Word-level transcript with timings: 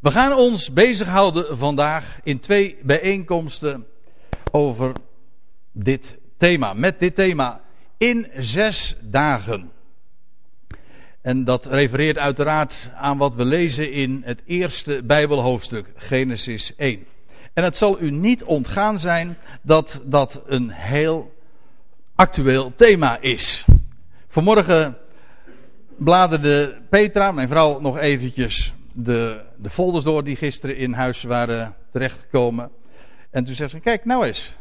We 0.00 0.10
gaan 0.10 0.32
ons 0.32 0.72
bezighouden 0.72 1.58
vandaag 1.58 2.20
in 2.22 2.38
twee 2.38 2.76
bijeenkomsten 2.82 3.86
over 4.50 4.92
dit 5.72 6.16
thema. 6.36 6.72
Met 6.72 6.98
dit 6.98 7.14
thema 7.14 7.60
in 7.98 8.26
zes 8.36 8.96
dagen. 9.00 9.70
En 11.20 11.44
dat 11.44 11.66
refereert 11.66 12.18
uiteraard 12.18 12.90
aan 12.94 13.18
wat 13.18 13.34
we 13.34 13.44
lezen 13.44 13.92
in 13.92 14.22
het 14.24 14.42
eerste 14.46 15.02
Bijbelhoofdstuk, 15.04 15.92
Genesis 15.96 16.76
1. 16.76 17.06
En 17.52 17.64
het 17.64 17.76
zal 17.76 18.00
u 18.00 18.10
niet 18.10 18.44
ontgaan 18.44 19.00
zijn 19.00 19.38
dat 19.62 20.00
dat 20.04 20.42
een 20.46 20.70
heel 20.70 21.34
actueel 22.14 22.72
thema 22.74 23.18
is. 23.20 23.64
Vanmorgen 24.28 24.96
bladerde 25.96 26.78
Petra, 26.88 27.32
mijn 27.32 27.48
vrouw, 27.48 27.80
nog 27.80 27.98
eventjes 27.98 28.75
de, 28.96 29.40
de 29.56 29.70
folders 29.70 30.04
door 30.04 30.24
die 30.24 30.36
gisteren 30.36 30.76
in 30.76 30.92
huis 30.92 31.22
waren 31.22 31.74
terechtgekomen. 31.92 32.70
En 33.30 33.44
toen 33.44 33.54
zegt 33.54 33.70
ze, 33.70 33.80
kijk 33.80 34.04
nou 34.04 34.26
eens, 34.26 34.52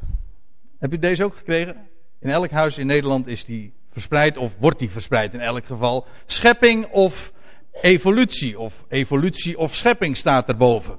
heb 0.79 0.93
u 0.93 0.99
deze 0.99 1.23
ook 1.23 1.35
gekregen? 1.35 1.87
In 2.19 2.29
elk 2.29 2.51
huis 2.51 2.77
in 2.77 2.87
Nederland 2.87 3.27
is 3.27 3.45
die 3.45 3.73
verspreid, 3.91 4.37
of 4.37 4.55
wordt 4.59 4.79
die 4.79 4.89
verspreid 4.89 5.33
in 5.33 5.39
elk 5.39 5.65
geval. 5.65 6.07
Schepping 6.25 6.85
of 6.85 7.33
evolutie, 7.81 8.59
of 8.59 8.83
evolutie 8.87 9.57
of 9.57 9.75
schepping 9.75 10.17
staat 10.17 10.47
erboven. 10.47 10.97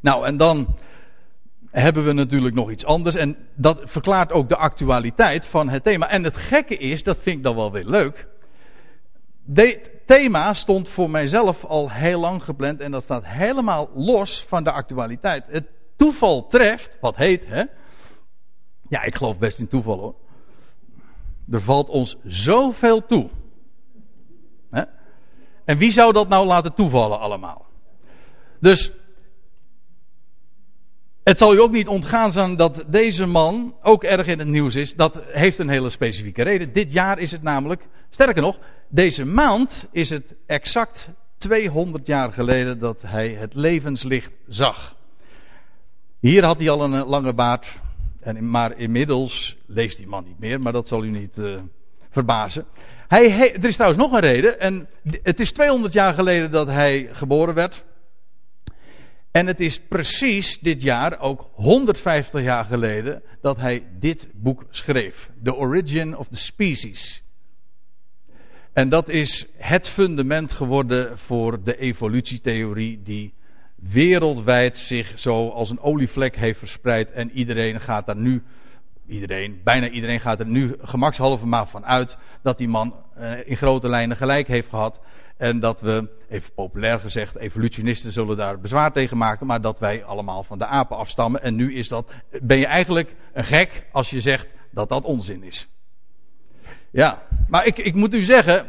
Nou, 0.00 0.26
en 0.26 0.36
dan 0.36 0.76
hebben 1.70 2.04
we 2.04 2.12
natuurlijk 2.12 2.54
nog 2.54 2.70
iets 2.70 2.84
anders. 2.84 3.14
En 3.14 3.36
dat 3.54 3.80
verklaart 3.84 4.32
ook 4.32 4.48
de 4.48 4.56
actualiteit 4.56 5.46
van 5.46 5.68
het 5.68 5.84
thema. 5.84 6.08
En 6.08 6.24
het 6.24 6.36
gekke 6.36 6.76
is, 6.76 7.02
dat 7.02 7.20
vind 7.20 7.36
ik 7.36 7.42
dan 7.42 7.56
wel 7.56 7.72
weer 7.72 7.84
leuk. 7.84 8.26
Dit 9.44 9.90
thema 10.04 10.54
stond 10.54 10.88
voor 10.88 11.10
mijzelf 11.10 11.64
al 11.64 11.90
heel 11.90 12.20
lang 12.20 12.44
gepland. 12.44 12.80
En 12.80 12.90
dat 12.90 13.02
staat 13.02 13.26
helemaal 13.26 13.90
los 13.94 14.44
van 14.48 14.64
de 14.64 14.72
actualiteit. 14.72 15.44
Het 15.48 15.68
toeval 15.96 16.46
treft, 16.46 16.98
wat 17.00 17.16
heet, 17.16 17.46
hè? 17.46 17.64
Ja, 18.88 19.02
ik 19.02 19.14
geloof 19.14 19.38
best 19.38 19.58
in 19.58 19.68
toeval 19.68 19.98
hoor. 19.98 20.14
Er 21.50 21.62
valt 21.62 21.88
ons 21.88 22.16
zoveel 22.24 23.06
toe. 23.06 23.28
Hè? 24.70 24.82
En 25.64 25.78
wie 25.78 25.90
zou 25.90 26.12
dat 26.12 26.28
nou 26.28 26.46
laten 26.46 26.74
toevallen 26.74 27.20
allemaal? 27.20 27.66
Dus 28.60 28.92
het 31.22 31.38
zal 31.38 31.54
u 31.54 31.60
ook 31.60 31.70
niet 31.72 31.88
ontgaan 31.88 32.32
zijn 32.32 32.56
dat 32.56 32.84
deze 32.86 33.26
man 33.26 33.74
ook 33.82 34.04
erg 34.04 34.26
in 34.26 34.38
het 34.38 34.48
nieuws 34.48 34.74
is. 34.74 34.94
Dat 34.94 35.18
heeft 35.26 35.58
een 35.58 35.68
hele 35.68 35.90
specifieke 35.90 36.42
reden. 36.42 36.72
Dit 36.72 36.92
jaar 36.92 37.18
is 37.18 37.32
het 37.32 37.42
namelijk, 37.42 37.88
sterker 38.10 38.42
nog, 38.42 38.58
deze 38.92 39.24
maand 39.24 39.86
is 39.90 40.10
het 40.10 40.34
exact 40.46 41.08
200 41.38 42.06
jaar 42.06 42.32
geleden 42.32 42.78
dat 42.78 43.02
hij 43.02 43.28
het 43.28 43.54
levenslicht 43.54 44.32
zag. 44.48 44.96
Hier 46.18 46.44
had 46.44 46.58
hij 46.58 46.70
al 46.70 46.84
een 46.84 47.04
lange 47.04 47.34
baard. 47.34 47.80
En, 48.20 48.50
maar 48.50 48.78
inmiddels 48.78 49.56
leeft 49.66 49.96
die 49.96 50.06
man 50.06 50.24
niet 50.24 50.38
meer, 50.38 50.60
maar 50.60 50.72
dat 50.72 50.88
zal 50.88 51.04
u 51.04 51.10
niet 51.10 51.36
uh, 51.36 51.60
verbazen. 52.10 52.64
Hij, 53.08 53.54
er 53.54 53.64
is 53.64 53.76
trouwens 53.76 54.02
nog 54.02 54.12
een 54.12 54.20
reden. 54.20 54.60
En 54.60 54.88
het 55.22 55.40
is 55.40 55.52
200 55.52 55.92
jaar 55.92 56.14
geleden 56.14 56.50
dat 56.50 56.66
hij 56.66 57.08
geboren 57.12 57.54
werd. 57.54 57.84
En 59.30 59.46
het 59.46 59.60
is 59.60 59.80
precies 59.80 60.58
dit 60.58 60.82
jaar, 60.82 61.20
ook 61.20 61.50
150 61.54 62.42
jaar 62.42 62.64
geleden, 62.64 63.22
dat 63.40 63.56
hij 63.56 63.84
dit 63.98 64.28
boek 64.32 64.64
schreef. 64.70 65.30
The 65.42 65.54
Origin 65.54 66.16
of 66.16 66.28
the 66.28 66.36
Species. 66.36 67.21
En 68.72 68.88
dat 68.88 69.08
is 69.08 69.46
het 69.56 69.88
fundament 69.88 70.52
geworden 70.52 71.18
voor 71.18 71.62
de 71.62 71.78
evolutietheorie 71.78 73.02
die 73.02 73.34
wereldwijd 73.74 74.76
zich 74.76 75.18
zo 75.18 75.48
als 75.48 75.70
een 75.70 75.80
olievlek 75.80 76.36
heeft 76.36 76.58
verspreid. 76.58 77.10
En 77.10 77.30
iedereen 77.30 77.80
gaat 77.80 78.06
daar 78.06 78.16
nu, 78.16 78.42
iedereen, 79.06 79.60
bijna 79.64 79.88
iedereen 79.88 80.20
gaat 80.20 80.40
er 80.40 80.46
nu 80.46 80.76
gemakshalve 80.82 81.46
maar 81.46 81.66
van 81.66 81.86
uit 81.86 82.16
dat 82.42 82.58
die 82.58 82.68
man 82.68 82.94
eh, 83.14 83.32
in 83.44 83.56
grote 83.56 83.88
lijnen 83.88 84.16
gelijk 84.16 84.48
heeft 84.48 84.68
gehad. 84.68 85.00
En 85.36 85.60
dat 85.60 85.80
we, 85.80 86.08
even 86.28 86.52
populair 86.54 87.00
gezegd, 87.00 87.36
evolutionisten 87.36 88.12
zullen 88.12 88.36
daar 88.36 88.60
bezwaar 88.60 88.92
tegen 88.92 89.16
maken, 89.16 89.46
maar 89.46 89.60
dat 89.60 89.78
wij 89.78 90.04
allemaal 90.04 90.42
van 90.42 90.58
de 90.58 90.66
apen 90.66 90.96
afstammen. 90.96 91.42
En 91.42 91.54
nu 91.54 91.74
is 91.74 91.88
dat, 91.88 92.10
ben 92.42 92.58
je 92.58 92.66
eigenlijk 92.66 93.14
een 93.32 93.44
gek 93.44 93.86
als 93.92 94.10
je 94.10 94.20
zegt 94.20 94.48
dat 94.70 94.88
dat 94.88 95.04
onzin 95.04 95.42
is. 95.42 95.68
Ja, 96.92 97.22
maar 97.48 97.66
ik, 97.66 97.78
ik 97.78 97.94
moet 97.94 98.14
u 98.14 98.22
zeggen, 98.22 98.66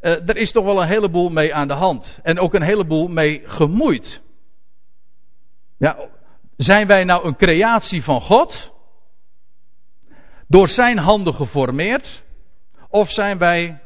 uh, 0.00 0.28
er 0.28 0.36
is 0.36 0.52
toch 0.52 0.64
wel 0.64 0.80
een 0.80 0.88
heleboel 0.88 1.30
mee 1.30 1.54
aan 1.54 1.68
de 1.68 1.74
hand. 1.74 2.18
En 2.22 2.38
ook 2.38 2.54
een 2.54 2.62
heleboel 2.62 3.08
mee 3.08 3.42
gemoeid. 3.44 4.20
Ja, 5.76 5.96
zijn 6.56 6.86
wij 6.86 7.04
nou 7.04 7.26
een 7.26 7.36
creatie 7.36 8.02
van 8.02 8.20
God? 8.20 8.72
Door 10.46 10.68
zijn 10.68 10.98
handen 10.98 11.34
geformeerd? 11.34 12.22
Of 12.88 13.10
zijn 13.10 13.38
wij 13.38 13.78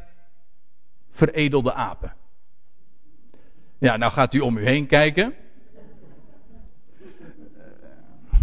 veredelde 1.10 1.72
apen? 1.72 2.14
Ja, 3.78 3.96
nou 3.96 4.12
gaat 4.12 4.34
u 4.34 4.40
om 4.40 4.56
u 4.56 4.66
heen 4.66 4.86
kijken. 4.86 5.34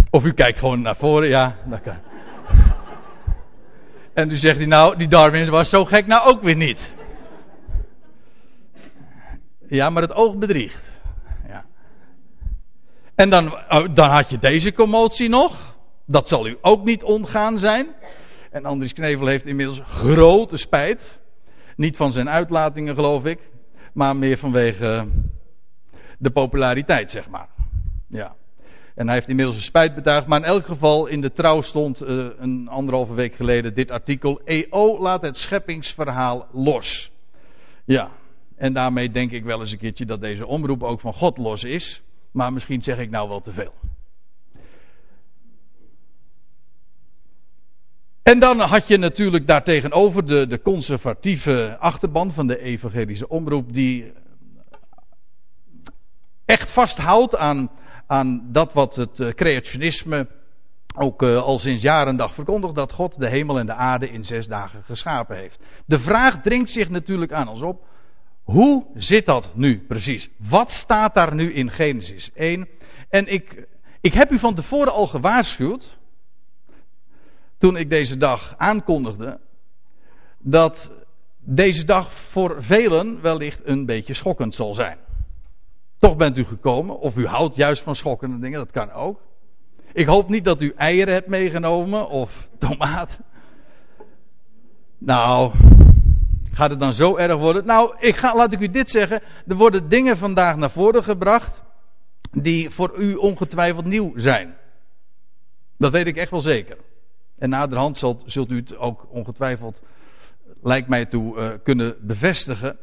Of 0.10 0.26
u 0.26 0.34
kijkt 0.34 0.60
gewoon 0.60 0.82
naar 0.82 0.96
voren, 0.96 1.30
ja. 1.30 1.56
Dat 1.66 1.82
kan. 1.82 2.09
En 4.20 4.28
toen 4.28 4.38
zegt 4.38 4.58
hij 4.58 4.66
nou, 4.66 4.98
die 4.98 5.08
Darwin 5.08 5.50
was 5.50 5.70
zo 5.70 5.86
gek 5.86 6.08
nou 6.08 6.28
ook 6.28 6.42
weer 6.42 6.56
niet. 6.56 6.94
Ja, 9.68 9.90
maar 9.90 10.02
het 10.02 10.14
oog 10.14 10.38
bedriegt. 10.38 10.84
Ja. 11.48 11.66
En 13.16 13.30
dan, 13.30 13.54
oh, 13.54 13.86
dan 13.94 14.10
had 14.10 14.30
je 14.30 14.40
deze 14.40 14.74
commotie 14.74 15.30
nog. 15.30 15.76
Dat 16.06 16.28
zal 16.28 16.48
u 16.48 16.58
ook 16.62 16.84
niet 16.84 17.04
ontgaan 17.04 17.60
zijn. 17.60 17.88
En 18.52 18.66
Andries 18.66 18.94
Knevel 18.94 19.28
heeft 19.28 19.46
inmiddels 19.46 19.82
grote 19.86 20.58
spijt. 20.58 21.20
Niet 21.76 21.96
van 21.96 22.12
zijn 22.12 22.30
uitlatingen, 22.30 22.96
geloof 22.96 23.26
ik. 23.26 23.40
Maar 23.94 24.16
meer 24.16 24.38
vanwege 24.38 25.08
de 26.18 26.32
populariteit, 26.32 27.12
zeg 27.12 27.30
maar. 27.30 27.48
Ja. 28.08 28.36
En 29.00 29.06
hij 29.06 29.16
heeft 29.16 29.28
inmiddels 29.28 29.58
een 29.58 29.64
spijt 29.64 29.96
betuigd. 29.96 30.28
Maar 30.28 30.40
in 30.40 30.46
elk 30.46 30.66
geval 30.66 31.08
in 31.08 31.22
de 31.22 31.32
trouw 31.32 31.62
stond 31.62 32.04
uh, 32.04 32.28
een 32.38 32.68
anderhalve 32.68 33.14
week 33.14 33.36
geleden 33.36 33.74
dit 33.74 33.92
artikel. 33.92 34.42
EO 34.46 35.00
laat 35.00 35.22
het 35.22 35.38
scheppingsverhaal 35.38 36.48
los. 36.52 37.12
Ja. 37.86 38.12
En 38.56 38.74
daarmee 38.74 39.12
denk 39.12 39.32
ik 39.32 39.44
wel 39.44 39.60
eens 39.60 39.72
een 39.72 39.78
keertje 39.78 40.06
dat 40.06 40.22
deze 40.22 40.48
omroep 40.48 40.84
ook 40.84 41.00
van 41.00 41.14
God 41.14 41.38
los 41.38 41.64
is. 41.64 42.02
Maar 42.32 42.54
misschien 42.54 42.84
zeg 42.84 42.98
ik 42.98 43.10
nou 43.10 43.30
wel 43.30 43.42
te 43.42 43.52
veel. 43.52 43.74
En 48.24 48.40
dan 48.40 48.60
had 48.60 48.88
je 48.88 48.98
natuurlijk 48.98 49.48
daartegenover 49.48 50.26
de, 50.26 50.48
de 50.48 50.62
conservatieve 50.62 51.78
achterban 51.80 52.32
van 52.32 52.48
de 52.48 52.62
evangelische 52.62 53.30
omroep, 53.30 53.74
die 53.74 54.12
echt 56.46 56.70
vasthoudt 56.70 57.36
aan, 57.36 57.72
aan 58.10 58.48
dat 58.52 58.74
wat 58.74 58.96
het 58.96 59.20
uh, 59.20 59.30
creationisme 59.30 60.28
ook 60.96 61.24
uh, 61.24 61.42
al 61.42 61.60
sinds 61.60 61.82
jaren 61.82 62.16
dag 62.16 62.34
verkondigt, 62.34 62.76
dat 62.76 62.92
God 62.92 63.20
de 63.20 63.28
hemel 63.28 63.60
en 63.60 63.66
de 63.66 63.74
aarde 63.74 64.10
in 64.10 64.26
zes 64.26 64.48
dagen 64.48 64.84
geschapen 64.84 65.38
heeft. 65.38 65.60
De 65.86 66.00
vraag 66.00 66.42
dringt 66.42 66.70
zich 66.70 66.90
natuurlijk 66.90 67.32
aan 67.32 67.48
ons 67.48 67.62
op, 67.62 67.88
hoe 68.44 68.86
zit 68.96 69.26
dat 69.26 69.52
nu 69.56 69.86
precies? 69.88 70.30
Wat 70.38 70.72
staat 70.72 71.14
daar 71.14 71.36
nu 71.36 71.54
in 71.54 71.72
Genesis 71.72 72.32
1? 72.34 72.68
En 73.10 73.28
ik, 73.28 73.68
ik 74.02 74.14
heb 74.14 74.32
u 74.32 74.40
van 74.40 74.56
tevoren 74.56 74.94
al 74.94 75.08
gewaarschuwd, 75.08 75.98
toen 77.58 77.78
ik 77.78 77.90
deze 77.90 78.18
dag 78.18 78.54
aankondigde, 78.58 79.40
dat 80.38 80.92
deze 81.40 81.86
dag 81.86 82.14
voor 82.14 82.64
velen 82.64 83.22
wellicht 83.22 83.62
een 83.64 83.86
beetje 83.86 84.14
schokkend 84.14 84.56
zal 84.56 84.74
zijn. 84.74 84.98
Toch 86.00 86.16
bent 86.16 86.38
u 86.38 86.46
gekomen, 86.46 87.00
of 87.00 87.16
u 87.16 87.26
houdt 87.26 87.56
juist 87.56 87.84
van 87.84 87.96
schokkende 87.96 88.40
dingen, 88.40 88.60
dat 88.60 88.72
kan 88.72 88.92
ook. 88.92 89.22
Ik 89.94 90.06
hoop 90.06 90.30
niet 90.30 90.46
dat 90.46 90.62
u 90.62 90.74
eieren 90.78 91.14
hebt 91.14 91.28
meegenomen 91.28 92.10
of 92.10 92.48
tomaten. 92.58 93.26
Nou, 94.98 95.52
gaat 96.52 96.70
het 96.70 96.80
dan 96.80 96.94
zo 96.94 97.18
erg 97.18 97.38
worden? 97.38 97.66
Nou, 97.66 97.96
ik 98.00 98.16
ga, 98.16 98.36
laat 98.36 98.54
ik 98.54 98.60
u 98.60 98.70
dit 98.70 98.90
zeggen. 98.90 99.22
Er 99.48 99.56
worden 99.56 99.90
dingen 99.90 100.18
vandaag 100.18 100.56
naar 100.56 100.72
voren 100.72 101.04
gebracht 101.04 101.62
die 102.32 102.70
voor 102.70 102.94
u 102.98 103.16
ongetwijfeld 103.16 103.86
nieuw 103.86 104.12
zijn. 104.16 104.56
Dat 105.78 105.92
weet 105.92 106.08
ik 106.08 106.18
echt 106.18 106.32
wel 106.32 106.42
zeker. 106.42 106.78
En 107.38 107.50
naderhand 107.50 107.98
zult, 107.98 108.24
zult 108.26 108.52
u 108.52 108.56
het 108.56 108.78
ook 108.78 109.08
ongetwijfeld, 109.10 109.82
lijkt 110.62 110.88
mij 110.88 111.06
toe, 111.06 111.38
uh, 111.38 111.50
kunnen 111.64 111.96
bevestigen. 112.02 112.78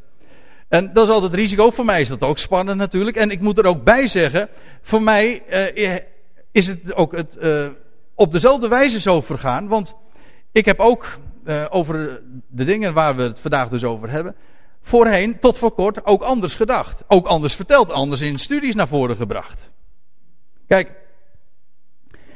En 0.69 0.93
dat 0.93 1.09
is 1.09 1.15
altijd 1.15 1.35
risico. 1.35 1.71
Voor 1.71 1.85
mij 1.85 2.01
is 2.01 2.09
dat 2.09 2.23
ook 2.23 2.39
spannend 2.39 2.79
natuurlijk. 2.79 3.17
En 3.17 3.31
ik 3.31 3.41
moet 3.41 3.59
er 3.59 3.65
ook 3.65 3.85
bij 3.85 4.07
zeggen, 4.07 4.49
voor 4.83 5.03
mij 5.03 5.43
uh, 5.75 5.99
is 6.51 6.67
het 6.67 6.95
ook 6.95 7.17
het, 7.17 7.37
uh, 7.41 7.67
op 8.15 8.33
dezelfde 8.33 8.69
wijze 8.69 9.01
zo 9.01 9.21
vergaan. 9.21 9.69
Want 9.69 9.95
ik 10.53 10.65
heb 10.65 10.81
ook 10.81 11.19
over 11.71 12.23
de 12.49 12.65
dingen 12.65 12.95
waar 12.95 13.17
we 13.17 13.23
het 13.23 13.41
vandaag 13.41 13.69
dus 13.69 13.85
over 13.85 14.11
hebben. 14.11 14.35
voorheen, 14.83 15.39
tot 15.39 15.59
voor 15.59 15.73
kort, 15.73 16.07
ook 16.07 16.23
anders 16.23 16.55
gedacht. 16.55 17.03
Ook 17.09 17.27
anders 17.27 17.55
verteld, 17.55 17.91
anders 17.91 18.21
in 18.21 18.39
studies 18.39 18.75
naar 18.75 18.89
voren 18.89 19.17
gebracht. 19.17 19.71
Kijk, 20.67 20.91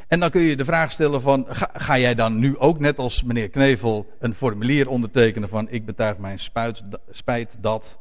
en 0.09 0.21
dan 0.21 0.31
kun 0.31 0.41
je 0.41 0.57
de 0.57 0.65
vraag 0.65 0.93
stellen 0.93 1.21
van, 1.21 1.47
ga, 1.73 1.99
jij 1.99 2.15
dan 2.15 2.39
nu 2.39 2.59
ook 2.59 2.79
net 2.79 2.99
als 2.99 3.23
meneer 3.23 3.49
Knevel 3.49 4.07
een 4.19 4.35
formulier 4.35 4.89
ondertekenen 4.89 5.49
van, 5.49 5.69
ik 5.71 5.87
betuig 5.87 6.19
mijn 6.19 6.39
spuit, 6.39 6.83
spijt 7.11 7.57
dat, 7.61 7.99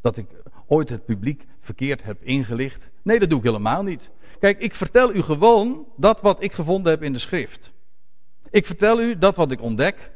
dat 0.00 0.16
ik 0.16 0.26
ooit 0.66 0.88
het 0.88 1.04
publiek 1.04 1.46
verkeerd 1.60 2.02
heb 2.02 2.22
ingelicht? 2.22 2.90
Nee, 3.02 3.18
dat 3.18 3.30
doe 3.30 3.38
ik 3.38 3.44
helemaal 3.44 3.82
niet. 3.82 4.10
Kijk, 4.40 4.58
ik 4.58 4.74
vertel 4.74 5.14
u 5.14 5.22
gewoon 5.22 5.86
dat 5.96 6.20
wat 6.20 6.42
ik 6.42 6.52
gevonden 6.52 6.92
heb 6.92 7.02
in 7.02 7.12
de 7.12 7.18
schrift. 7.18 7.72
Ik 8.50 8.66
vertel 8.66 9.00
u 9.00 9.18
dat 9.18 9.36
wat 9.36 9.50
ik 9.50 9.60
ontdek. 9.60 10.10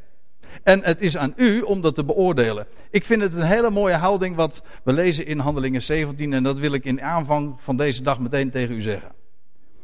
En 0.62 0.84
het 0.84 1.00
is 1.00 1.16
aan 1.16 1.32
u 1.36 1.60
om 1.60 1.80
dat 1.80 1.94
te 1.94 2.04
beoordelen. 2.04 2.66
Ik 2.90 3.04
vind 3.04 3.22
het 3.22 3.32
een 3.32 3.42
hele 3.42 3.70
mooie 3.70 3.96
houding 3.96 4.36
wat 4.36 4.62
we 4.84 4.92
lezen 4.92 5.26
in 5.26 5.38
Handelingen 5.38 5.82
17 5.82 6.32
en 6.32 6.42
dat 6.42 6.58
wil 6.58 6.72
ik 6.72 6.84
in 6.84 7.02
aanvang 7.02 7.54
van 7.58 7.76
deze 7.76 8.02
dag 8.02 8.20
meteen 8.20 8.50
tegen 8.50 8.74
u 8.74 8.80
zeggen. 8.80 9.12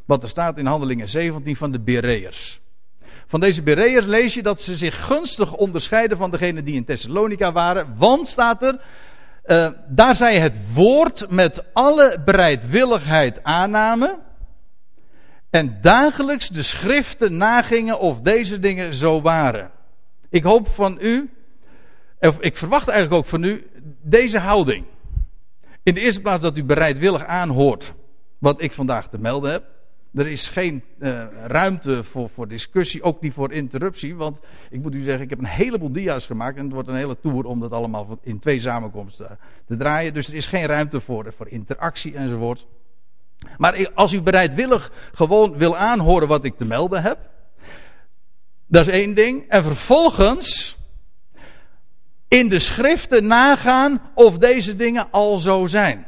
Wat 0.04 0.22
er 0.22 0.28
staat 0.28 0.58
in 0.58 0.66
Handelingen 0.66 1.08
17 1.08 1.56
van 1.56 1.70
de 1.70 1.80
Bereërs. 1.80 2.60
Van 3.26 3.40
deze 3.40 3.62
Bereërs 3.62 4.06
lees 4.06 4.34
je 4.34 4.42
dat 4.42 4.60
ze 4.60 4.76
zich 4.76 5.06
gunstig 5.06 5.54
onderscheiden 5.54 6.16
van 6.16 6.30
degenen 6.30 6.64
die 6.64 6.74
in 6.74 6.84
Thessalonica 6.84 7.52
waren. 7.52 7.94
Want 7.96 8.28
staat 8.28 8.62
er, 8.62 8.80
uh, 9.48 9.68
daar 9.86 10.16
zij 10.16 10.40
het 10.40 10.58
woord 10.74 11.30
met 11.30 11.64
alle 11.72 12.22
bereidwilligheid 12.24 13.44
aannamen. 13.44 14.18
En 15.50 15.78
dagelijks 15.80 16.48
de 16.48 16.62
schriften 16.62 17.36
nagingen 17.36 17.98
of 17.98 18.20
deze 18.20 18.58
dingen 18.58 18.94
zo 18.94 19.20
waren. 19.20 19.70
Ik 20.30 20.42
hoop 20.42 20.68
van 20.68 20.98
u, 21.00 21.30
of 22.20 22.40
ik 22.40 22.56
verwacht 22.56 22.88
eigenlijk 22.88 23.22
ook 23.22 23.28
van 23.28 23.42
u, 23.42 23.66
deze 24.02 24.38
houding. 24.38 24.84
In 25.82 25.94
de 25.94 26.00
eerste 26.00 26.20
plaats 26.20 26.42
dat 26.42 26.56
u 26.56 26.64
bereidwillig 26.64 27.24
aanhoort 27.24 27.92
wat 28.38 28.62
ik 28.62 28.72
vandaag 28.72 29.08
te 29.08 29.18
melden 29.18 29.50
heb. 29.50 29.64
Er 30.14 30.26
is 30.26 30.48
geen 30.48 30.82
uh, 30.98 31.24
ruimte 31.46 32.04
voor, 32.04 32.28
voor 32.28 32.48
discussie, 32.48 33.02
ook 33.02 33.20
niet 33.20 33.32
voor 33.32 33.52
interruptie. 33.52 34.16
Want 34.16 34.40
ik 34.70 34.82
moet 34.82 34.94
u 34.94 35.02
zeggen, 35.02 35.22
ik 35.22 35.30
heb 35.30 35.38
een 35.38 35.44
heleboel 35.44 35.92
dia's 35.92 36.26
gemaakt. 36.26 36.56
En 36.56 36.64
het 36.64 36.72
wordt 36.72 36.88
een 36.88 36.94
hele 36.94 37.20
tour 37.20 37.44
om 37.44 37.60
dat 37.60 37.72
allemaal 37.72 38.18
in 38.22 38.38
twee 38.38 38.60
samenkomsten 38.60 39.38
te 39.66 39.76
draaien. 39.76 40.14
Dus 40.14 40.28
er 40.28 40.34
is 40.34 40.46
geen 40.46 40.66
ruimte 40.66 41.00
voor, 41.00 41.32
voor 41.36 41.48
interactie 41.48 42.14
enzovoort. 42.14 42.66
Maar 43.56 43.90
als 43.94 44.12
u 44.12 44.22
bereidwillig 44.22 44.92
gewoon 45.12 45.56
wil 45.56 45.76
aanhoren 45.76 46.28
wat 46.28 46.44
ik 46.44 46.56
te 46.56 46.64
melden 46.64 47.02
heb. 47.02 47.18
Dat 48.66 48.88
is 48.88 48.94
één 48.94 49.14
ding. 49.14 49.44
En 49.48 49.62
vervolgens 49.62 50.76
in 52.28 52.48
de 52.48 52.58
schriften 52.58 53.26
nagaan 53.26 54.00
of 54.14 54.38
deze 54.38 54.76
dingen 54.76 55.10
al 55.10 55.38
zo 55.38 55.66
zijn. 55.66 56.06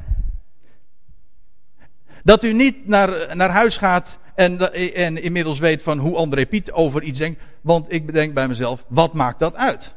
Dat 2.24 2.44
u 2.44 2.52
niet 2.52 2.86
naar, 2.86 3.36
naar 3.36 3.50
huis 3.50 3.76
gaat 3.76 4.18
en, 4.34 4.72
en 4.94 5.22
inmiddels 5.22 5.58
weet 5.58 5.82
van 5.82 5.98
hoe 5.98 6.16
André 6.16 6.46
Piet 6.46 6.72
over 6.72 7.02
iets 7.02 7.18
denkt. 7.18 7.42
Want 7.60 7.92
ik 7.92 8.06
bedenk 8.06 8.34
bij 8.34 8.48
mezelf, 8.48 8.84
wat 8.88 9.12
maakt 9.12 9.38
dat 9.38 9.54
uit? 9.54 9.94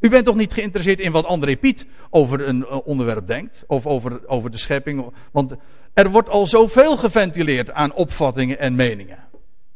U 0.00 0.08
bent 0.08 0.24
toch 0.24 0.36
niet 0.36 0.52
geïnteresseerd 0.52 1.00
in 1.00 1.12
wat 1.12 1.24
André 1.24 1.56
Piet 1.56 1.86
over 2.10 2.48
een 2.48 2.66
eh, 2.66 2.86
onderwerp 2.86 3.26
denkt? 3.26 3.64
Of 3.66 3.86
over, 3.86 4.28
over 4.28 4.50
de 4.50 4.58
schepping? 4.58 5.12
Want 5.32 5.54
er 5.94 6.10
wordt 6.10 6.28
al 6.28 6.46
zoveel 6.46 6.96
geventileerd 6.96 7.72
aan 7.72 7.94
opvattingen 7.94 8.58
en 8.58 8.74
meningen. 8.74 9.18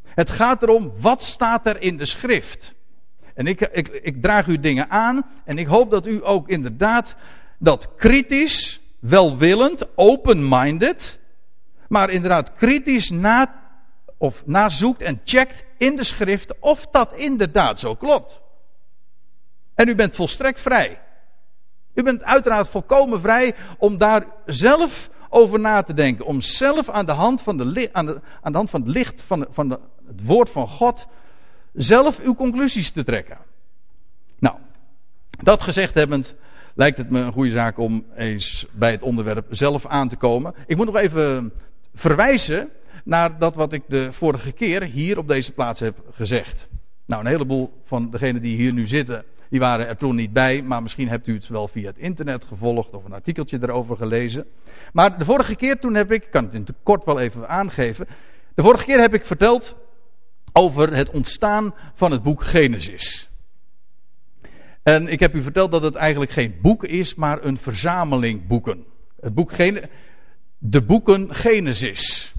Het 0.03 0.29
gaat 0.29 0.63
erom, 0.63 0.91
wat 0.99 1.23
staat 1.23 1.65
er 1.65 1.81
in 1.81 1.97
de 1.97 2.05
schrift? 2.05 2.73
En 3.33 3.47
ik, 3.47 3.61
ik, 3.61 3.87
ik 3.87 4.21
draag 4.21 4.47
u 4.47 4.59
dingen 4.59 4.89
aan 4.89 5.25
en 5.45 5.57
ik 5.57 5.67
hoop 5.67 5.91
dat 5.91 6.07
u 6.07 6.19
ook 6.23 6.49
inderdaad 6.49 7.15
dat 7.59 7.89
kritisch, 7.95 8.81
welwillend, 8.99 9.87
open-minded, 9.95 11.19
maar 11.91 12.09
inderdaad 12.09 12.53
kritisch 12.53 13.09
na, 13.09 13.53
of 14.17 14.45
nazoekt 14.45 15.01
en 15.01 15.21
checkt 15.23 15.63
in 15.77 15.95
de 15.95 16.03
schrift 16.03 16.59
of 16.59 16.87
dat 16.87 17.15
inderdaad 17.15 17.79
zo 17.79 17.95
klopt. 17.95 18.41
En 19.75 19.87
u 19.87 19.95
bent 19.95 20.15
volstrekt 20.15 20.59
vrij. 20.59 21.01
U 21.93 22.03
bent 22.03 22.23
uiteraard 22.23 22.69
volkomen 22.69 23.19
vrij 23.19 23.55
om 23.77 23.97
daar 23.97 24.25
zelf 24.45 25.09
over 25.29 25.59
na 25.59 25.81
te 25.81 25.93
denken. 25.93 26.25
Om 26.25 26.41
zelf 26.41 26.89
aan 26.89 27.05
de 27.05 27.11
hand 27.11 27.41
van, 27.41 27.57
de, 27.57 27.89
aan 27.91 28.05
de, 28.05 28.21
aan 28.41 28.51
de 28.51 28.57
hand 28.57 28.69
van 28.69 28.81
het 28.81 28.89
licht 28.89 29.21
van, 29.21 29.47
van 29.49 29.69
het 30.07 30.23
woord 30.23 30.49
van 30.49 30.67
God 30.67 31.07
zelf 31.73 32.19
uw 32.19 32.35
conclusies 32.35 32.91
te 32.91 33.03
trekken. 33.03 33.37
Nou, 34.39 34.55
dat 35.29 35.61
gezegd 35.61 35.93
hebbend 35.93 36.35
lijkt 36.73 36.97
het 36.97 37.09
me 37.09 37.19
een 37.19 37.31
goede 37.31 37.51
zaak 37.51 37.77
om 37.77 38.05
eens 38.15 38.65
bij 38.71 38.91
het 38.91 39.01
onderwerp 39.01 39.45
zelf 39.49 39.85
aan 39.85 40.07
te 40.07 40.15
komen. 40.15 40.53
Ik 40.65 40.77
moet 40.77 40.85
nog 40.85 40.95
even 40.95 41.53
verwijzen 41.93 42.69
naar 43.03 43.39
dat 43.39 43.55
wat 43.55 43.73
ik 43.73 43.83
de 43.87 44.13
vorige 44.13 44.51
keer 44.51 44.83
hier 44.83 45.17
op 45.17 45.27
deze 45.27 45.51
plaats 45.51 45.79
heb 45.79 45.97
gezegd. 46.11 46.67
Nou, 47.05 47.21
een 47.21 47.29
heleboel 47.29 47.73
van 47.85 48.09
degenen 48.09 48.41
die 48.41 48.55
hier 48.55 48.73
nu 48.73 48.85
zitten, 48.85 49.23
die 49.49 49.59
waren 49.59 49.87
er 49.87 49.97
toen 49.97 50.15
niet 50.15 50.33
bij, 50.33 50.61
maar 50.61 50.81
misschien 50.81 51.07
hebt 51.07 51.27
u 51.27 51.33
het 51.33 51.47
wel 51.47 51.67
via 51.67 51.87
het 51.87 51.97
internet 51.97 52.45
gevolgd 52.45 52.93
of 52.93 53.05
een 53.05 53.13
artikeltje 53.13 53.59
erover 53.61 53.97
gelezen. 53.97 54.45
Maar 54.93 55.17
de 55.17 55.25
vorige 55.25 55.55
keer 55.55 55.79
toen 55.79 55.93
heb 55.93 56.11
ik, 56.11 56.23
ik 56.23 56.31
kan 56.31 56.43
het 56.43 56.53
in 56.53 56.63
het 56.65 56.75
kort 56.83 57.05
wel 57.05 57.19
even 57.19 57.49
aangeven, 57.49 58.07
de 58.53 58.61
vorige 58.61 58.85
keer 58.85 58.99
heb 58.99 59.13
ik 59.13 59.25
verteld 59.25 59.75
over 60.53 60.95
het 60.95 61.09
ontstaan 61.09 61.73
van 61.95 62.11
het 62.11 62.23
boek 62.23 62.43
Genesis. 62.43 63.29
En 64.83 65.07
ik 65.07 65.19
heb 65.19 65.35
u 65.35 65.41
verteld 65.41 65.71
dat 65.71 65.83
het 65.83 65.95
eigenlijk 65.95 66.31
geen 66.31 66.55
boek 66.61 66.83
is, 66.83 67.15
maar 67.15 67.43
een 67.43 67.57
verzameling 67.57 68.47
boeken. 68.47 68.83
Het 69.19 69.33
boek 69.33 69.51
Genesis 69.51 69.89
de 70.63 70.81
boeken 70.81 71.35
Genesis. 71.35 72.33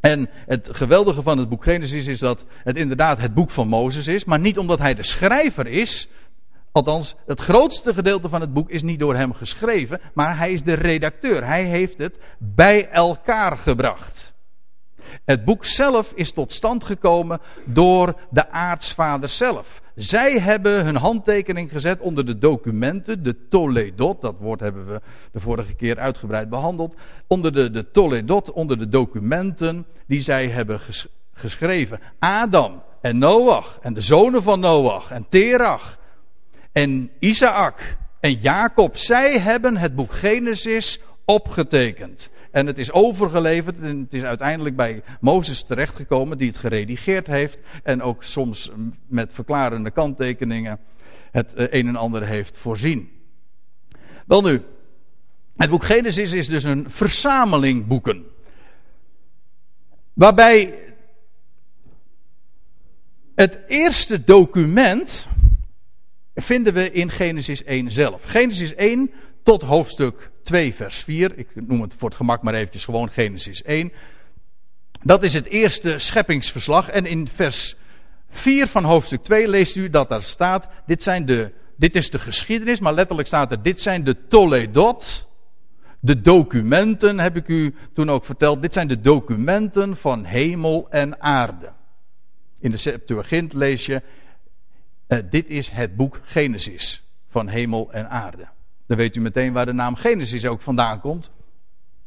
En 0.00 0.28
het 0.32 0.68
geweldige 0.72 1.22
van 1.22 1.38
het 1.38 1.48
boek 1.48 1.62
Genesis 1.62 2.06
is 2.06 2.18
dat 2.18 2.44
het 2.64 2.76
inderdaad 2.76 3.18
het 3.18 3.34
boek 3.34 3.50
van 3.50 3.68
Mozes 3.68 4.06
is, 4.06 4.24
maar 4.24 4.38
niet 4.38 4.58
omdat 4.58 4.78
hij 4.78 4.94
de 4.94 5.02
schrijver 5.02 5.66
is. 5.66 6.08
Althans, 6.72 7.16
het 7.26 7.40
grootste 7.40 7.94
gedeelte 7.94 8.28
van 8.28 8.40
het 8.40 8.52
boek 8.52 8.70
is 8.70 8.82
niet 8.82 8.98
door 8.98 9.14
hem 9.14 9.32
geschreven, 9.32 10.00
maar 10.14 10.38
hij 10.38 10.52
is 10.52 10.62
de 10.62 10.72
redacteur. 10.72 11.46
Hij 11.46 11.64
heeft 11.64 11.98
het 11.98 12.18
bij 12.38 12.88
elkaar 12.88 13.56
gebracht. 13.56 14.34
Het 15.24 15.44
boek 15.44 15.64
zelf 15.64 16.12
is 16.14 16.32
tot 16.32 16.52
stand 16.52 16.84
gekomen 16.84 17.40
door 17.64 18.20
de 18.30 18.50
aartsvader 18.50 19.28
zelf. 19.28 19.80
Zij 19.98 20.38
hebben 20.38 20.84
hun 20.84 20.96
handtekening 20.96 21.70
gezet 21.70 22.00
onder 22.00 22.26
de 22.26 22.38
documenten, 22.38 23.22
de 23.22 23.48
Toledot, 23.48 24.20
dat 24.20 24.36
woord 24.38 24.60
hebben 24.60 24.86
we 24.86 25.00
de 25.32 25.40
vorige 25.40 25.74
keer 25.74 25.98
uitgebreid 25.98 26.48
behandeld, 26.48 26.94
onder 27.26 27.52
de, 27.52 27.70
de 27.70 27.90
Toledot, 27.90 28.52
onder 28.52 28.78
de 28.78 28.88
documenten 28.88 29.86
die 30.06 30.20
zij 30.20 30.48
hebben 30.48 30.80
geschreven. 31.32 32.00
Adam 32.18 32.82
en 33.00 33.18
Noach 33.18 33.78
en 33.82 33.94
de 33.94 34.00
zonen 34.00 34.42
van 34.42 34.60
Noach 34.60 35.10
en 35.10 35.26
Terach 35.28 35.98
en 36.72 37.10
Isaac 37.18 37.96
en 38.20 38.32
Jacob, 38.32 38.96
zij 38.96 39.38
hebben 39.38 39.76
het 39.76 39.94
boek 39.94 40.12
Genesis 40.12 41.00
opgetekend. 41.24 42.30
En 42.50 42.66
het 42.66 42.78
is 42.78 42.92
overgeleverd 42.92 43.80
en 43.80 44.00
het 44.00 44.14
is 44.14 44.22
uiteindelijk 44.22 44.76
bij 44.76 45.02
Mozes 45.20 45.62
terechtgekomen 45.62 46.38
die 46.38 46.48
het 46.48 46.58
geredigeerd 46.58 47.26
heeft. 47.26 47.58
En 47.82 48.02
ook 48.02 48.22
soms 48.22 48.70
met 49.06 49.32
verklarende 49.32 49.90
kanttekeningen 49.90 50.78
het 51.30 51.54
eh, 51.54 51.66
een 51.70 51.88
en 51.88 51.96
ander 51.96 52.26
heeft 52.26 52.56
voorzien. 52.56 53.10
Wel 54.26 54.42
nu, 54.42 54.62
het 55.56 55.70
boek 55.70 55.84
Genesis 55.84 56.32
is 56.32 56.48
dus 56.48 56.64
een 56.64 56.90
verzameling 56.90 57.86
boeken. 57.86 58.26
Waarbij 60.12 60.74
het 63.34 63.58
eerste 63.66 64.24
document 64.24 65.28
vinden 66.34 66.74
we 66.74 66.92
in 66.92 67.10
Genesis 67.10 67.64
1 67.64 67.92
zelf. 67.92 68.22
Genesis 68.22 68.74
1 68.74 69.10
tot 69.48 69.62
hoofdstuk 69.62 70.30
2, 70.42 70.74
vers 70.74 70.98
4. 70.98 71.38
Ik 71.38 71.48
noem 71.54 71.80
het 71.80 71.94
voor 71.98 72.08
het 72.08 72.16
gemak 72.16 72.42
maar 72.42 72.54
eventjes 72.54 72.84
gewoon 72.84 73.10
Genesis 73.10 73.62
1. 73.62 73.92
Dat 75.02 75.22
is 75.22 75.34
het 75.34 75.46
eerste 75.46 75.98
scheppingsverslag. 75.98 76.88
En 76.88 77.06
in 77.06 77.28
vers 77.34 77.76
4 78.28 78.66
van 78.66 78.84
hoofdstuk 78.84 79.22
2 79.22 79.48
leest 79.48 79.76
u 79.76 79.90
dat 79.90 80.08
daar 80.08 80.22
staat: 80.22 80.68
dit, 80.86 81.02
zijn 81.02 81.26
de, 81.26 81.52
dit 81.76 81.96
is 81.96 82.10
de 82.10 82.18
geschiedenis, 82.18 82.80
maar 82.80 82.92
letterlijk 82.92 83.28
staat 83.28 83.50
er: 83.50 83.62
dit 83.62 83.80
zijn 83.80 84.04
de 84.04 84.26
Toledot. 84.26 85.28
De 86.00 86.20
documenten, 86.20 87.18
heb 87.18 87.36
ik 87.36 87.48
u 87.48 87.74
toen 87.94 88.10
ook 88.10 88.24
verteld. 88.24 88.62
Dit 88.62 88.72
zijn 88.72 88.88
de 88.88 89.00
documenten 89.00 89.96
van 89.96 90.24
hemel 90.24 90.86
en 90.90 91.20
aarde. 91.20 91.72
In 92.60 92.70
de 92.70 92.76
Septuagint 92.76 93.52
lees 93.52 93.86
je: 93.86 94.02
uh, 95.08 95.18
dit 95.30 95.48
is 95.48 95.68
het 95.68 95.96
boek 95.96 96.20
Genesis 96.22 97.02
van 97.28 97.48
hemel 97.48 97.92
en 97.92 98.10
aarde. 98.10 98.48
Dan 98.88 98.96
weet 98.96 99.16
u 99.16 99.20
meteen 99.20 99.52
waar 99.52 99.66
de 99.66 99.72
naam 99.72 99.94
Genesis 99.94 100.46
ook 100.46 100.60
vandaan 100.60 101.00
komt. 101.00 101.30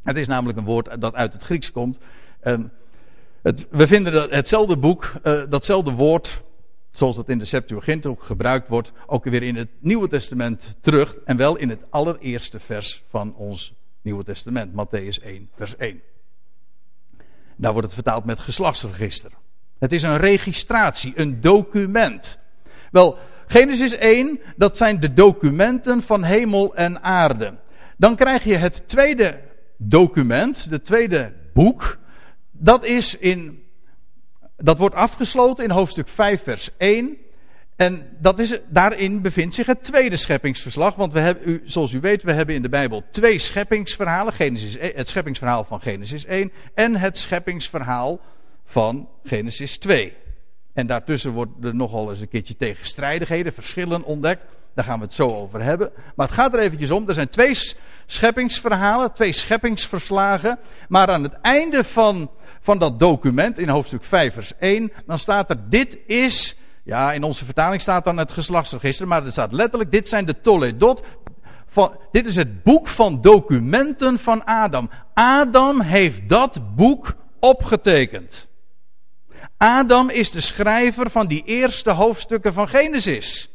Het 0.04 0.18
is 0.18 0.28
namelijk 0.28 0.58
een 0.58 0.66
woord 0.66 1.02
dat 1.02 1.14
uit 1.14 1.34
het 1.34 1.44
Grieks 1.44 1.72
komt. 1.72 2.00
het, 3.42 3.68
we 3.70 3.88
vinden 3.88 4.14
dat 4.14 4.30
hetzelfde 4.30 4.78
boek, 4.78 5.14
uh, 5.24 5.44
datzelfde 5.50 5.92
woord 5.92 6.42
zoals 6.92 7.16
dat 7.16 7.30
in 7.30 7.38
de 7.38 7.46
Septuagint 7.46 8.06
ook 8.06 8.24
gebruikt 8.24 8.68
wordt, 8.68 8.92
ook 9.06 9.24
weer 9.24 9.44
in 9.44 9.56
het 9.56 9.70
Nieuwe 9.80 10.08
Testament 10.08 10.78
terug. 10.82 11.18
En 11.26 11.38
wel 11.38 11.56
in 11.56 11.70
het 11.70 11.84
allereerste 11.90 12.60
vers 12.60 13.04
van 13.10 13.36
ons 13.36 13.74
Nieuwe 14.02 14.24
Testament, 14.24 14.72
Matthäus 14.72 15.24
1, 15.24 15.50
vers 15.56 15.76
1. 15.78 16.02
Daar 17.56 17.72
wordt 17.72 17.88
het 17.88 17.96
vertaald 17.96 18.26
met 18.26 18.40
geslachtsregister. 18.40 19.32
Het 19.80 19.92
is 19.92 20.04
een 20.04 20.18
registratie, 20.18 21.14
een 21.16 21.42
document. 21.42 22.40
Wel, 22.92 23.18
Genesis 23.52 23.98
1, 23.98 24.40
dat 24.56 24.78
zijn 24.78 25.00
de 25.00 25.14
documenten 25.14 26.02
van 26.02 26.24
hemel 26.24 26.76
en 26.76 27.04
aarde. 27.04 27.54
Dan 27.98 28.16
krijg 28.16 28.44
je 28.44 28.56
het 28.56 28.88
tweede 28.88 29.40
document, 29.78 30.68
het 30.70 30.86
tweede 30.86 31.34
boek. 31.54 31.98
Dat 32.52 32.86
is 32.86 33.18
in, 33.18 33.64
dat 34.58 34.78
wordt 34.78 34.96
afgesloten 34.96 35.64
in 35.64 35.72
hoofdstuk 35.72 36.08
5 36.08 36.44
vers 36.44 36.70
1. 36.78 37.18
En 37.76 38.18
dat 38.20 38.40
is, 38.40 38.60
daarin 38.70 39.22
bevindt 39.22 39.56
zich 39.56 39.66
het 39.66 39.84
tweede 39.84 40.16
scheppingsverslag. 40.16 40.96
Want 40.96 41.14
we 41.14 41.20
hebben, 41.20 41.62
zoals 41.66 41.92
u 41.92 42.00
weet, 42.00 42.24
we 42.24 42.34
hebben 42.34 42.56
in 42.56 42.62
de 42.62 42.70
Bijbel 42.70 43.04
twee 43.12 43.40
scheppingsverhalen. 43.40 44.34
Genesis, 44.34 44.76
e, 44.76 44.92
het 44.96 45.10
scheppingsverhaal 45.10 45.64
van 45.64 45.82
Genesis 45.82 46.26
1 46.26 46.52
en 46.74 46.96
het 46.96 47.18
scheppingsverhaal 47.18 48.20
van 48.66 49.10
Genesis 49.24 49.78
2. 49.78 50.14
En 50.74 50.88
daartussen 50.88 51.32
worden 51.32 51.56
er 51.64 51.76
nogal 51.76 52.10
eens 52.10 52.20
een 52.20 52.28
keertje 52.28 52.56
tegenstrijdigheden, 52.56 53.54
verschillen 53.54 54.04
ontdekt. 54.04 54.46
Daar 54.74 54.86
gaan 54.86 55.00
we 55.00 55.06
het 55.06 55.14
zo 55.14 55.28
over 55.28 55.64
hebben. 55.64 55.92
Maar 56.16 56.26
het 56.26 56.36
gaat 56.36 56.54
er 56.54 56.60
eventjes 56.60 56.92
om. 56.92 57.08
Er 57.08 57.14
zijn 57.14 57.30
twee 57.30 57.54
scheppingsverhalen, 58.06 59.14
twee 59.14 59.34
scheppingsverslagen. 59.34 60.60
Maar 60.88 61.08
aan 61.08 61.24
het 61.24 61.34
einde 61.42 61.84
van, 61.84 62.32
van 62.62 62.80
dat 62.80 63.00
document, 63.00 63.58
in 63.60 63.70
hoofdstuk 63.70 64.04
5 64.04 64.34
vers 64.34 64.58
1, 64.60 64.92
dan 65.06 65.20
staat 65.20 65.50
er, 65.50 65.70
dit 65.70 65.98
is, 66.06 66.56
ja 66.84 67.14
in 67.14 67.24
onze 67.24 67.46
vertaling 67.46 67.82
staat 67.82 68.04
dan 68.04 68.18
het 68.18 68.32
geslachtsregister, 68.32 69.08
maar 69.08 69.26
er 69.26 69.32
staat 69.32 69.52
letterlijk, 69.52 69.92
dit 69.92 70.08
zijn 70.08 70.26
de 70.26 70.42
Toledot. 70.42 71.04
Van, 71.68 71.98
dit 72.12 72.26
is 72.26 72.36
het 72.36 72.64
boek 72.64 72.88
van 72.88 73.22
documenten 73.22 74.20
van 74.20 74.46
Adam. 74.46 74.90
Adam 75.14 75.82
heeft 75.82 76.30
dat 76.30 76.76
boek 76.76 77.16
opgetekend. 77.40 78.50
Adam 79.62 80.10
is 80.10 80.32
de 80.32 80.42
schrijver 80.42 81.10
van 81.10 81.28
die 81.28 81.44
eerste 81.46 81.92
hoofdstukken 81.92 82.54
van 82.54 82.68
Genesis. 82.68 83.50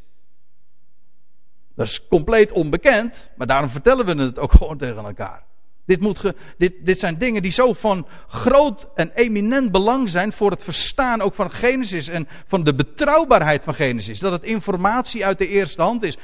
Dat 1.74 1.86
is 1.86 2.06
compleet 2.08 2.52
onbekend, 2.52 3.30
maar 3.36 3.46
daarom 3.46 3.70
vertellen 3.70 4.06
we 4.06 4.22
het 4.22 4.38
ook 4.38 4.52
gewoon 4.52 4.78
tegen 4.78 5.04
elkaar. 5.04 5.42
Dit, 5.86 6.00
moet 6.00 6.32
dit, 6.58 6.86
dit 6.86 7.00
zijn 7.00 7.18
dingen 7.18 7.42
die 7.42 7.50
zo 7.50 7.72
van 7.72 8.06
groot 8.28 8.88
en 8.94 9.10
eminent 9.14 9.72
belang 9.72 10.08
zijn 10.08 10.32
voor 10.32 10.50
het 10.50 10.62
verstaan 10.62 11.20
ook 11.20 11.34
van 11.34 11.50
Genesis 11.50 12.08
en 12.08 12.28
van 12.46 12.64
de 12.64 12.74
betrouwbaarheid 12.74 13.64
van 13.64 13.74
Genesis. 13.74 14.18
Dat 14.18 14.32
het 14.32 14.42
informatie 14.42 15.26
uit 15.26 15.38
de 15.38 15.48
eerste 15.48 15.82
hand 15.82 16.02
is. 16.02 16.16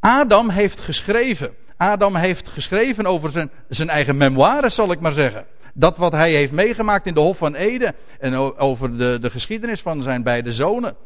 Adam 0.00 0.48
heeft 0.48 0.80
geschreven. 0.80 1.54
Adam 1.76 2.16
heeft 2.16 2.48
geschreven 2.48 3.06
over 3.06 3.30
zijn, 3.30 3.50
zijn 3.68 3.88
eigen 3.88 4.16
memoires, 4.16 4.74
zal 4.74 4.92
ik 4.92 5.00
maar 5.00 5.12
zeggen. 5.12 5.46
Dat 5.72 5.96
wat 5.96 6.12
hij 6.12 6.32
heeft 6.32 6.52
meegemaakt 6.52 7.06
in 7.06 7.14
de 7.14 7.20
Hof 7.20 7.36
van 7.36 7.54
Eden. 7.54 7.94
En 8.18 8.34
over 8.58 8.98
de, 8.98 9.18
de 9.20 9.30
geschiedenis 9.30 9.80
van 9.80 10.02
zijn 10.02 10.22
beide 10.22 10.52
zonen. 10.52 10.96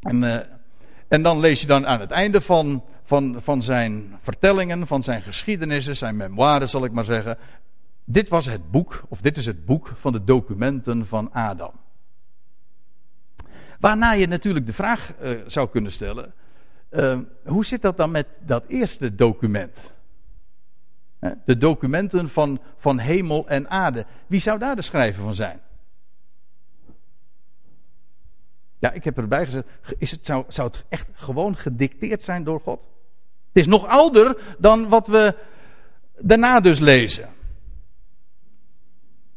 En, 0.00 0.22
uh, 0.22 0.36
en 1.08 1.22
dan 1.22 1.40
lees 1.40 1.60
je 1.60 1.66
dan 1.66 1.86
aan 1.86 2.00
het 2.00 2.10
einde 2.10 2.40
van, 2.40 2.84
van, 3.04 3.36
van 3.42 3.62
zijn 3.62 4.18
vertellingen, 4.22 4.86
van 4.86 5.02
zijn 5.02 5.22
geschiedenissen, 5.22 5.96
zijn 5.96 6.16
memoires 6.16 6.70
zal 6.70 6.84
ik 6.84 6.92
maar 6.92 7.04
zeggen. 7.04 7.38
Dit 8.04 8.28
was 8.28 8.46
het 8.46 8.70
boek, 8.70 9.02
of 9.08 9.20
dit 9.20 9.36
is 9.36 9.46
het 9.46 9.64
boek 9.64 9.92
van 9.94 10.12
de 10.12 10.24
documenten 10.24 11.06
van 11.06 11.32
Adam. 11.32 11.72
Waarna 13.80 14.12
je 14.12 14.26
natuurlijk 14.26 14.66
de 14.66 14.72
vraag 14.72 15.12
uh, 15.22 15.40
zou 15.46 15.68
kunnen 15.68 15.92
stellen: 15.92 16.34
uh, 16.90 17.18
hoe 17.44 17.64
zit 17.64 17.82
dat 17.82 17.96
dan 17.96 18.10
met 18.10 18.26
dat 18.40 18.64
eerste 18.66 19.14
document? 19.14 19.92
De 21.44 21.56
documenten 21.56 22.28
van, 22.28 22.60
van 22.76 22.98
hemel 22.98 23.48
en 23.48 23.70
aarde. 23.70 24.06
Wie 24.26 24.40
zou 24.40 24.58
daar 24.58 24.76
de 24.76 24.82
schrijver 24.82 25.22
van 25.22 25.34
zijn? 25.34 25.60
Ja, 28.78 28.90
ik 28.90 29.04
heb 29.04 29.18
erbij 29.18 29.44
gezet. 29.44 29.66
Is 29.98 30.10
het, 30.10 30.26
zou, 30.26 30.44
zou 30.48 30.68
het 30.68 30.84
echt 30.88 31.06
gewoon 31.12 31.56
gedicteerd 31.56 32.22
zijn 32.22 32.44
door 32.44 32.60
God? 32.60 32.80
Het 33.48 33.66
is 33.66 33.66
nog 33.66 33.86
ouder 33.86 34.56
dan 34.58 34.88
wat 34.88 35.06
we 35.06 35.34
daarna 36.18 36.60
dus 36.60 36.78
lezen. 36.78 37.28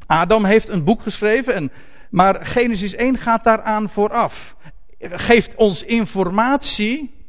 Adam 0.05 0.45
heeft 0.45 0.67
een 0.67 0.83
boek 0.83 1.01
geschreven, 1.01 1.53
en, 1.53 1.71
maar 2.09 2.45
Genesis 2.45 2.93
1 2.93 3.17
gaat 3.17 3.43
daaraan 3.43 3.89
vooraf. 3.89 4.55
Geeft 4.99 5.55
ons 5.55 5.83
informatie 5.83 7.20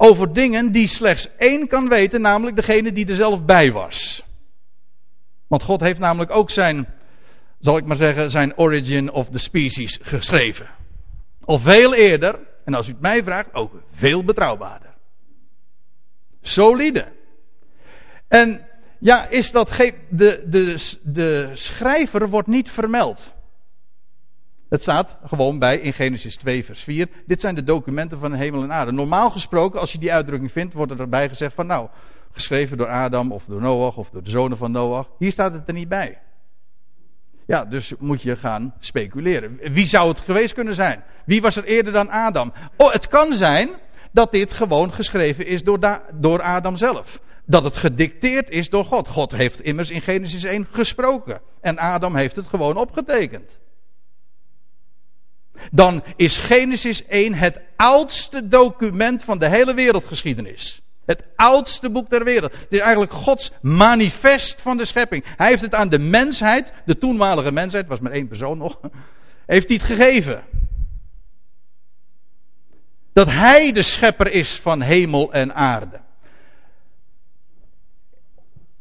over 0.00 0.32
dingen 0.32 0.72
die 0.72 0.86
slechts 0.86 1.28
één 1.36 1.68
kan 1.68 1.88
weten, 1.88 2.20
namelijk 2.20 2.56
degene 2.56 2.92
die 2.92 3.06
er 3.06 3.14
zelf 3.14 3.44
bij 3.44 3.72
was. 3.72 4.22
Want 5.46 5.62
God 5.62 5.80
heeft 5.80 5.98
namelijk 5.98 6.30
ook 6.30 6.50
zijn, 6.50 6.86
zal 7.60 7.76
ik 7.76 7.84
maar 7.84 7.96
zeggen, 7.96 8.30
zijn 8.30 8.58
Origin 8.58 9.10
of 9.12 9.30
the 9.30 9.38
Species 9.38 9.98
geschreven. 10.02 10.66
Al 11.44 11.58
veel 11.58 11.94
eerder, 11.94 12.38
en 12.64 12.74
als 12.74 12.88
u 12.88 12.90
het 12.90 13.00
mij 13.00 13.22
vraagt, 13.22 13.54
ook 13.54 13.72
veel 13.92 14.24
betrouwbaarder. 14.24 14.94
Solide. 16.42 17.06
En 18.28 18.66
ja, 18.98 19.26
is 19.28 19.50
dat. 19.50 19.70
De, 20.08 20.44
de, 20.46 20.96
de 21.02 21.50
schrijver 21.52 22.28
wordt 22.28 22.48
niet 22.48 22.70
vermeld. 22.70 23.32
Het 24.68 24.82
staat 24.82 25.18
gewoon 25.24 25.58
bij 25.58 25.78
in 25.78 25.92
Genesis 25.92 26.36
2, 26.36 26.64
vers 26.64 26.82
4. 26.82 27.08
Dit 27.26 27.40
zijn 27.40 27.54
de 27.54 27.62
documenten 27.62 28.18
van 28.18 28.30
de 28.30 28.36
hemel 28.36 28.62
en 28.62 28.72
aarde. 28.72 28.92
Normaal 28.92 29.30
gesproken, 29.30 29.80
als 29.80 29.92
je 29.92 29.98
die 29.98 30.12
uitdrukking 30.12 30.52
vindt, 30.52 30.74
wordt 30.74 30.92
er 30.92 31.00
erbij 31.00 31.28
gezegd 31.28 31.54
van 31.54 31.66
nou, 31.66 31.88
geschreven 32.32 32.76
door 32.76 32.88
Adam 32.88 33.32
of 33.32 33.44
door 33.44 33.60
Noach 33.60 33.96
of 33.96 34.10
door 34.10 34.22
de 34.22 34.30
zonen 34.30 34.56
van 34.56 34.70
Noach. 34.70 35.08
Hier 35.18 35.32
staat 35.32 35.52
het 35.52 35.68
er 35.68 35.74
niet 35.74 35.88
bij. 35.88 36.18
Ja, 37.46 37.64
dus 37.64 37.94
moet 37.98 38.22
je 38.22 38.36
gaan 38.36 38.74
speculeren. 38.78 39.58
Wie 39.72 39.86
zou 39.86 40.08
het 40.08 40.20
geweest 40.20 40.54
kunnen 40.54 40.74
zijn? 40.74 41.04
Wie 41.24 41.40
was 41.40 41.56
er 41.56 41.64
eerder 41.64 41.92
dan 41.92 42.10
Adam? 42.10 42.52
Oh, 42.76 42.92
het 42.92 43.08
kan 43.08 43.32
zijn 43.32 43.68
dat 44.12 44.30
dit 44.32 44.52
gewoon 44.52 44.92
geschreven 44.92 45.46
is 45.46 45.62
door, 45.62 46.00
door 46.14 46.42
Adam 46.42 46.76
zelf. 46.76 47.20
Dat 47.46 47.64
het 47.64 47.76
gedicteerd 47.76 48.50
is 48.50 48.70
door 48.70 48.84
God. 48.84 49.08
God 49.08 49.32
heeft 49.32 49.60
immers 49.60 49.90
in 49.90 50.00
Genesis 50.00 50.44
1 50.44 50.66
gesproken. 50.70 51.40
En 51.60 51.78
Adam 51.78 52.16
heeft 52.16 52.36
het 52.36 52.46
gewoon 52.46 52.76
opgetekend 52.76 53.58
dan 55.70 56.04
is 56.16 56.36
Genesis 56.36 57.06
1 57.06 57.34
het 57.34 57.60
oudste 57.76 58.48
document 58.48 59.24
van 59.24 59.38
de 59.38 59.48
hele 59.48 59.74
wereldgeschiedenis. 59.74 60.80
Het 61.06 61.24
oudste 61.36 61.90
boek 61.90 62.08
ter 62.08 62.24
wereld. 62.24 62.52
Het 62.52 62.72
is 62.72 62.78
eigenlijk 62.78 63.12
Gods 63.12 63.52
manifest 63.60 64.62
van 64.62 64.76
de 64.76 64.84
schepping. 64.84 65.24
Hij 65.36 65.48
heeft 65.48 65.62
het 65.62 65.74
aan 65.74 65.88
de 65.88 65.98
mensheid, 65.98 66.72
de 66.84 66.98
toenmalige 66.98 67.52
mensheid, 67.52 67.86
was 67.86 68.00
maar 68.00 68.12
één 68.12 68.28
persoon 68.28 68.58
nog, 68.58 68.80
heeft 69.46 69.68
hij 69.68 69.76
het 69.76 69.86
gegeven. 69.86 70.42
Dat 73.12 73.30
hij 73.30 73.72
de 73.72 73.82
schepper 73.82 74.32
is 74.32 74.60
van 74.60 74.80
hemel 74.80 75.32
en 75.32 75.54
aarde. 75.54 76.00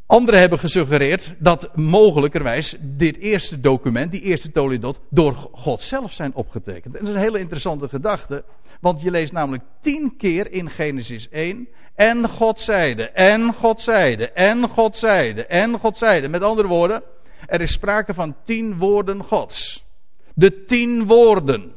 Anderen 0.07 0.39
hebben 0.39 0.59
gesuggereerd 0.59 1.33
dat 1.37 1.75
mogelijkerwijs 1.75 2.75
dit 2.79 3.17
eerste 3.17 3.59
document, 3.59 4.11
die 4.11 4.21
eerste 4.21 4.51
Tolidot, 4.51 4.99
door 5.09 5.33
God 5.51 5.81
zelf 5.81 6.11
zijn 6.11 6.33
opgetekend. 6.33 6.95
En 6.95 6.99
dat 6.99 7.09
is 7.09 7.15
een 7.15 7.21
hele 7.21 7.39
interessante 7.39 7.89
gedachte, 7.89 8.43
want 8.79 9.01
je 9.01 9.11
leest 9.11 9.31
namelijk 9.31 9.63
tien 9.81 10.15
keer 10.17 10.51
in 10.51 10.69
Genesis 10.69 11.29
1, 11.29 11.67
en 11.95 12.29
God 12.29 12.59
zeide, 12.59 13.09
en 13.09 13.53
God 13.53 13.81
zeide, 13.81 14.31
en 14.31 14.69
God 14.69 14.95
zeide, 14.95 15.45
en 15.45 15.79
God 15.79 15.97
zeide. 15.97 16.27
Met 16.27 16.41
andere 16.41 16.67
woorden, 16.67 17.03
er 17.45 17.61
is 17.61 17.71
sprake 17.71 18.13
van 18.13 18.35
tien 18.43 18.77
woorden 18.77 19.23
Gods. 19.23 19.85
De 20.33 20.65
tien 20.65 21.05
woorden. 21.05 21.71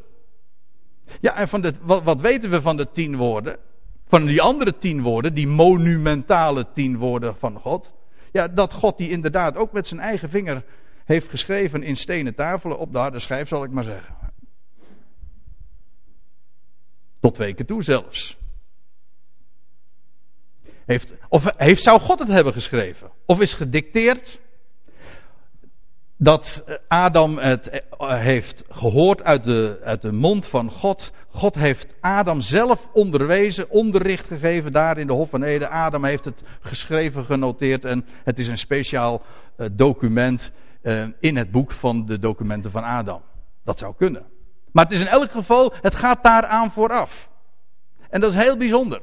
Ja, 1.21 1.37
en 1.37 1.49
van 1.49 1.61
de, 1.61 1.73
wat, 1.83 2.03
wat 2.03 2.21
weten 2.21 2.51
we 2.51 2.61
van 2.61 2.77
de 2.77 2.91
tien 2.91 3.17
woorden? 3.17 3.57
Van 4.07 4.25
die 4.25 4.43
andere 4.43 4.79
tien 4.79 5.03
woorden, 5.03 5.35
die 5.35 5.47
monumentale 5.47 6.67
tien 6.73 6.99
woorden 6.99 7.37
van 7.37 7.59
God. 7.59 7.99
Ja, 8.33 8.49
dat 8.49 8.73
God 8.73 8.99
die 8.99 9.11
inderdaad 9.11 9.57
ook 9.57 9.73
met 9.73 9.87
zijn 9.87 10.01
eigen 10.01 10.31
vinger 10.31 10.65
heeft 11.05 11.29
geschreven 11.29 11.83
in 11.83 11.97
stenen 11.97 12.35
tafelen 12.35 12.79
op 12.79 12.93
de 12.93 12.99
harde 12.99 13.19
schijf, 13.19 13.49
zal 13.49 13.65
ik 13.65 13.71
maar 13.71 13.85
zeggen. 13.85 14.15
Tot 17.21 17.35
twee 17.35 17.55
keer 17.55 17.67
toe 17.67 17.83
zelfs. 17.83 18.39
Heeft, 20.85 21.15
of 21.29 21.53
heeft, 21.57 21.83
zou 21.83 22.01
God 22.01 22.19
het 22.19 22.29
hebben 22.29 22.53
geschreven? 22.53 23.11
Of 23.27 23.41
is 23.41 23.55
gedicteerd 23.55 24.41
dat 26.17 26.65
Adam 26.89 27.39
het 27.39 27.69
eh, 27.69 28.21
heeft 28.21 28.65
gehoord 28.69 29.23
uit 29.23 29.45
de, 29.45 29.81
uit 29.85 30.03
de 30.03 30.13
mond 30.13 30.47
van 30.47 30.71
God. 30.71 31.13
God 31.33 31.55
heeft 31.55 31.95
Adam 32.01 32.41
zelf 32.41 32.89
onderwezen, 32.93 33.71
onderricht 33.71 34.27
gegeven 34.27 34.73
daar 34.73 34.99
in 34.99 35.07
de 35.07 35.13
Hof 35.13 35.31
van 35.31 35.43
Eden. 35.43 35.71
Adam 35.71 36.05
heeft 36.05 36.25
het 36.25 36.43
geschreven, 36.61 37.25
genoteerd 37.25 37.85
en 37.85 38.07
het 38.25 38.39
is 38.39 38.49
een 38.49 38.59
speciaal 38.59 39.23
uh, 39.57 39.67
document 39.73 40.53
uh, 40.83 41.07
in 41.21 41.37
het 41.37 41.51
boek 41.51 41.73
van 41.73 42.07
de 42.07 42.19
documenten 42.19 42.71
van 42.71 42.83
Adam. 42.83 43.23
Dat 43.65 43.79
zou 43.79 43.95
kunnen. 43.97 44.25
Maar 44.73 44.85
het 44.85 44.93
is 44.93 45.01
in 45.01 45.07
elk 45.07 45.31
geval, 45.31 45.75
het 45.81 45.95
gaat 45.95 46.23
daaraan 46.23 46.71
vooraf. 46.71 47.29
En 48.11 48.21
dat 48.21 48.31
is 48.31 48.43
heel 48.43 48.57
bijzonder. 48.57 49.03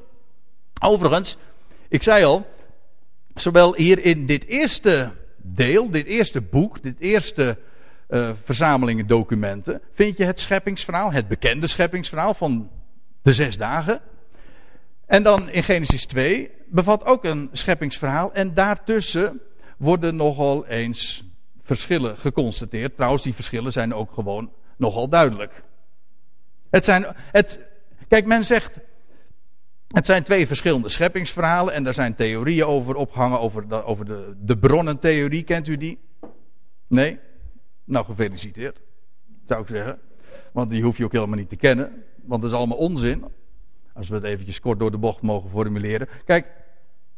Overigens, 0.81 1.37
ik 1.89 2.03
zei 2.03 2.23
al, 2.23 2.45
zowel 3.35 3.75
hier 3.75 4.05
in 4.05 4.25
dit 4.25 4.45
eerste 4.45 5.11
deel, 5.37 5.89
dit 5.89 6.05
eerste 6.05 6.41
boek, 6.41 6.81
dit 6.81 6.99
eerste 6.99 7.57
uh, 8.09 8.29
verzamelingen 8.43 9.07
documenten, 9.07 9.81
vind 9.93 10.17
je 10.17 10.23
het 10.23 10.39
scheppingsverhaal, 10.39 11.11
het 11.11 11.27
bekende 11.27 11.67
scheppingsverhaal 11.67 12.33
van 12.33 12.69
de 13.21 13.33
zes 13.33 13.57
dagen. 13.57 14.01
En 15.05 15.23
dan 15.23 15.49
in 15.49 15.63
Genesis 15.63 16.05
2 16.05 16.51
bevat 16.65 17.05
ook 17.05 17.23
een 17.23 17.49
scheppingsverhaal 17.51 18.33
en 18.33 18.53
daartussen 18.53 19.41
worden 19.77 20.15
nogal 20.15 20.65
eens 20.65 21.23
verschillen 21.63 22.17
geconstateerd. 22.17 22.95
Trouwens, 22.95 23.23
die 23.23 23.33
verschillen 23.33 23.71
zijn 23.71 23.93
ook 23.93 24.11
gewoon 24.11 24.51
nogal 24.77 25.09
duidelijk. 25.09 25.63
Het 26.69 26.85
zijn, 26.85 27.15
het, 27.31 27.59
kijk, 28.07 28.25
men 28.25 28.43
zegt, 28.43 28.79
het 29.87 30.05
zijn 30.05 30.23
twee 30.23 30.47
verschillende 30.47 30.89
scheppingsverhalen 30.89 31.73
en 31.73 31.83
daar 31.83 31.93
zijn 31.93 32.15
theorieën 32.15 32.65
over 32.65 32.95
opgehangen, 32.95 33.39
over, 33.39 33.83
over 33.83 34.05
de, 34.05 34.35
de 34.37 34.57
bronnentheorie, 34.57 35.43
kent 35.43 35.67
u 35.67 35.77
die? 35.77 35.99
Nee? 36.87 37.19
Nou, 37.87 38.05
gefeliciteerd, 38.05 38.81
zou 39.45 39.61
ik 39.61 39.67
zeggen. 39.67 39.99
Want 40.51 40.69
die 40.69 40.83
hoef 40.83 40.97
je 40.97 41.03
ook 41.03 41.11
helemaal 41.11 41.37
niet 41.37 41.49
te 41.49 41.55
kennen, 41.55 42.03
want 42.15 42.41
dat 42.41 42.51
is 42.51 42.57
allemaal 42.57 42.77
onzin. 42.77 43.25
Als 43.93 44.09
we 44.09 44.15
het 44.15 44.23
eventjes 44.23 44.59
kort 44.59 44.79
door 44.79 44.91
de 44.91 44.97
bocht 44.97 45.21
mogen 45.21 45.49
formuleren. 45.49 46.07
Kijk, 46.25 46.47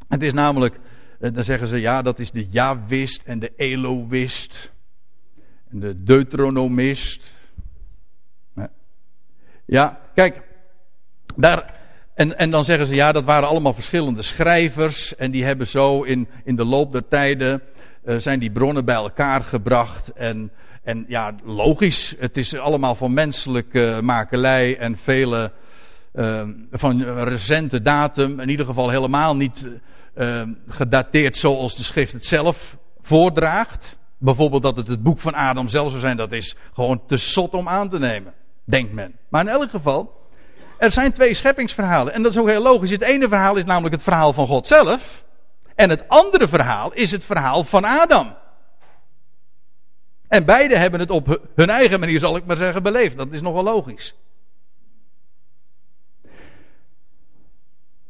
het 0.07 0.23
is 0.23 0.33
namelijk, 0.33 0.79
eh, 1.19 1.33
dan 1.33 1.43
zeggen 1.43 1.67
ze 1.67 1.79
ja, 1.79 2.01
dat 2.01 2.19
is 2.19 2.31
de 2.31 2.47
Jawist 2.47 3.23
en 3.23 3.39
de 3.39 3.53
Eloïst. 3.55 4.71
En 5.69 5.79
de 5.79 6.03
Deuteronomist. 6.03 7.37
Ja, 9.65 9.99
kijk, 10.13 10.41
daar, 11.35 11.73
en, 12.13 12.37
en 12.37 12.49
dan 12.49 12.63
zeggen 12.63 12.85
ze 12.85 12.95
ja, 12.95 13.11
dat 13.11 13.23
waren 13.23 13.49
allemaal 13.49 13.73
verschillende 13.73 14.21
schrijvers. 14.21 15.15
En 15.15 15.31
die 15.31 15.43
hebben 15.43 15.67
zo 15.67 16.03
in, 16.03 16.27
in 16.43 16.55
de 16.55 16.65
loop 16.65 16.91
der 16.91 17.07
tijden, 17.07 17.61
zijn 18.05 18.39
die 18.39 18.51
bronnen 18.51 18.85
bij 18.85 18.95
elkaar 18.95 19.43
gebracht. 19.43 20.11
En, 20.13 20.51
en 20.83 21.05
ja, 21.07 21.35
logisch, 21.43 22.15
het 22.19 22.37
is 22.37 22.55
allemaal 22.55 22.95
van 22.95 23.13
menselijke 23.13 23.99
makelij 24.01 24.77
en 24.77 24.97
vele 24.97 25.51
uh, 26.13 26.41
van 26.71 27.03
recente 27.23 27.81
datum. 27.81 28.39
In 28.39 28.49
ieder 28.49 28.65
geval 28.65 28.89
helemaal 28.89 29.35
niet 29.35 29.67
uh, 30.15 30.41
gedateerd 30.67 31.37
zoals 31.37 31.75
de 31.75 31.83
schrift 31.83 32.13
het 32.13 32.25
zelf 32.25 32.77
voordraagt. 33.01 33.97
Bijvoorbeeld 34.17 34.63
dat 34.63 34.75
het 34.75 34.87
het 34.87 35.03
boek 35.03 35.19
van 35.19 35.33
Adam 35.33 35.67
zelf 35.67 35.89
zou 35.89 35.99
zijn, 36.01 36.17
dat 36.17 36.31
is 36.31 36.55
gewoon 36.73 37.01
te 37.07 37.17
zot 37.17 37.53
om 37.53 37.67
aan 37.67 37.89
te 37.89 37.99
nemen, 37.99 38.33
denkt 38.63 38.93
men. 38.93 39.15
Maar 39.29 39.41
in 39.41 39.47
elk 39.47 39.69
geval, 39.69 40.27
er 40.77 40.91
zijn 40.91 41.11
twee 41.11 41.33
scheppingsverhalen. 41.33 42.13
En 42.13 42.21
dat 42.21 42.31
is 42.31 42.37
ook 42.37 42.47
heel 42.47 42.61
logisch. 42.61 42.91
Het 42.91 43.01
ene 43.01 43.27
verhaal 43.27 43.55
is 43.55 43.65
namelijk 43.65 43.93
het 43.93 44.03
verhaal 44.03 44.33
van 44.33 44.47
God 44.47 44.67
zelf. 44.67 45.23
En 45.79 45.89
het 45.89 46.07
andere 46.07 46.47
verhaal 46.47 46.93
is 46.93 47.11
het 47.11 47.25
verhaal 47.25 47.63
van 47.63 47.83
Adam. 47.83 48.35
En 50.27 50.45
beide 50.45 50.77
hebben 50.77 50.99
het 50.99 51.09
op 51.09 51.39
hun 51.55 51.69
eigen 51.69 51.99
manier, 51.99 52.19
zal 52.19 52.35
ik 52.35 52.45
maar 52.45 52.57
zeggen, 52.57 52.83
beleefd. 52.83 53.17
Dat 53.17 53.31
is 53.31 53.41
nogal 53.41 53.63
logisch. 53.63 54.15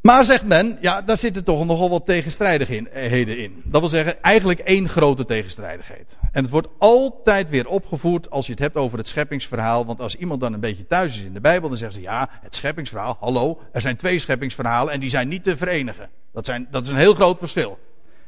Maar 0.01 0.23
zegt 0.23 0.45
men, 0.45 0.77
ja, 0.81 1.01
daar 1.01 1.17
zitten 1.17 1.43
toch 1.43 1.65
nogal 1.65 1.89
wat 1.89 2.05
tegenstrijdigheden 2.05 3.37
in. 3.37 3.61
Dat 3.65 3.79
wil 3.79 3.89
zeggen, 3.89 4.21
eigenlijk 4.21 4.59
één 4.59 4.89
grote 4.89 5.25
tegenstrijdigheid. 5.25 6.17
En 6.31 6.41
het 6.41 6.51
wordt 6.51 6.67
altijd 6.77 7.49
weer 7.49 7.67
opgevoerd 7.67 8.29
als 8.29 8.45
je 8.45 8.51
het 8.51 8.61
hebt 8.61 8.75
over 8.75 8.97
het 8.97 9.07
scheppingsverhaal. 9.07 9.85
Want 9.85 9.99
als 9.99 10.15
iemand 10.15 10.41
dan 10.41 10.53
een 10.53 10.59
beetje 10.59 10.87
thuis 10.87 11.17
is 11.17 11.23
in 11.23 11.33
de 11.33 11.41
Bijbel, 11.41 11.69
dan 11.69 11.77
zeggen 11.77 11.97
ze, 11.97 12.03
ja, 12.03 12.29
het 12.41 12.55
scheppingsverhaal, 12.55 13.17
hallo, 13.19 13.61
er 13.71 13.81
zijn 13.81 13.95
twee 13.95 14.19
scheppingsverhalen 14.19 14.93
en 14.93 14.99
die 14.99 15.09
zijn 15.09 15.27
niet 15.27 15.43
te 15.43 15.57
verenigen. 15.57 16.09
Dat, 16.33 16.45
zijn, 16.45 16.67
dat 16.71 16.83
is 16.83 16.89
een 16.89 16.97
heel 16.97 17.13
groot 17.13 17.37
verschil. 17.37 17.79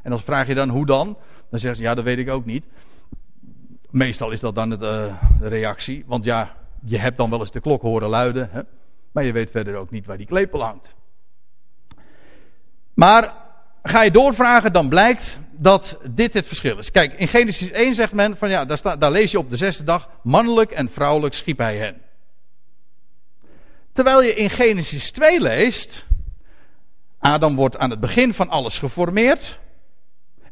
En 0.03 0.11
als 0.11 0.23
vraag 0.23 0.47
je 0.47 0.55
dan 0.55 0.69
hoe 0.69 0.85
dan, 0.85 1.17
dan 1.49 1.59
zeggen 1.59 1.75
ze, 1.75 1.83
ja, 1.83 1.95
dat 1.95 2.03
weet 2.03 2.17
ik 2.17 2.29
ook 2.29 2.45
niet. 2.45 2.65
Meestal 3.89 4.31
is 4.31 4.39
dat 4.39 4.55
dan 4.55 4.69
de 4.69 5.13
reactie, 5.39 6.03
want 6.07 6.23
ja, 6.23 6.55
je 6.83 6.97
hebt 6.97 7.17
dan 7.17 7.29
wel 7.29 7.39
eens 7.39 7.51
de 7.51 7.59
klok 7.59 7.81
horen 7.81 8.09
luiden, 8.09 8.49
hè? 8.51 8.61
maar 9.11 9.23
je 9.23 9.31
weet 9.31 9.51
verder 9.51 9.75
ook 9.75 9.91
niet 9.91 10.05
waar 10.05 10.17
die 10.17 10.25
klepel 10.25 10.63
hangt. 10.63 10.95
Maar 12.93 13.33
ga 13.83 14.01
je 14.01 14.11
doorvragen, 14.11 14.73
dan 14.73 14.89
blijkt 14.89 15.39
dat 15.51 15.97
dit 16.09 16.33
het 16.33 16.47
verschil 16.47 16.77
is. 16.77 16.91
Kijk, 16.91 17.13
in 17.13 17.27
Genesis 17.27 17.71
1 17.71 17.93
zegt 17.93 18.13
men 18.13 18.37
van 18.37 18.49
ja, 18.49 18.65
daar, 18.65 18.99
daar 18.99 19.11
lees 19.11 19.31
je 19.31 19.39
op 19.39 19.49
de 19.49 19.57
zesde 19.57 19.83
dag, 19.83 20.09
mannelijk 20.23 20.71
en 20.71 20.89
vrouwelijk 20.89 21.33
schiep 21.33 21.57
hij 21.57 21.77
hen. 21.77 22.01
Terwijl 23.93 24.21
je 24.21 24.33
in 24.33 24.49
Genesis 24.49 25.11
2 25.11 25.41
leest, 25.41 26.05
Adam 27.19 27.55
wordt 27.55 27.77
aan 27.77 27.89
het 27.89 27.99
begin 27.99 28.33
van 28.33 28.49
alles 28.49 28.79
geformeerd 28.79 29.59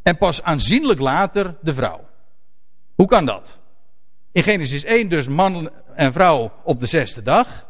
en 0.04 0.17
pas 0.17 0.43
aanzienlijk 0.43 0.99
later 0.99 1.56
de 1.62 1.73
vrouw. 1.73 2.08
Hoe 2.95 3.08
kan 3.08 3.25
dat? 3.25 3.60
In 4.32 4.43
Genesis 4.43 4.84
1 4.84 5.10
dus 5.10 5.28
man 5.28 5.69
en 5.95 6.13
vrouw 6.13 6.52
op 6.63 6.80
de 6.80 6.86
zesde 6.86 7.21
dag. 7.21 7.67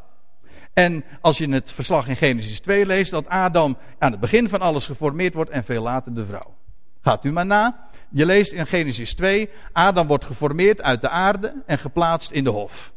En 0.80 1.04
als 1.22 1.38
je 1.38 1.50
het 1.50 1.72
verslag 1.72 2.08
in 2.08 2.16
Genesis 2.16 2.60
2 2.60 2.86
leest, 2.86 3.12
dat 3.12 3.28
Adam 3.28 3.78
aan 3.98 4.12
het 4.12 4.20
begin 4.20 4.50
van 4.50 4.60
alles 4.60 4.86
geformeerd 4.86 5.34
wordt 5.34 5.50
en 5.50 5.64
veel 5.64 5.82
later 5.82 6.14
de 6.14 6.26
vrouw. 6.26 6.56
Gaat 7.02 7.24
u 7.24 7.32
maar 7.32 7.46
na. 7.46 7.90
Je 8.10 8.26
leest 8.26 8.52
in 8.52 8.68
Genesis 8.68 9.14
2, 9.14 9.50
Adam 9.72 10.08
wordt 10.08 10.26
geformeerd 10.26 10.82
uit 10.82 11.02
de 11.02 11.10
aarde 11.10 11.64
en 11.66 11.78
geplaatst 11.78 12.32
in 12.32 12.44
de 12.44 12.50
hof. 12.50 12.92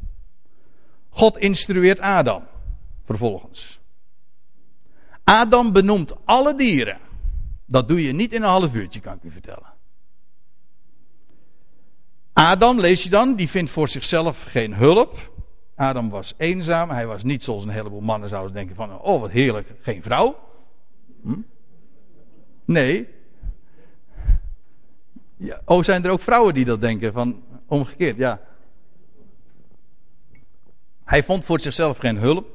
God 1.08 1.38
instrueert 1.38 2.00
Adam 2.00 2.42
vervolgens. 3.04 3.80
Adam 5.24 5.72
benoemt 5.72 6.12
alle 6.24 6.54
dieren. 6.54 6.98
Dat 7.66 7.88
doe 7.88 8.02
je 8.02 8.12
niet 8.12 8.32
in 8.32 8.42
een 8.42 8.48
half 8.48 8.74
uurtje, 8.74 9.00
kan 9.00 9.14
ik 9.14 9.22
u 9.22 9.30
vertellen. 9.30 9.72
Adam, 12.32 12.80
lees 12.80 13.02
je 13.02 13.10
dan, 13.10 13.34
die 13.34 13.48
vindt 13.48 13.70
voor 13.70 13.88
zichzelf 13.88 14.42
geen 14.42 14.74
hulp. 14.74 15.31
Adam 15.82 16.10
was 16.10 16.34
eenzaam. 16.36 16.90
Hij 16.90 17.06
was 17.06 17.22
niet 17.22 17.42
zoals 17.42 17.62
een 17.62 17.70
heleboel 17.70 18.00
mannen 18.00 18.28
zouden 18.28 18.52
denken 18.52 18.76
van, 18.76 19.00
oh 19.00 19.20
wat 19.20 19.30
heerlijk, 19.30 19.68
geen 19.80 20.02
vrouw. 20.02 20.38
Hm? 21.22 21.40
Nee. 22.64 23.08
Ja, 25.36 25.60
oh, 25.64 25.82
zijn 25.82 26.04
er 26.04 26.10
ook 26.10 26.20
vrouwen 26.20 26.54
die 26.54 26.64
dat 26.64 26.80
denken 26.80 27.12
van, 27.12 27.42
omgekeerd, 27.66 28.16
ja. 28.16 28.40
Hij 31.04 31.22
vond 31.22 31.44
voor 31.44 31.60
zichzelf 31.60 31.98
geen 31.98 32.16
hulp, 32.16 32.46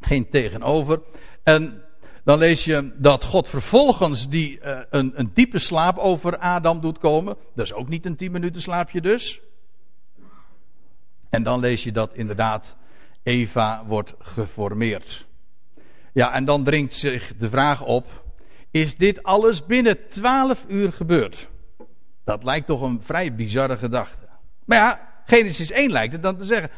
geen 0.00 0.28
tegenover. 0.28 1.00
En 1.42 1.82
dan 2.24 2.38
lees 2.38 2.64
je 2.64 2.92
dat 2.96 3.24
God 3.24 3.48
vervolgens 3.48 4.28
die, 4.28 4.60
uh, 4.60 4.78
een, 4.90 5.12
een 5.14 5.30
diepe 5.34 5.58
slaap 5.58 5.98
over 5.98 6.38
Adam 6.38 6.80
doet 6.80 6.98
komen. 6.98 7.36
Dat 7.54 7.64
is 7.64 7.74
ook 7.74 7.88
niet 7.88 8.06
een 8.06 8.16
tien 8.16 8.32
minuten 8.32 8.60
slaapje 8.62 9.00
dus. 9.00 9.40
En 11.30 11.42
dan 11.42 11.60
lees 11.60 11.84
je 11.84 11.92
dat 11.92 12.14
inderdaad 12.14 12.76
Eva 13.22 13.84
wordt 13.86 14.14
geformeerd. 14.18 15.26
Ja, 16.12 16.32
en 16.32 16.44
dan 16.44 16.64
dringt 16.64 16.94
zich 16.94 17.36
de 17.36 17.50
vraag 17.50 17.84
op: 17.84 18.24
is 18.70 18.96
dit 18.96 19.22
alles 19.22 19.66
binnen 19.66 20.08
twaalf 20.08 20.64
uur 20.68 20.92
gebeurd? 20.92 21.48
Dat 22.24 22.44
lijkt 22.44 22.66
toch 22.66 22.80
een 22.80 23.00
vrij 23.02 23.34
bizarre 23.34 23.76
gedachte. 23.76 24.28
Maar 24.64 24.78
ja, 24.78 25.08
Genesis 25.26 25.70
1 25.70 25.90
lijkt 25.90 26.12
het 26.12 26.22
dan 26.22 26.36
te 26.36 26.44
zeggen. 26.44 26.70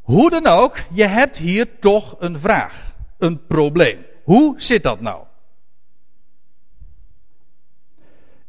Hoe 0.00 0.30
dan 0.30 0.46
ook, 0.46 0.76
je 0.92 1.06
hebt 1.06 1.36
hier 1.36 1.78
toch 1.78 2.16
een 2.18 2.40
vraag, 2.40 2.94
een 3.18 3.46
probleem. 3.46 4.04
Hoe 4.22 4.60
zit 4.60 4.82
dat 4.82 5.00
nou? 5.00 5.24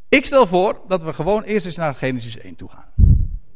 Ik 0.09 0.25
stel 0.25 0.47
voor 0.47 0.81
dat 0.87 1.03
we 1.03 1.13
gewoon 1.13 1.43
eerst 1.43 1.65
eens 1.65 1.75
naar 1.75 1.95
Genesis 1.95 2.37
1 2.37 2.55
toe 2.55 2.69
gaan. 2.69 2.88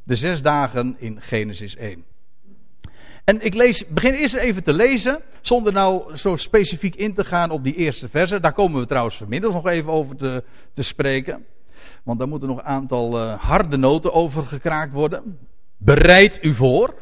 De 0.04 0.16
zes 0.16 0.42
dagen 0.42 0.96
in 0.98 1.22
Genesis 1.22 1.76
1. 1.76 2.04
En 3.24 3.46
ik 3.46 3.54
lees, 3.54 3.88
begin 3.88 4.14
eerst 4.14 4.36
even 4.36 4.64
te 4.64 4.74
lezen, 4.74 5.22
zonder 5.42 5.74
nou 5.74 6.18
zo 6.18 6.36
specifiek 6.36 6.96
in 6.96 7.14
te 7.14 7.24
gaan 7.24 7.50
op 7.50 7.64
die 7.64 7.76
eerste 7.76 8.10
versen. 8.10 8.42
Daar 8.42 8.54
komen 8.54 8.80
we 8.80 8.88
trouwens 8.88 9.18
vanmiddag 9.18 9.52
nog 9.52 9.68
even 9.68 9.92
over 9.92 10.16
te, 10.16 10.44
te 10.74 10.84
spreken. 10.84 11.46
Want 12.04 12.20
daar 12.20 12.28
moeten 12.28 12.48
nog 12.48 12.58
een 12.58 12.64
aantal 12.64 13.18
uh, 13.18 13.34
harde 13.40 13.78
noten 13.78 14.14
over 14.14 14.46
gekraakt 14.46 14.92
worden. 14.92 15.40
Bereid 15.78 16.40
u 16.42 16.54
voor. 16.54 16.96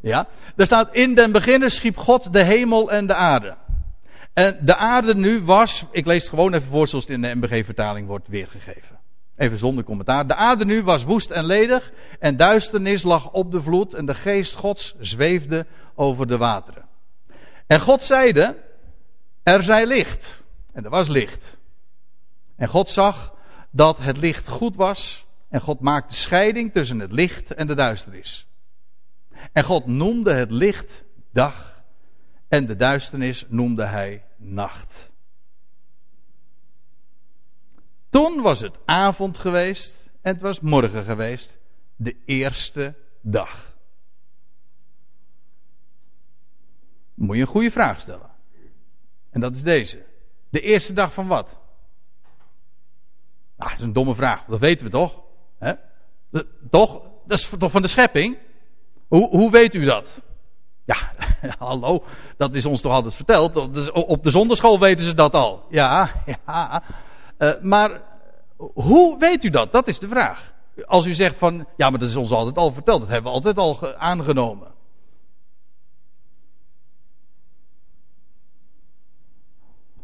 Ja, 0.00 0.28
daar 0.56 0.66
staat 0.66 0.94
in 0.94 1.14
den 1.14 1.32
beginnen 1.32 1.70
schiep 1.70 1.96
God 1.96 2.32
de 2.32 2.42
hemel 2.42 2.90
en 2.90 3.06
de 3.06 3.14
aarde. 3.14 3.56
En 4.32 4.58
de 4.60 4.76
aarde 4.76 5.14
nu 5.14 5.42
was, 5.42 5.84
ik 5.90 6.06
lees 6.06 6.20
het 6.20 6.30
gewoon 6.30 6.54
even 6.54 6.70
voor 6.70 6.88
zoals 6.88 7.04
het 7.04 7.14
in 7.14 7.22
de 7.22 7.34
MBG-vertaling 7.34 8.06
wordt 8.06 8.28
weergegeven. 8.28 8.95
Even 9.36 9.58
zonder 9.58 9.84
commentaar. 9.84 10.26
De 10.26 10.34
aarde 10.34 10.64
nu 10.64 10.82
was 10.82 11.04
woest 11.04 11.30
en 11.30 11.44
ledig 11.44 11.92
en 12.18 12.36
duisternis 12.36 13.02
lag 13.02 13.32
op 13.32 13.52
de 13.52 13.62
vloed 13.62 13.94
en 13.94 14.06
de 14.06 14.14
geest 14.14 14.54
Gods 14.54 14.94
zweefde 14.98 15.66
over 15.94 16.26
de 16.26 16.36
wateren. 16.36 16.84
En 17.66 17.80
God 17.80 18.02
zeide, 18.02 18.56
er 19.42 19.62
zij 19.62 19.86
licht. 19.86 20.44
En 20.72 20.84
er 20.84 20.90
was 20.90 21.08
licht. 21.08 21.56
En 22.56 22.68
God 22.68 22.88
zag 22.88 23.34
dat 23.70 23.98
het 23.98 24.16
licht 24.16 24.48
goed 24.48 24.76
was 24.76 25.26
en 25.48 25.60
God 25.60 25.80
maakte 25.80 26.14
scheiding 26.14 26.72
tussen 26.72 26.98
het 26.98 27.12
licht 27.12 27.54
en 27.54 27.66
de 27.66 27.74
duisternis. 27.74 28.46
En 29.52 29.64
God 29.64 29.86
noemde 29.86 30.32
het 30.32 30.50
licht 30.50 31.04
dag 31.32 31.82
en 32.48 32.66
de 32.66 32.76
duisternis 32.76 33.44
noemde 33.48 33.84
hij 33.84 34.24
nacht. 34.36 35.05
Toen 38.16 38.42
was 38.42 38.60
het 38.60 38.78
avond 38.84 39.38
geweest 39.38 40.10
en 40.20 40.32
het 40.32 40.42
was 40.42 40.60
morgen 40.60 41.04
geweest, 41.04 41.58
de 41.96 42.16
eerste 42.24 42.94
dag. 43.20 43.74
moet 47.14 47.36
je 47.36 47.42
een 47.42 47.48
goede 47.48 47.70
vraag 47.70 48.00
stellen. 48.00 48.30
En 49.30 49.40
dat 49.40 49.54
is 49.54 49.62
deze. 49.62 50.04
De 50.48 50.60
eerste 50.60 50.92
dag 50.92 51.12
van 51.12 51.26
wat? 51.26 51.56
Nou, 53.56 53.70
dat 53.70 53.78
is 53.78 53.84
een 53.84 53.92
domme 53.92 54.14
vraag. 54.14 54.44
Dat 54.44 54.60
weten 54.60 54.86
we 54.86 54.92
toch? 54.92 55.22
He? 55.58 55.72
toch? 56.70 57.02
Dat 57.26 57.38
is 57.38 57.50
toch 57.58 57.70
van 57.70 57.82
de 57.82 57.88
schepping? 57.88 58.38
Hoe, 59.08 59.28
hoe 59.28 59.50
weet 59.50 59.74
u 59.74 59.84
dat? 59.84 60.20
Ja, 60.84 61.12
hallo, 61.58 62.04
dat 62.36 62.54
is 62.54 62.66
ons 62.66 62.80
toch 62.80 62.92
altijd 62.92 63.14
verteld. 63.14 63.56
Op 63.92 64.22
de 64.22 64.30
zonderschool 64.30 64.80
weten 64.80 65.04
ze 65.04 65.14
dat 65.14 65.34
al. 65.34 65.66
Ja, 65.70 66.12
ja. 66.46 66.82
Uh, 67.38 67.52
maar 67.62 68.02
hoe 68.56 69.18
weet 69.18 69.44
u 69.44 69.50
dat? 69.50 69.72
Dat 69.72 69.88
is 69.88 69.98
de 69.98 70.08
vraag. 70.08 70.54
Als 70.84 71.06
u 71.06 71.12
zegt 71.12 71.36
van, 71.36 71.66
ja, 71.76 71.90
maar 71.90 71.98
dat 71.98 72.08
is 72.08 72.16
ons 72.16 72.30
altijd 72.30 72.56
al 72.56 72.72
verteld. 72.72 73.00
Dat 73.00 73.08
hebben 73.08 73.30
we 73.30 73.36
altijd 73.36 73.58
al 73.58 73.94
aangenomen. 73.94 74.74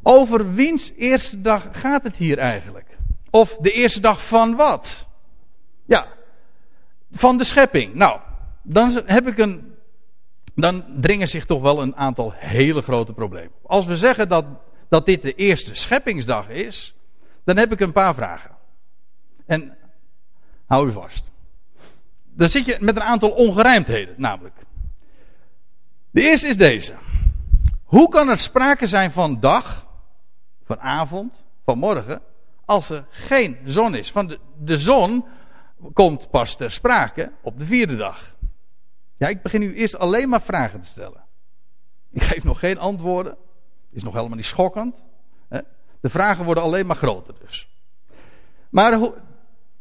Over 0.02 0.54
wiens 0.54 0.92
eerste 0.96 1.40
dag 1.40 1.68
gaat 1.72 2.02
het 2.02 2.16
hier 2.16 2.38
eigenlijk? 2.38 2.96
Of 3.30 3.56
de 3.56 3.70
eerste 3.70 4.00
dag 4.00 4.26
van 4.26 4.56
wat? 4.56 5.06
Ja, 5.84 6.06
van 7.10 7.36
de 7.36 7.44
schepping. 7.44 7.94
Nou, 7.94 8.20
dan 8.62 9.02
heb 9.04 9.26
ik 9.26 9.38
een. 9.38 9.74
Dan 10.54 10.84
dringen 11.00 11.28
zich 11.28 11.46
toch 11.46 11.60
wel 11.60 11.82
een 11.82 11.96
aantal 11.96 12.32
hele 12.36 12.82
grote 12.82 13.12
problemen. 13.12 13.52
Als 13.62 13.86
we 13.86 13.96
zeggen 13.96 14.28
dat, 14.28 14.44
dat 14.88 15.06
dit 15.06 15.22
de 15.22 15.34
eerste 15.34 15.74
scheppingsdag 15.74 16.48
is, 16.48 16.94
dan 17.44 17.56
heb 17.56 17.72
ik 17.72 17.80
een 17.80 17.92
paar 17.92 18.14
vragen. 18.14 18.50
En 19.46 19.76
hou 20.66 20.88
u 20.88 20.92
vast. 20.92 21.30
Dan 22.24 22.48
zit 22.48 22.64
je 22.64 22.76
met 22.80 22.96
een 22.96 23.02
aantal 23.02 23.30
ongerijmdheden, 23.30 24.14
namelijk. 24.18 24.56
De 26.10 26.20
eerste 26.20 26.48
is 26.48 26.56
deze. 26.56 26.94
Hoe 27.84 28.08
kan 28.08 28.28
er 28.28 28.38
sprake 28.38 28.86
zijn 28.86 29.12
van 29.12 29.40
dag 29.40 29.86
vanavond, 30.62 31.44
vanmorgen, 31.64 32.22
als 32.64 32.90
er 32.90 33.04
geen 33.10 33.58
zon 33.64 33.94
is. 33.94 34.12
Van 34.12 34.26
de, 34.26 34.38
de 34.58 34.78
zon 34.78 35.24
komt 35.92 36.30
pas 36.30 36.56
ter 36.56 36.70
sprake 36.70 37.32
op 37.40 37.58
de 37.58 37.64
vierde 37.64 37.96
dag. 37.96 38.34
Ja, 39.16 39.28
ik 39.28 39.42
begin 39.42 39.60
nu 39.60 39.74
eerst 39.74 39.96
alleen 39.96 40.28
maar 40.28 40.42
vragen 40.42 40.80
te 40.80 40.86
stellen. 40.86 41.24
Ik 42.10 42.22
geef 42.22 42.44
nog 42.44 42.58
geen 42.58 42.78
antwoorden. 42.78 43.36
Is 43.90 44.02
nog 44.02 44.14
helemaal 44.14 44.36
niet 44.36 44.46
schokkend. 44.46 45.04
De 46.02 46.08
vragen 46.08 46.44
worden 46.44 46.62
alleen 46.62 46.86
maar 46.86 46.96
groter 46.96 47.34
dus. 47.46 47.68
Maar 48.70 48.94
hoe, 48.94 49.14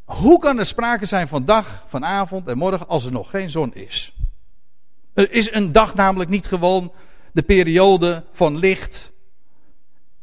hoe 0.05 0.39
kan 0.39 0.57
er 0.57 0.65
sprake 0.65 1.05
zijn 1.05 1.27
van 1.27 1.45
dag, 1.45 1.84
van 1.88 2.05
avond 2.05 2.47
en 2.47 2.57
morgen 2.57 2.88
als 2.88 3.05
er 3.05 3.12
nog 3.12 3.29
geen 3.29 3.49
zon 3.49 3.73
is? 3.73 4.13
Is 5.13 5.53
een 5.53 5.71
dag 5.71 5.95
namelijk 5.95 6.29
niet 6.29 6.45
gewoon 6.45 6.91
de 7.31 7.41
periode 7.41 8.23
van 8.31 8.57
licht 8.57 9.12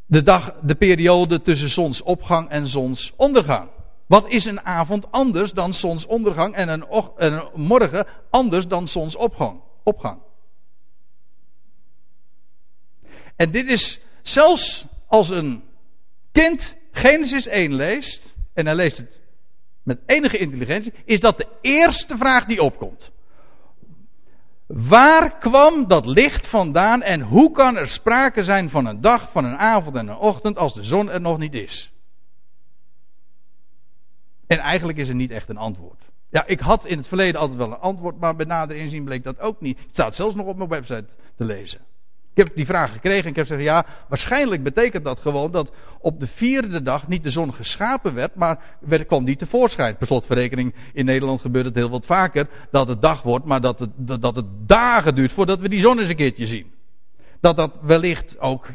de, 0.07 0.23
dag, 0.23 0.55
de 0.63 0.75
periode 0.75 1.43
tussen 1.43 1.71
zonsopgang 1.71 2.49
en 2.49 2.69
zonsondergang. 2.69 3.69
Wat 4.07 4.29
is 4.29 4.45
een 4.45 4.61
avond 4.61 5.11
anders 5.11 5.53
dan 5.53 5.75
zonsondergang 5.75 6.55
en 6.55 6.69
een, 6.69 6.85
een 7.17 7.43
morgen 7.55 8.07
anders 8.31 8.67
dan 8.67 8.89
zonsopgang? 8.89 9.61
Opgang. 9.83 10.19
En 13.37 13.51
dit 13.51 13.71
is 13.71 14.01
zelfs 14.23 14.87
als 15.07 15.31
een 15.31 15.68
kind 16.39 16.77
Genesis 16.93 17.47
1 17.47 17.75
leest, 17.75 18.35
en 18.53 18.67
hij 18.67 18.75
leest 18.75 18.97
het 18.97 19.21
met 19.83 19.99
enige 20.07 20.39
intelligentie, 20.39 20.93
is 21.05 21.21
dat 21.21 21.37
de 21.37 21.47
eerste 21.61 22.17
vraag 22.17 22.45
die 22.45 22.63
opkomt. 22.63 23.11
Waar 24.67 25.39
kwam 25.39 25.87
dat 25.87 26.07
licht 26.07 26.47
vandaan 26.47 27.03
en 27.03 27.21
hoe 27.21 27.51
kan 27.51 27.77
er 27.77 27.89
sprake 27.89 28.43
zijn 28.43 28.71
van 28.71 28.87
een 28.87 29.01
dag, 29.01 29.31
van 29.31 29.45
een 29.45 29.57
avond 29.57 29.97
en 29.97 30.09
een 30.09 30.17
ochtend 30.17 30.59
als 30.59 30.75
de 30.75 30.83
zon 30.83 31.11
er 31.11 31.21
nog 31.21 31.39
niet 31.39 31.55
is? 31.55 31.93
En 34.47 34.59
eigenlijk 34.59 34.99
is 34.99 35.09
er 35.09 35.15
niet 35.15 35.31
echt 35.31 35.49
een 35.49 35.57
antwoord. 35.57 36.03
Ja, 36.31 36.47
ik 36.47 36.61
had 36.61 36.87
in 36.87 36.97
het 36.97 37.09
verleden 37.09 37.41
altijd 37.41 37.59
wel 37.59 37.71
een 37.71 37.79
antwoord, 37.79 38.19
maar 38.19 38.37
bij 38.37 38.47
nader 38.47 38.77
inzien 38.77 39.05
bleek 39.05 39.25
dat 39.25 39.41
ook 39.41 39.61
niet. 39.61 39.79
Het 39.79 39.91
staat 39.91 40.15
zelfs 40.15 40.35
nog 40.35 40.47
op 40.47 40.57
mijn 40.57 40.69
website 40.69 41.07
te 41.37 41.45
lezen. 41.45 41.81
Ik 42.39 42.47
heb 42.47 42.57
die 42.57 42.67
vraag 42.67 42.93
gekregen 42.93 43.25
en 43.25 43.31
ik 43.31 43.37
heb 43.37 43.47
gezegd, 43.47 43.63
ja, 43.63 43.87
waarschijnlijk 44.09 44.63
betekent 44.63 45.05
dat 45.05 45.21
gewoon 45.21 45.51
dat 45.51 45.73
op 46.01 46.21
de 46.21 46.27
vierde 46.27 46.83
dag 46.83 47.09
niet 47.09 47.23
de 47.23 47.31
zon 47.31 47.55
geschapen 47.55 48.15
werd, 48.15 48.35
maar 48.35 48.59
werd, 48.81 49.07
kwam 49.07 49.25
die 49.25 49.37
tevoorschijn. 49.37 49.97
Per 49.97 50.07
slotverrekening, 50.07 50.75
in 50.93 51.05
Nederland 51.05 51.41
gebeurt 51.41 51.65
het 51.65 51.75
heel 51.75 51.91
wat 51.91 52.07
vaker, 52.07 52.49
dat 52.71 52.89
het 52.89 53.03
dag 53.03 53.23
wordt, 53.23 53.45
maar 53.45 53.61
dat 53.61 53.79
het, 53.79 53.91
dat 53.97 54.37
het 54.37 54.47
dagen 54.67 55.15
duurt 55.15 55.33
voordat 55.33 55.61
we 55.61 55.69
die 55.69 55.81
zon 55.81 55.99
eens 55.99 56.09
een 56.09 56.17
keertje 56.17 56.47
zien. 56.47 56.73
Dat 57.41 57.57
dat 57.57 57.73
wellicht 57.81 58.41
ook 58.41 58.67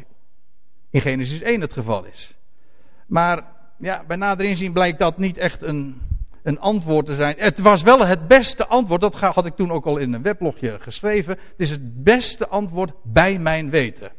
in 0.90 1.00
Genesis 1.00 1.40
1 1.40 1.60
het 1.60 1.72
geval 1.72 2.04
is. 2.04 2.34
Maar 3.06 3.42
ja, 3.76 4.04
bij 4.06 4.16
nader 4.16 4.46
inzien 4.46 4.72
blijkt 4.72 4.98
dat 4.98 5.18
niet 5.18 5.36
echt 5.36 5.62
een, 5.62 6.00
een 6.44 6.60
antwoord 6.60 7.06
te 7.06 7.14
zijn. 7.14 7.34
Het 7.38 7.60
was 7.60 7.82
wel 7.82 8.06
het 8.06 8.28
beste 8.28 8.66
antwoord, 8.66 9.00
dat 9.00 9.14
had 9.14 9.46
ik 9.46 9.56
toen 9.56 9.72
ook 9.72 9.86
al 9.86 9.96
in 9.96 10.12
een 10.12 10.22
weblogje 10.22 10.78
geschreven. 10.80 11.32
Het 11.32 11.60
is 11.60 11.70
het 11.70 12.04
beste 12.04 12.48
antwoord 12.48 12.92
bij 13.02 13.38
mijn 13.38 13.70
weten. 13.70 14.12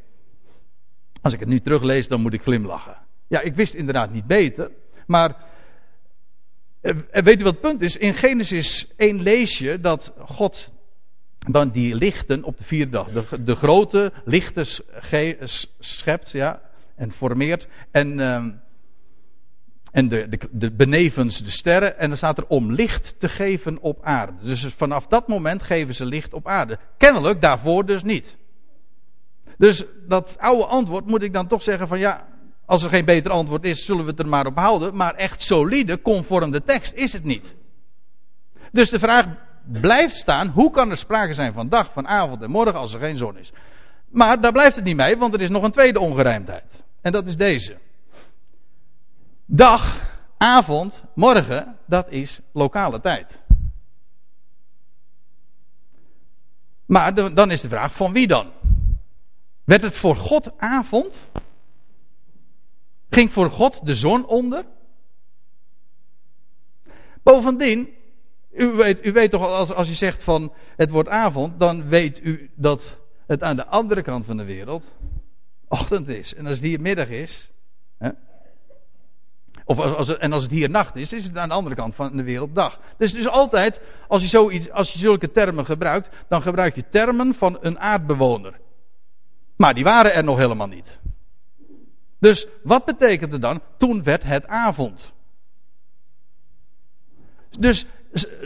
Als 1.22 1.34
ik 1.34 1.40
het 1.40 1.50
nu 1.50 1.60
teruglees, 1.60 2.08
dan 2.08 2.22
moet 2.22 2.34
ik 2.34 2.42
glimlachen. 2.42 2.98
Ja, 3.28 3.42
ik 3.42 3.56
wist 3.56 3.74
inderdaad 3.74 4.12
niet 4.12 4.26
beter, 4.26 4.72
maar 5.08 5.36
eh, 6.82 6.94
weet 7.12 7.40
u 7.40 7.44
wat 7.44 7.54
het 7.54 7.62
punt 7.62 7.82
is? 7.82 7.98
In 7.98 8.14
Genesis 8.14 8.94
1 8.98 9.22
lees 9.22 9.58
je 9.58 9.80
dat 9.80 10.14
God 10.20 10.72
dan 11.50 11.70
die 11.70 11.96
lichten 11.96 12.44
op 12.44 12.58
de 12.58 12.64
vierde 12.64 12.92
dag, 12.92 13.10
de, 13.44 13.56
grote 13.56 14.12
lichten 14.24 14.66
schept 15.80 16.32
ja, 16.32 16.62
en 16.96 17.12
formeert. 17.12 17.68
En... 17.92 18.20
Uh, 18.20 18.46
en 19.96 20.08
de, 20.08 20.28
de, 20.28 20.40
de, 20.52 20.72
benevens 20.72 21.44
de 21.44 21.50
sterren. 21.50 22.00
En 22.00 22.08
dan 22.08 22.18
staat 22.18 22.38
er 22.38 22.48
om 22.48 22.72
licht 22.72 23.16
te 23.20 23.30
geven 23.30 23.82
op 23.82 24.00
aarde. 24.04 24.34
Dus 24.42 24.66
vanaf 24.66 25.08
dat 25.08 25.28
moment 25.28 25.64
geven 25.64 25.94
ze 25.94 26.06
licht 26.06 26.34
op 26.34 26.48
aarde. 26.48 26.80
Kennelijk 26.98 27.42
daarvoor 27.42 27.86
dus 27.86 28.04
niet. 28.04 28.38
Dus 29.58 29.84
dat 30.08 30.36
oude 30.40 30.66
antwoord 30.66 31.06
moet 31.06 31.22
ik 31.22 31.34
dan 31.34 31.48
toch 31.48 31.62
zeggen 31.62 31.88
van 31.88 32.00
ja, 32.00 32.28
als 32.66 32.84
er 32.84 32.90
geen 32.90 33.06
beter 33.06 33.32
antwoord 33.32 33.64
is, 33.64 33.86
zullen 33.86 34.04
we 34.04 34.10
het 34.10 34.20
er 34.20 34.28
maar 34.28 34.46
op 34.46 34.58
houden. 34.58 34.96
Maar 34.96 35.14
echt 35.14 35.42
solide, 35.42 36.02
conform 36.02 36.52
de 36.52 36.64
tekst, 36.64 36.94
is 36.94 37.14
het 37.14 37.24
niet. 37.24 37.56
Dus 38.72 38.90
de 38.90 39.00
vraag 39.00 39.26
blijft 39.64 40.16
staan, 40.16 40.48
hoe 40.48 40.72
kan 40.72 40.90
er 40.90 40.98
sprake 40.98 41.34
zijn 41.34 41.54
van 41.54 41.70
dag, 41.70 41.92
van 41.94 42.08
avond 42.08 42.42
en 42.42 42.50
morgen 42.50 42.80
als 42.80 42.94
er 42.94 43.00
geen 43.00 43.18
zon 43.18 43.38
is? 43.38 43.52
Maar 44.08 44.42
daar 44.42 44.52
blijft 44.52 44.76
het 44.76 44.86
niet 44.86 44.96
mee, 44.96 45.18
want 45.18 45.34
er 45.34 45.42
is 45.42 45.50
nog 45.50 45.64
een 45.64 45.72
tweede 45.72 46.00
ongerijmdheid. 46.00 46.84
En 47.02 47.12
dat 47.12 47.28
is 47.28 47.38
deze. 47.38 47.78
Dag, 49.46 50.10
avond, 50.38 51.04
morgen, 51.14 51.78
dat 51.86 52.12
is 52.12 52.40
lokale 52.52 53.02
tijd. 53.02 53.42
Maar 56.86 57.34
dan 57.34 57.52
is 57.52 57.62
de 57.62 57.70
vraag: 57.70 57.96
van 57.96 58.14
wie 58.14 58.28
dan? 58.28 58.52
Werd 59.64 59.82
het 59.82 59.96
voor 59.96 60.16
God 60.16 60.58
avond? 60.58 61.28
Ging 63.10 63.34
voor 63.34 63.52
God 63.52 63.86
de 63.86 63.96
zon 63.96 64.26
onder? 64.26 64.66
Bovendien, 67.24 67.90
u 68.52 68.68
weet, 68.68 69.06
u 69.06 69.12
weet 69.12 69.32
toch 69.32 69.48
als, 69.48 69.74
als 69.74 69.88
je 69.88 69.94
zegt 69.94 70.24
van 70.24 70.54
het 70.76 70.90
wordt 70.90 71.10
avond, 71.10 71.60
dan 71.60 71.88
weet 71.88 72.24
u 72.24 72.52
dat 72.56 72.98
het 73.28 73.44
aan 73.44 73.56
de 73.56 73.66
andere 73.66 74.02
kant 74.02 74.26
van 74.26 74.38
de 74.38 74.44
wereld 74.44 74.86
ochtend 75.68 76.08
is. 76.08 76.34
En 76.34 76.46
als 76.46 76.60
hier 76.60 76.82
middag 76.82 77.08
is, 77.08 77.52
hè, 77.98 78.10
of 79.66 79.80
als, 79.80 80.18
en 80.18 80.34
als 80.34 80.44
het 80.44 80.52
hier 80.52 80.70
nacht 80.70 80.96
is, 80.96 81.14
is 81.14 81.24
het 81.24 81.38
aan 81.38 81.50
de 81.50 81.56
andere 81.56 81.76
kant 81.76 81.96
van 81.96 82.18
de 82.18 82.24
wereld 82.24 82.56
dag. 82.56 82.80
Dus, 82.98 83.14
dus 83.14 83.28
altijd, 83.28 83.82
als 84.08 84.22
je, 84.22 84.28
zoiets, 84.28 84.72
als 84.72 84.94
je 84.94 85.00
zulke 85.00 85.32
termen 85.32 85.66
gebruikt, 85.66 86.10
dan 86.28 86.42
gebruik 86.42 86.76
je 86.76 86.84
termen 86.90 87.34
van 87.34 87.58
een 87.62 87.80
aardbewoner. 87.80 88.60
Maar 89.56 89.74
die 89.74 89.84
waren 89.84 90.14
er 90.14 90.24
nog 90.24 90.38
helemaal 90.38 90.68
niet. 90.68 91.00
Dus 92.20 92.48
wat 92.64 92.86
betekende 92.86 93.38
dan? 93.38 93.62
Toen 93.78 94.04
werd 94.04 94.24
het 94.24 94.48
avond. 94.48 95.14
Dus 97.60 97.86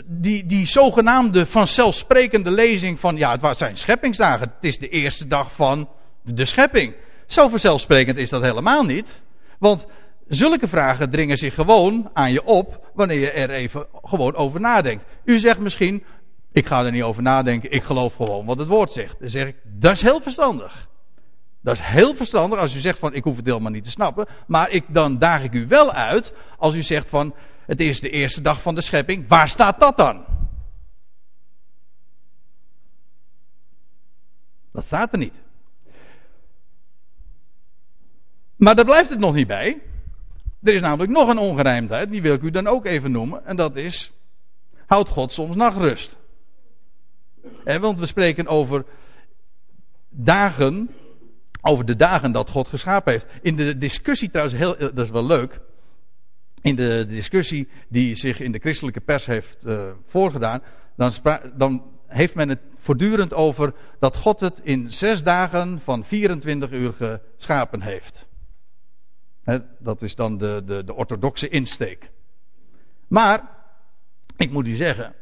die, 0.04 0.46
die 0.46 0.66
zogenaamde 0.66 1.46
vanzelfsprekende 1.46 2.50
lezing 2.50 3.00
van, 3.00 3.16
ja, 3.16 3.38
het 3.38 3.56
zijn 3.56 3.76
scheppingsdagen. 3.76 4.52
Het 4.54 4.64
is 4.64 4.78
de 4.78 4.88
eerste 4.88 5.26
dag 5.26 5.54
van 5.54 5.88
de 6.22 6.44
schepping. 6.44 6.94
Zo 7.26 7.48
vanzelfsprekend 7.48 8.16
is 8.16 8.30
dat 8.30 8.42
helemaal 8.42 8.82
niet. 8.82 9.22
Want 9.58 9.86
Zulke 10.30 10.68
vragen 10.68 11.10
dringen 11.10 11.36
zich 11.36 11.54
gewoon 11.54 12.10
aan 12.12 12.32
je 12.32 12.44
op 12.44 12.90
wanneer 12.94 13.18
je 13.18 13.30
er 13.30 13.50
even 13.50 13.86
gewoon 14.02 14.34
over 14.34 14.60
nadenkt. 14.60 15.04
U 15.24 15.38
zegt 15.38 15.58
misschien, 15.58 16.04
Ik 16.52 16.66
ga 16.66 16.84
er 16.84 16.90
niet 16.90 17.02
over 17.02 17.22
nadenken, 17.22 17.70
ik 17.70 17.82
geloof 17.82 18.14
gewoon 18.14 18.46
wat 18.46 18.58
het 18.58 18.68
woord 18.68 18.92
zegt. 18.92 19.20
Dan 19.20 19.30
zeg 19.30 19.46
ik, 19.46 19.56
dat 19.64 19.92
is 19.92 20.02
heel 20.02 20.20
verstandig. 20.20 20.88
Dat 21.60 21.74
is 21.74 21.80
heel 21.80 22.14
verstandig 22.14 22.58
als 22.58 22.74
u 22.74 22.78
zegt 22.78 22.98
van 22.98 23.14
ik 23.14 23.24
hoef 23.24 23.36
het 23.36 23.46
helemaal 23.46 23.70
niet 23.70 23.84
te 23.84 23.90
snappen. 23.90 24.26
Maar 24.46 24.70
ik, 24.70 24.84
dan 24.88 25.18
daag 25.18 25.42
ik 25.42 25.52
u 25.52 25.66
wel 25.66 25.92
uit 25.92 26.34
als 26.58 26.74
u 26.74 26.82
zegt 26.82 27.08
van 27.08 27.34
het 27.66 27.80
is 27.80 28.00
de 28.00 28.10
eerste 28.10 28.42
dag 28.42 28.62
van 28.62 28.74
de 28.74 28.80
schepping. 28.80 29.28
Waar 29.28 29.48
staat 29.48 29.80
dat 29.80 29.96
dan? 29.96 30.24
Dat 34.72 34.84
staat 34.84 35.12
er 35.12 35.18
niet. 35.18 35.34
Maar 38.56 38.74
daar 38.74 38.84
blijft 38.84 39.10
het 39.10 39.18
nog 39.18 39.34
niet 39.34 39.46
bij. 39.46 39.80
Er 40.62 40.74
is 40.74 40.80
namelijk 40.80 41.12
nog 41.12 41.28
een 41.28 41.38
ongerijmdheid, 41.38 42.10
die 42.10 42.22
wil 42.22 42.34
ik 42.34 42.42
u 42.42 42.50
dan 42.50 42.66
ook 42.66 42.84
even 42.84 43.10
noemen. 43.10 43.46
En 43.46 43.56
dat 43.56 43.76
is, 43.76 44.12
houdt 44.86 45.08
God 45.08 45.32
soms 45.32 45.56
nachtrust? 45.56 46.18
want 47.64 47.98
we 47.98 48.06
spreken 48.06 48.46
over 48.46 48.84
dagen, 50.08 50.90
over 51.60 51.84
de 51.84 51.96
dagen 51.96 52.32
dat 52.32 52.50
God 52.50 52.68
geschapen 52.68 53.12
heeft. 53.12 53.26
In 53.42 53.56
de 53.56 53.78
discussie 53.78 54.30
trouwens, 54.30 54.56
heel, 54.56 54.76
dat 54.78 54.98
is 54.98 55.10
wel 55.10 55.26
leuk. 55.26 55.60
In 56.60 56.76
de 56.76 57.06
discussie 57.08 57.68
die 57.88 58.14
zich 58.14 58.40
in 58.40 58.52
de 58.52 58.58
christelijke 58.58 59.00
pers 59.00 59.26
heeft 59.26 59.66
uh, 59.66 59.82
voorgedaan, 60.06 60.62
dan, 60.96 61.12
dan 61.56 61.82
heeft 62.06 62.34
men 62.34 62.48
het 62.48 62.60
voortdurend 62.78 63.34
over 63.34 63.74
dat 63.98 64.16
God 64.16 64.40
het 64.40 64.60
in 64.62 64.92
zes 64.92 65.22
dagen 65.22 65.80
van 65.84 66.04
24 66.04 66.70
uur 66.70 66.92
geschapen 66.92 67.82
heeft. 67.82 68.28
Dat 69.78 70.02
is 70.02 70.14
dan 70.14 70.38
de, 70.38 70.62
de, 70.64 70.84
de 70.84 70.94
orthodoxe 70.94 71.48
insteek. 71.48 72.10
Maar, 73.08 73.48
ik 74.36 74.50
moet 74.50 74.66
u 74.66 74.76
zeggen, 74.76 75.14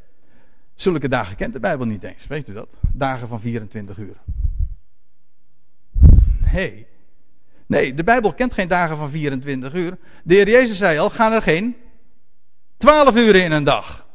zulke 0.75 1.09
dagen 1.09 1.37
kent 1.37 1.53
de 1.53 1.61
Bijbel 1.61 1.87
niet 1.87 2.03
eens. 2.03 2.27
Weet 2.27 2.49
u 2.49 2.53
dat? 2.53 2.69
Dagen 2.93 3.29
van 3.29 3.41
24 3.41 3.99
uur. 3.99 4.17
Nee. 6.53 6.87
Nee, 7.67 7.95
de 7.95 8.05
Bijbel 8.05 8.35
kent 8.35 8.55
geen 8.55 8.69
dagen 8.69 8.97
van 8.97 9.11
24 9.11 9.75
uur. 9.75 9.99
De 10.25 10.35
Heer 10.35 10.49
Jezus 10.49 10.77
zei 10.77 10.99
al, 10.99 11.11
gaan 11.11 11.33
er 11.33 11.43
geen 11.43 11.77
12 12.77 13.17
uren 13.17 13.45
in 13.45 13.53
een 13.53 13.65
dag. 13.65 14.07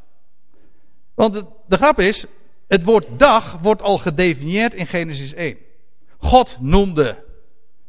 Want 1.14 1.34
de 1.68 1.76
grap 1.78 2.00
is, 2.00 2.26
het 2.68 2.84
woord 2.84 3.20
dag 3.20 3.58
wordt 3.62 3.82
al 3.82 3.98
gedefinieerd 3.98 4.74
in 4.74 4.88
Genesis 4.88 5.34
1. 5.34 5.58
God 6.18 6.58
noemde 6.60 7.24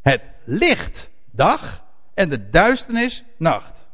het 0.01 0.21
licht 0.43 1.09
dag 1.31 1.84
en 2.15 2.29
de 2.29 2.49
duisternis 2.49 3.23
nacht. 3.37 3.85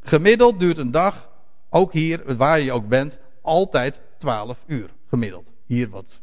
Gemiddeld 0.00 0.58
duurt 0.58 0.78
een 0.78 0.90
dag, 0.90 1.30
ook 1.70 1.92
hier, 1.92 2.36
waar 2.36 2.60
je 2.60 2.72
ook 2.72 2.88
bent, 2.88 3.18
altijd 3.42 4.00
12 4.18 4.58
uur. 4.66 4.90
Gemiddeld. 5.08 5.50
Hier 5.66 5.88
wat. 5.88 6.20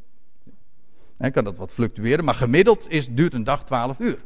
Hè, 1.18 1.32
kan 1.32 1.44
dat 1.44 1.58
wat 1.58 1.74
fluctueren, 1.74 2.26
maar 2.26 2.34
gemiddeld 2.34 2.90
is, 2.90 3.08
duurt 3.10 3.34
een 3.34 3.44
dag 3.44 3.64
12 3.66 4.00
uur. 4.00 4.20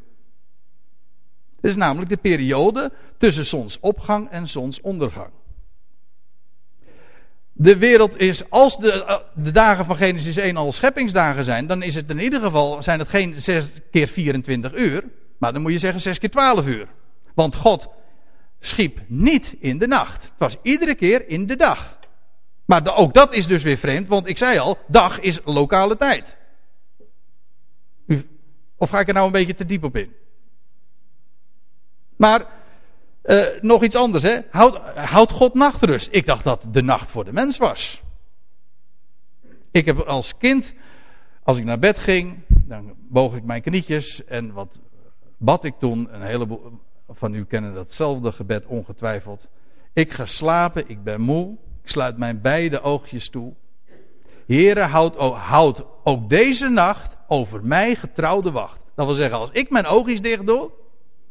Het 1.55 1.65
is 1.65 1.75
namelijk 1.75 2.10
de 2.10 2.17
periode 2.17 2.91
tussen 3.17 3.45
zonsopgang 3.45 4.29
en 4.29 4.47
zonsondergang 4.47 5.31
de 7.57 7.77
wereld 7.77 8.19
is, 8.19 8.49
als 8.49 8.77
de, 8.77 9.03
eh, 9.03 9.17
de 9.36 9.51
dagen 9.51 9.86
van 9.86 9.95
Genesis 9.95 10.36
1 10.36 10.57
al 10.57 10.71
scheppingsdagen 10.71 11.43
zijn, 11.43 11.67
dan 11.67 11.83
is 11.83 11.95
het 11.95 12.10
in 12.10 12.19
ieder 12.19 12.39
geval, 12.39 12.83
zijn 12.83 12.99
het 12.99 13.07
geen 13.07 13.41
6 13.41 13.71
keer 13.91 14.07
24 14.07 14.75
uur, 14.75 15.03
maar 15.38 15.54
dan 15.54 15.62
moet 15.62 15.71
je 15.71 15.78
zeggen 15.78 16.02
6 16.02 16.19
keer 16.19 16.30
12 16.30 16.65
uur. 16.65 16.88
Want 17.34 17.56
God 17.56 17.88
schiep 18.60 19.00
niet 19.08 19.56
in 19.60 19.78
de 19.78 19.88
nacht. 19.88 20.23
Het 20.23 20.34
was 20.38 20.56
iedere 20.62 20.95
keer 20.95 21.30
in 21.30 21.47
de 21.47 21.56
dag. 21.56 21.97
Maar 22.65 22.95
ook 22.95 23.13
dat 23.13 23.34
is 23.34 23.47
dus 23.47 23.63
weer 23.63 23.78
vreemd, 23.78 24.08
want 24.08 24.28
ik 24.28 24.38
zei 24.38 24.58
al, 24.58 24.78
dag 24.88 25.19
is 25.19 25.39
lokale 25.43 25.97
tijd. 25.97 26.38
Of 28.78 28.89
ga 28.89 29.00
ik 29.00 29.08
er 29.08 29.13
nou 29.13 29.26
een 29.26 29.32
beetje 29.32 29.54
te 29.54 29.65
diep 29.65 29.84
op 29.84 29.95
in? 29.95 30.13
Maar 32.15 32.45
uh, 33.23 33.45
nog 33.62 33.84
iets 33.84 33.95
anders, 33.95 34.23
hè? 34.23 34.39
Houd, 34.50 34.78
houd 34.95 35.32
God 35.32 35.54
nachtrust. 35.54 36.10
Ik 36.12 36.26
dacht 36.26 36.43
dat 36.43 36.67
de 36.71 36.82
nacht 36.82 37.12
voor 37.12 37.26
de 37.26 37.34
mens 37.34 37.58
was. 37.58 38.02
Ik 39.71 39.86
heb 39.86 40.00
als 40.00 40.38
kind, 40.38 40.73
als 41.43 41.58
ik 41.58 41.63
naar 41.63 41.80
bed 41.80 41.97
ging, 41.97 42.43
dan 42.47 42.95
boog 42.97 43.36
ik 43.36 43.43
mijn 43.43 43.62
knietjes 43.62 44.26
en 44.26 44.54
wat 44.54 44.80
bad 45.38 45.63
ik 45.63 45.73
toen. 45.80 46.13
Een 46.13 46.21
heleboel 46.21 46.71
van 47.10 47.34
u 47.34 47.45
kennen 47.45 47.73
datzelfde 47.73 48.32
gebed 48.32 48.65
ongetwijfeld. 48.65 49.47
Ik 49.93 50.13
ga 50.13 50.26
slapen, 50.26 50.89
ik 50.89 51.04
ben 51.04 51.21
moe, 51.21 51.58
ik 51.84 51.89
sluit 51.89 52.17
mijn 52.17 52.41
beide 52.41 52.82
oogjes 52.82 53.30
toe. 53.30 53.54
Houd, 54.76 55.15
houd 55.34 55.84
ook 56.04 56.30
deze 56.30 56.67
nacht 56.67 57.17
over 57.28 57.63
mij 57.63 57.95
getrouwde 57.95 58.52
wacht. 58.52 58.82
Dat 58.95 59.06
wil 59.06 59.15
zeggen, 59.15 59.38
als 59.38 59.50
ik 59.52 59.69
mijn 59.69 59.86
oogjes 59.86 60.21
dicht 60.21 60.45
doe, 60.45 60.71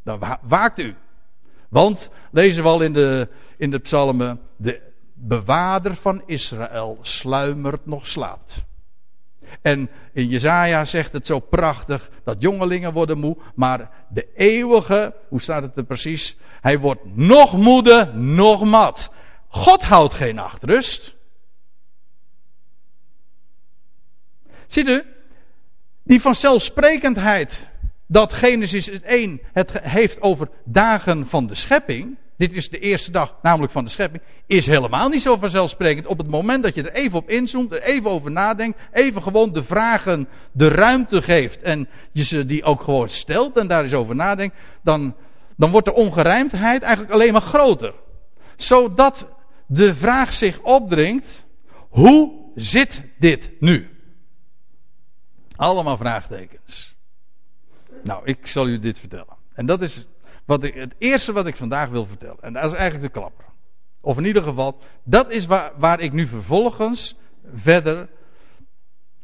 dan 0.03 0.38
waakt 0.42 0.79
u. 0.79 0.95
Want, 1.69 2.11
lezen 2.31 2.62
we 2.62 2.69
al 2.69 2.81
in 2.81 2.92
de, 2.92 3.29
in 3.57 3.71
de 3.71 3.79
psalmen, 3.79 4.40
de 4.57 4.81
bewaarder 5.14 5.95
van 5.95 6.23
Israël 6.27 6.99
sluimert 7.01 7.87
nog 7.87 8.07
slaapt. 8.07 8.64
En 9.66 9.90
in 10.12 10.29
Jezaja 10.29 10.85
zegt 10.85 11.12
het 11.12 11.26
zo 11.26 11.38
prachtig 11.38 12.11
dat 12.24 12.40
jongelingen 12.40 12.92
worden 12.92 13.18
moe, 13.18 13.37
maar 13.55 13.90
de 14.09 14.29
eeuwige, 14.35 15.14
hoe 15.29 15.40
staat 15.40 15.62
het 15.62 15.76
er 15.76 15.85
precies? 15.85 16.37
Hij 16.61 16.79
wordt 16.79 17.16
nog 17.16 17.57
moede, 17.57 18.12
nog 18.14 18.64
mat. 18.64 19.11
God 19.48 19.83
houdt 19.83 20.14
geen 20.14 20.35
nachtrust. 20.35 21.14
Ziet 24.66 24.88
u, 24.88 25.02
die 26.02 26.20
vanzelfsprekendheid 26.20 27.68
dat 28.07 28.33
Genesis 28.33 28.88
1 28.88 29.40
het 29.52 29.81
heeft 29.81 30.20
over 30.20 30.48
dagen 30.64 31.29
van 31.29 31.46
de 31.46 31.55
schepping. 31.55 32.16
Dit 32.37 32.53
is 32.53 32.68
de 32.68 32.79
eerste 32.79 33.11
dag, 33.11 33.35
namelijk 33.42 33.72
van 33.72 33.85
de 33.85 33.90
schepping. 33.90 34.22
Is 34.46 34.66
helemaal 34.66 35.09
niet 35.09 35.22
zo 35.22 35.37
vanzelfsprekend. 35.37 36.07
Op 36.07 36.18
het 36.18 36.29
moment 36.29 36.62
dat 36.62 36.75
je 36.75 36.83
er 36.83 36.92
even 36.92 37.18
op 37.18 37.31
inzoomt, 37.31 37.72
er 37.72 37.83
even 37.83 38.11
over 38.11 38.31
nadenkt, 38.31 38.79
even 38.92 39.22
gewoon 39.22 39.53
de 39.53 39.64
vragen 39.64 40.29
de 40.53 40.68
ruimte 40.68 41.22
geeft 41.22 41.62
en 41.62 41.88
je 42.12 42.25
ze 42.25 42.46
die 42.46 42.64
ook 42.64 42.81
gewoon 42.81 43.09
stelt 43.09 43.57
en 43.57 43.66
daar 43.66 43.83
eens 43.83 43.94
over 43.94 44.14
nadenkt, 44.14 44.57
dan, 44.83 45.16
dan 45.57 45.70
wordt 45.70 45.87
de 45.87 45.94
ongerijmdheid 45.94 46.83
eigenlijk 46.83 47.12
alleen 47.12 47.33
maar 47.33 47.42
groter. 47.42 47.94
Zodat 48.57 49.29
de 49.66 49.94
vraag 49.94 50.35
zich 50.35 50.61
opdringt: 50.61 51.46
hoe 51.88 52.51
zit 52.55 53.03
dit 53.18 53.51
nu? 53.61 53.90
Allemaal 55.57 55.96
vraagtekens. 55.96 56.94
Nou, 58.03 58.25
ik 58.25 58.46
zal 58.46 58.68
u 58.68 58.79
dit 58.79 58.99
vertellen. 58.99 59.37
En 59.55 59.66
dat 59.66 59.83
is 59.83 60.07
wat 60.47 60.63
ik, 60.63 60.75
het 60.75 60.95
eerste 60.99 61.33
wat 61.33 61.47
ik 61.47 61.57
vandaag 61.57 61.89
wil 61.89 62.07
vertellen. 62.07 62.41
En 62.41 62.53
dat 62.53 62.65
is 62.65 62.79
eigenlijk 62.79 63.13
de 63.13 63.21
klapper. 63.21 63.45
Of 64.01 64.17
in 64.17 64.25
ieder 64.25 64.43
geval, 64.43 64.79
dat 65.05 65.31
is 65.31 65.47
waar, 65.47 65.73
waar 65.77 66.01
ik 66.01 66.13
nu 66.13 66.27
vervolgens 66.27 67.17
verder 67.55 68.09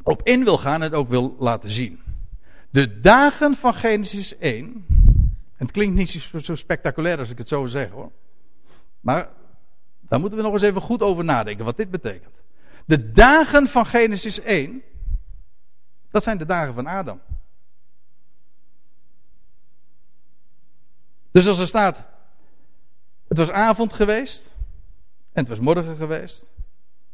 op 0.03 0.23
in 0.23 0.45
wil 0.45 0.59
gaan 0.59 0.75
en 0.75 0.81
het 0.81 0.95
ook 0.95 1.09
wil 1.09 1.37
laten 1.39 1.71
zien. 1.71 2.01
De 2.71 3.01
dagen 3.01 3.55
van 3.55 3.75
Genesis 3.75 4.39
1. 4.39 4.87
En 5.57 5.69
het 5.69 5.71
klinkt 5.71 5.95
niet 5.95 6.31
zo 6.43 6.55
spectaculair 6.55 7.19
als 7.19 7.31
ik 7.31 7.39
het 7.39 7.49
zo 7.49 7.67
zeg 7.67 7.91
hoor. 7.91 8.13
Maar 9.01 9.29
daar 10.01 10.21
moeten 10.21 10.39
we 10.39 10.45
nog 10.45 10.53
eens 10.53 10.63
even 10.63 10.81
goed 10.81 11.03
over 11.03 11.25
nadenken 11.25 11.65
wat 11.65 11.77
dit 11.77 11.91
betekent. 11.91 12.35
De 12.85 13.13
dagen 13.13 13.67
van 13.67 13.87
Genesis 13.87 14.41
1. 14.41 14.83
Dat 16.11 16.23
zijn 16.23 16.39
de 16.39 16.47
dagen 16.47 16.75
van 16.75 16.87
Adam. 16.87 17.21
Dus 21.33 21.47
als 21.47 21.59
er 21.59 21.67
staat, 21.67 22.05
het 23.29 23.39
was 23.39 23.51
avond 23.51 23.93
geweest 23.93 24.57
en 25.33 25.41
het 25.41 25.49
was 25.49 25.61
morgen 25.61 25.97
geweest, 25.97 26.51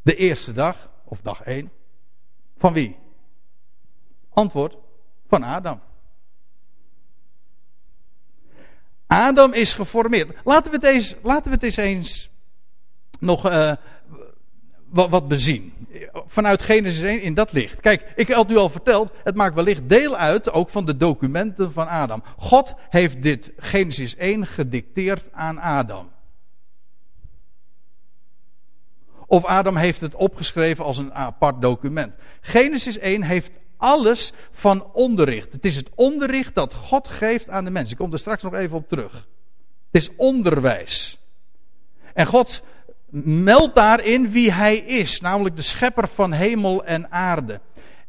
de 0.02 0.16
eerste 0.16 0.52
dag, 0.52 0.90
of 1.04 1.20
dag 1.20 1.42
één, 1.42 1.70
van 2.56 2.72
wie? 2.72 2.96
Antwoord, 4.28 4.76
van 5.28 5.42
Adam. 5.42 5.80
Adam 9.06 9.52
is 9.52 9.74
geformeerd. 9.74 10.36
Laten 10.44 10.70
we 10.70 10.76
het 10.76 10.86
eens, 10.86 11.14
laten 11.22 11.58
we 11.58 11.66
het 11.66 11.78
eens, 11.78 12.30
nog 13.18 13.46
uh, 13.46 13.72
wat, 14.88 15.10
wat 15.10 15.28
bezien 15.28 15.72
vanuit 16.26 16.62
Genesis 16.62 17.02
1 17.02 17.20
in 17.20 17.34
dat 17.34 17.52
licht. 17.52 17.80
Kijk, 17.80 18.12
ik 18.16 18.28
had 18.28 18.50
u 18.50 18.56
al 18.56 18.68
verteld, 18.68 19.12
het 19.24 19.34
maakt 19.34 19.54
wellicht 19.54 19.88
deel 19.88 20.16
uit 20.16 20.50
ook 20.50 20.70
van 20.70 20.84
de 20.84 20.96
documenten 20.96 21.72
van 21.72 21.88
Adam. 21.88 22.22
God 22.36 22.74
heeft 22.88 23.22
dit 23.22 23.52
Genesis 23.56 24.16
1 24.16 24.46
gedicteerd 24.46 25.32
aan 25.32 25.58
Adam. 25.58 26.10
Of 29.26 29.44
Adam 29.44 29.76
heeft 29.76 30.00
het 30.00 30.14
opgeschreven 30.14 30.84
als 30.84 30.98
een 30.98 31.14
apart 31.14 31.62
document. 31.62 32.14
Genesis 32.40 32.98
1 32.98 33.22
heeft 33.22 33.52
alles 33.76 34.32
van 34.50 34.92
onderricht. 34.92 35.52
Het 35.52 35.64
is 35.64 35.76
het 35.76 35.88
onderricht 35.94 36.54
dat 36.54 36.74
God 36.74 37.08
geeft 37.08 37.48
aan 37.48 37.64
de 37.64 37.70
mens. 37.70 37.90
Ik 37.90 37.96
kom 37.96 38.12
er 38.12 38.18
straks 38.18 38.42
nog 38.42 38.54
even 38.54 38.76
op 38.76 38.88
terug. 38.88 39.12
Het 39.90 40.02
is 40.02 40.16
onderwijs. 40.16 41.18
En 42.14 42.26
God 42.26 42.62
meldt 43.22 43.74
daarin 43.74 44.30
wie 44.30 44.52
hij 44.52 44.76
is, 44.76 45.20
namelijk 45.20 45.56
de 45.56 45.62
schepper 45.62 46.08
van 46.08 46.32
hemel 46.32 46.84
en 46.84 47.12
aarde. 47.12 47.60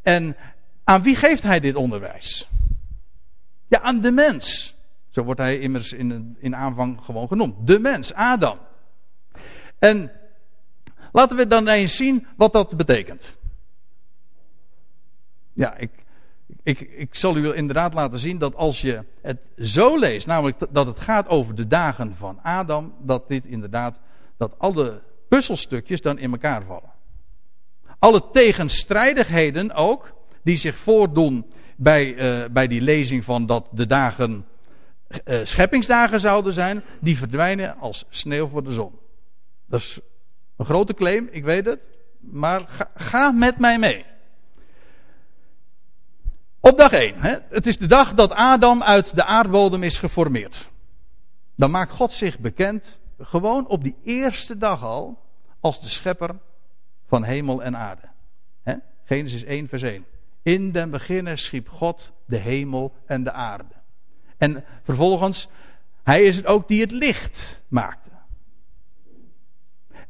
En 0.01 0.35
aan 0.83 1.01
wie 1.01 1.15
geeft 1.15 1.43
hij 1.43 1.59
dit 1.59 1.75
onderwijs? 1.75 2.49
Ja, 3.67 3.81
aan 3.81 4.01
de 4.01 4.11
mens. 4.11 4.75
Zo 5.09 5.23
wordt 5.23 5.39
hij 5.39 5.59
immers 5.59 5.93
in, 5.93 6.37
in 6.39 6.55
aanvang 6.55 6.99
gewoon 7.01 7.27
genoemd. 7.27 7.67
De 7.67 7.79
mens, 7.79 8.13
Adam. 8.13 8.57
En 9.79 10.11
laten 11.11 11.37
we 11.37 11.47
dan 11.47 11.67
eens 11.67 11.95
zien 11.95 12.27
wat 12.35 12.53
dat 12.53 12.77
betekent. 12.77 13.37
Ja, 15.53 15.75
ik, 15.75 15.91
ik, 16.63 16.79
ik 16.79 17.15
zal 17.15 17.37
u 17.37 17.55
inderdaad 17.55 17.93
laten 17.93 18.19
zien 18.19 18.37
dat 18.37 18.55
als 18.55 18.81
je 18.81 19.03
het 19.21 19.39
zo 19.57 19.99
leest, 19.99 20.27
namelijk 20.27 20.57
dat 20.69 20.87
het 20.87 20.99
gaat 20.99 21.27
over 21.27 21.55
de 21.55 21.67
dagen 21.67 22.15
van 22.15 22.39
Adam, 22.43 22.93
dat 22.99 23.27
dit 23.27 23.45
inderdaad, 23.45 23.99
dat 24.39 24.59
alle 24.59 25.01
puzzelstukjes 25.27 26.01
dan 26.01 26.17
in 26.17 26.31
elkaar 26.31 26.63
vallen. 26.63 26.91
Alle 27.99 28.23
tegenstrijdigheden 28.31 29.73
ook, 29.73 30.13
die 30.43 30.55
zich 30.55 30.77
voordoen 30.77 31.51
bij, 31.75 32.13
uh, 32.13 32.49
bij 32.49 32.67
die 32.67 32.81
lezing 32.81 33.23
van 33.23 33.45
dat 33.45 33.67
de 33.71 33.85
dagen 33.85 34.45
uh, 35.25 35.39
scheppingsdagen 35.43 36.19
zouden 36.19 36.53
zijn, 36.53 36.83
die 36.99 37.17
verdwijnen 37.17 37.77
als 37.77 38.05
sneeuw 38.09 38.47
voor 38.47 38.63
de 38.63 38.71
zon. 38.71 38.99
Dat 39.65 39.79
is 39.79 39.99
een 40.57 40.65
grote 40.65 40.93
claim, 40.93 41.27
ik 41.31 41.43
weet 41.43 41.65
het, 41.65 41.83
maar 42.19 42.65
ga, 42.67 42.91
ga 42.95 43.31
met 43.31 43.57
mij 43.57 43.79
mee. 43.79 44.05
Op 46.59 46.77
dag 46.77 46.91
1. 46.91 47.15
Hè? 47.17 47.35
Het 47.49 47.67
is 47.67 47.77
de 47.77 47.87
dag 47.87 48.13
dat 48.13 48.31
Adam 48.31 48.83
uit 48.83 49.15
de 49.15 49.23
aardbodem 49.23 49.83
is 49.83 49.97
geformeerd. 49.97 50.69
Dan 51.55 51.71
maakt 51.71 51.91
God 51.91 52.11
zich 52.11 52.39
bekend, 52.39 52.99
gewoon 53.19 53.67
op 53.67 53.83
die 53.83 53.95
eerste 54.03 54.57
dag 54.57 54.83
al, 54.83 55.23
als 55.59 55.81
de 55.81 55.89
schepper 55.89 56.35
van 57.07 57.23
hemel 57.23 57.63
en 57.63 57.77
aarde. 57.77 58.07
Genesis 59.09 59.43
1, 59.43 59.67
vers 59.67 59.81
1. 59.81 60.05
In 60.43 60.71
den 60.71 60.89
beginnen 60.89 61.37
schiep 61.37 61.69
God 61.69 62.11
de 62.25 62.37
hemel 62.37 62.93
en 63.05 63.23
de 63.23 63.31
aarde. 63.31 63.73
En 64.37 64.63
vervolgens, 64.83 65.49
hij 66.03 66.23
is 66.23 66.35
het 66.35 66.45
ook 66.45 66.67
die 66.67 66.81
het 66.81 66.91
licht 66.91 67.61
maakte. 67.67 68.09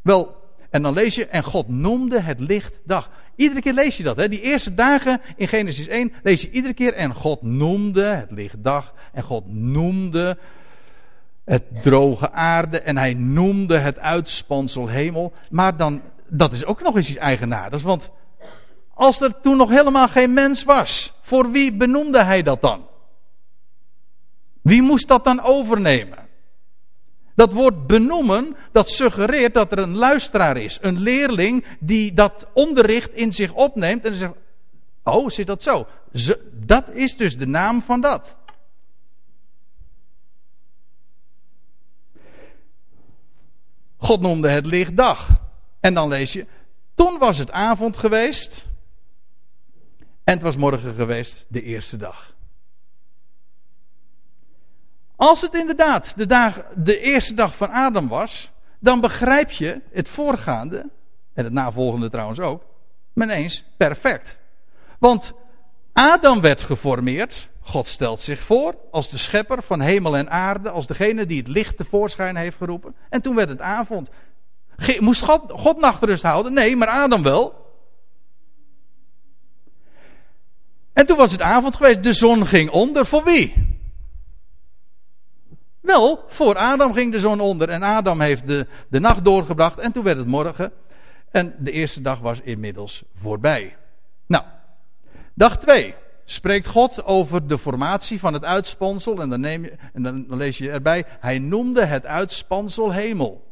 Wel, 0.01 0.35
en 0.69 0.81
dan 0.81 0.93
lees 0.93 1.15
je, 1.15 1.27
en 1.27 1.43
God 1.43 1.67
noemde 1.67 2.19
het 2.19 2.39
licht 2.39 2.79
dag. 2.83 3.11
Iedere 3.35 3.61
keer 3.61 3.73
lees 3.73 3.97
je 3.97 4.03
dat. 4.03 4.17
Hè? 4.17 4.29
Die 4.29 4.41
eerste 4.41 4.73
dagen 4.73 5.21
in 5.35 5.47
Genesis 5.47 5.87
1 5.87 6.13
lees 6.23 6.41
je 6.41 6.51
iedere 6.51 6.73
keer. 6.73 6.93
En 6.93 7.13
God 7.13 7.41
noemde 7.41 8.03
het 8.03 8.31
licht 8.31 8.63
dag. 8.63 8.93
En 9.11 9.23
God 9.23 9.47
noemde 9.47 10.37
het 11.49 11.83
droge 11.83 12.31
aarde. 12.31 12.79
En 12.79 12.97
hij 12.97 13.13
noemde 13.13 13.77
het 13.77 13.99
uitspansel 13.99 14.87
hemel. 14.87 15.33
Maar 15.49 15.77
dan, 15.77 16.01
dat 16.27 16.53
is 16.53 16.65
ook 16.65 16.81
nog 16.81 16.95
eens 16.95 17.09
iets 17.09 17.19
eigenaardigs. 17.19 17.83
Want 17.83 18.11
als 18.93 19.21
er 19.21 19.39
toen 19.41 19.57
nog 19.57 19.69
helemaal 19.69 20.07
geen 20.07 20.33
mens 20.33 20.63
was, 20.63 21.13
voor 21.21 21.51
wie 21.51 21.73
benoemde 21.73 22.23
hij 22.23 22.41
dat 22.41 22.61
dan? 22.61 22.87
Wie 24.61 24.81
moest 24.81 25.07
dat 25.07 25.23
dan 25.23 25.41
overnemen? 25.41 26.27
Dat 27.35 27.53
woord 27.53 27.87
benoemen, 27.87 28.55
dat 28.71 28.89
suggereert 28.89 29.53
dat 29.53 29.71
er 29.71 29.77
een 29.77 29.95
luisteraar 29.95 30.57
is. 30.57 30.77
Een 30.81 30.99
leerling 30.99 31.65
die 31.79 32.13
dat 32.13 32.47
onderricht 32.53 33.13
in 33.13 33.33
zich 33.33 33.53
opneemt 33.53 34.05
en 34.05 34.15
zegt, 34.15 34.33
oh 35.03 35.29
zit 35.29 35.47
dat 35.47 35.63
zo? 35.63 35.87
Dat 36.53 36.89
is 36.93 37.17
dus 37.17 37.37
de 37.37 37.47
naam 37.47 37.81
van 37.81 38.01
dat. 38.01 38.35
God 43.99 44.21
noemde 44.21 44.49
het 44.49 44.65
lichtdag. 44.65 45.27
En 45.79 45.93
dan 45.93 46.07
lees 46.07 46.33
je, 46.33 46.45
toen 46.93 47.17
was 47.17 47.37
het 47.37 47.51
avond 47.51 47.97
geweest 47.97 48.67
en 50.23 50.33
het 50.33 50.41
was 50.41 50.57
morgen 50.57 50.93
geweest, 50.93 51.45
de 51.47 51.63
eerste 51.63 51.97
dag. 51.97 52.33
Als 55.15 55.41
het 55.41 55.53
inderdaad 55.53 56.17
de, 56.17 56.25
dag, 56.25 56.65
de 56.75 56.99
eerste 56.99 57.33
dag 57.33 57.55
van 57.55 57.69
Adam 57.69 58.07
was, 58.07 58.51
dan 58.79 59.01
begrijp 59.01 59.51
je 59.51 59.81
het 59.91 60.09
voorgaande, 60.09 60.89
en 61.33 61.43
het 61.43 61.53
navolgende 61.53 62.09
trouwens 62.09 62.39
ook, 62.39 62.63
ineens 63.15 63.63
perfect. 63.77 64.37
Want 64.99 65.33
Adam 65.93 66.41
werd 66.41 66.63
geformeerd, 66.63 67.49
God 67.61 67.87
stelt 67.87 68.19
zich 68.19 68.39
voor 68.39 68.75
als 68.91 69.09
de 69.09 69.17
schepper 69.17 69.63
van 69.63 69.81
hemel 69.81 70.17
en 70.17 70.29
aarde, 70.29 70.69
als 70.69 70.87
degene 70.87 71.25
die 71.25 71.37
het 71.37 71.47
licht 71.47 71.77
tevoorschijn 71.77 72.35
heeft 72.35 72.57
geroepen. 72.57 72.95
En 73.09 73.21
toen 73.21 73.35
werd 73.35 73.49
het 73.49 73.61
avond. 73.61 74.09
Moest 74.99 75.21
God, 75.21 75.51
God 75.51 75.79
nachtrust 75.79 76.23
houden? 76.23 76.53
Nee, 76.53 76.75
maar 76.75 76.87
Adam 76.87 77.23
wel. 77.23 77.67
En 80.93 81.05
toen 81.05 81.17
was 81.17 81.31
het 81.31 81.41
avond 81.41 81.75
geweest, 81.75 82.03
de 82.03 82.13
zon 82.13 82.45
ging 82.45 82.69
onder. 82.69 83.05
Voor 83.05 83.23
wie? 83.23 83.53
Wel, 85.79 86.23
voor 86.27 86.55
Adam 86.55 86.93
ging 86.93 87.11
de 87.11 87.19
zon 87.19 87.39
onder 87.39 87.69
en 87.69 87.83
Adam 87.83 88.21
heeft 88.21 88.47
de, 88.47 88.67
de 88.89 88.99
nacht 88.99 89.23
doorgebracht 89.23 89.79
en 89.79 89.91
toen 89.91 90.03
werd 90.03 90.17
het 90.17 90.27
morgen. 90.27 90.71
En 91.31 91.55
de 91.59 91.71
eerste 91.71 92.01
dag 92.01 92.19
was 92.19 92.41
inmiddels 92.41 93.03
voorbij. 93.21 93.75
Dag 95.39 95.57
2 95.57 95.95
spreekt 96.23 96.67
God 96.67 97.03
over 97.03 97.47
de 97.47 97.57
formatie 97.57 98.19
van 98.19 98.33
het 98.33 98.43
uitspansel 98.43 99.21
en 99.21 99.29
dan, 99.29 99.39
neem 99.39 99.63
je, 99.63 99.75
en 99.93 100.03
dan, 100.03 100.35
lees 100.35 100.57
je 100.57 100.71
erbij, 100.71 101.05
hij 101.07 101.39
noemde 101.39 101.85
het 101.85 102.05
uitspansel 102.05 102.91
hemel. 102.91 103.47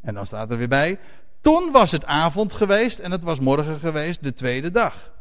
En 0.00 0.14
dan 0.14 0.26
staat 0.26 0.50
er 0.50 0.56
weer 0.56 0.68
bij, 0.68 0.98
toen 1.40 1.70
was 1.72 1.90
het 1.90 2.04
avond 2.04 2.52
geweest 2.52 2.98
en 2.98 3.10
het 3.10 3.22
was 3.22 3.40
morgen 3.40 3.78
geweest, 3.78 4.22
de 4.22 4.32
tweede 4.32 4.70
dag. 4.70 5.12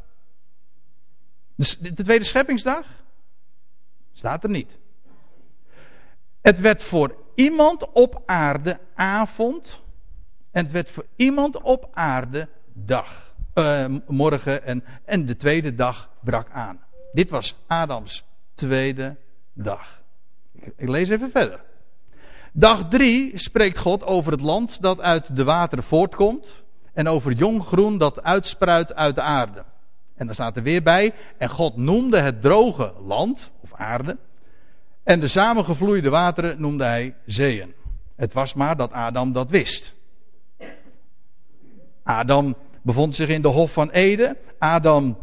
De 1.56 1.94
tweede 2.04 2.26
scheppingsdag? 2.26 2.86
Staat 4.14 4.44
er 4.44 4.50
niet. 4.50 4.78
Het 6.42 6.60
werd 6.60 6.84
voor 6.84 7.16
iemand 7.36 7.92
op 7.92 8.24
aarde 8.26 8.80
avond. 8.96 9.82
En 10.52 10.64
het 10.64 10.72
werd 10.72 10.90
voor 10.90 11.06
iemand 11.16 11.62
op 11.62 11.90
aarde 11.92 12.50
dag. 12.74 13.29
Uh, 13.60 13.86
morgen 14.08 14.64
en, 14.64 14.84
en 15.06 15.26
de 15.26 15.36
tweede 15.36 15.76
dag 15.76 16.10
brak 16.22 16.50
aan. 16.52 16.80
Dit 17.12 17.30
was 17.30 17.56
Adams 17.68 18.24
tweede 18.54 19.16
dag. 19.54 20.02
Ik, 20.52 20.90
lees 20.90 21.10
even 21.10 21.32
verder. 21.32 21.62
Dag 22.54 22.88
drie 22.90 23.38
spreekt 23.38 23.78
God 23.78 24.04
over 24.04 24.32
het 24.32 24.42
land 24.42 24.82
dat 24.82 25.02
uit 25.02 25.36
de 25.36 25.44
wateren 25.44 25.84
voortkomt. 25.84 26.64
En 26.94 27.08
over 27.08 27.32
jong 27.32 27.64
groen 27.64 27.98
dat 27.98 28.24
uitspruit 28.24 28.96
uit 28.96 29.16
de 29.16 29.22
aarde. 29.22 29.64
En 30.16 30.26
dan 30.26 30.36
staat 30.36 30.58
er 30.58 30.64
weer 30.64 30.84
bij. 30.84 31.14
En 31.38 31.50
God 31.50 31.78
noemde 31.78 32.20
het 32.20 32.42
droge 32.42 32.94
land, 33.04 33.52
of 33.60 33.74
aarde. 33.74 34.18
En 35.04 35.20
de 35.20 35.28
samengevloeide 35.28 36.10
wateren 36.10 36.62
noemde 36.62 36.84
hij 36.84 37.16
zeeën. 37.26 37.74
Het 38.16 38.34
was 38.34 38.54
maar 38.54 38.76
dat 38.76 38.92
Adam 38.92 39.32
dat 39.32 39.50
wist. 39.50 39.94
Adam 42.04 42.56
bevond 42.82 43.16
zich 43.16 43.28
in 43.28 43.42
de 43.42 43.48
Hof 43.48 43.72
van 43.72 43.90
Eden. 43.90 44.38
Adam 44.60 45.18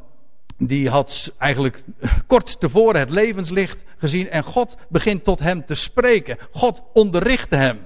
die 0.59 0.89
had 0.89 1.33
eigenlijk 1.39 1.83
kort 2.27 2.61
tevoren 2.61 3.01
het 3.01 3.11
levenslicht 3.11 3.85
gezien 3.99 4.31
en 4.31 4.45
God 4.45 4.77
begint 4.89 5.25
tot 5.25 5.39
hem 5.39 5.65
te 5.67 5.75
spreken. 5.75 6.39
God 6.51 6.83
onderrichtte 6.93 7.57
hem. 7.57 7.79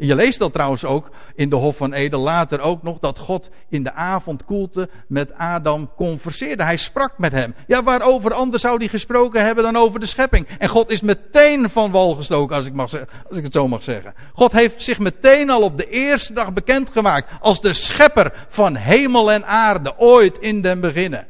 Je 0.00 0.14
leest 0.14 0.38
dat 0.38 0.52
trouwens 0.52 0.84
ook 0.84 1.10
in 1.34 1.48
de 1.48 1.56
Hof 1.56 1.76
van 1.76 1.92
Eden 1.92 2.18
later 2.18 2.60
ook 2.60 2.82
nog, 2.82 2.98
dat 2.98 3.18
God 3.18 3.50
in 3.68 3.82
de 3.82 3.92
avondkoelte 3.92 4.88
met 5.08 5.34
Adam 5.34 5.90
converseerde. 5.96 6.62
Hij 6.62 6.76
sprak 6.76 7.18
met 7.18 7.32
hem. 7.32 7.54
Ja, 7.66 7.82
waarover 7.82 8.32
anders 8.32 8.62
zou 8.62 8.76
hij 8.76 8.88
gesproken 8.88 9.44
hebben 9.44 9.64
dan 9.64 9.76
over 9.76 10.00
de 10.00 10.06
schepping? 10.06 10.48
En 10.58 10.68
God 10.68 10.90
is 10.90 11.00
meteen 11.00 11.70
van 11.70 11.90
wal 11.90 12.14
gestoken, 12.14 12.56
als 12.56 12.66
ik, 12.66 12.72
mag, 12.72 12.92
als 13.28 13.38
ik 13.38 13.44
het 13.44 13.52
zo 13.52 13.68
mag 13.68 13.82
zeggen. 13.82 14.14
God 14.32 14.52
heeft 14.52 14.82
zich 14.82 14.98
meteen 14.98 15.50
al 15.50 15.62
op 15.62 15.76
de 15.76 15.88
eerste 15.88 16.32
dag 16.32 16.52
bekendgemaakt 16.52 17.32
als 17.40 17.60
de 17.60 17.72
schepper 17.72 18.46
van 18.48 18.76
hemel 18.76 19.32
en 19.32 19.46
aarde, 19.46 19.98
ooit 19.98 20.38
in 20.38 20.62
den 20.62 20.80
beginnen. 20.80 21.26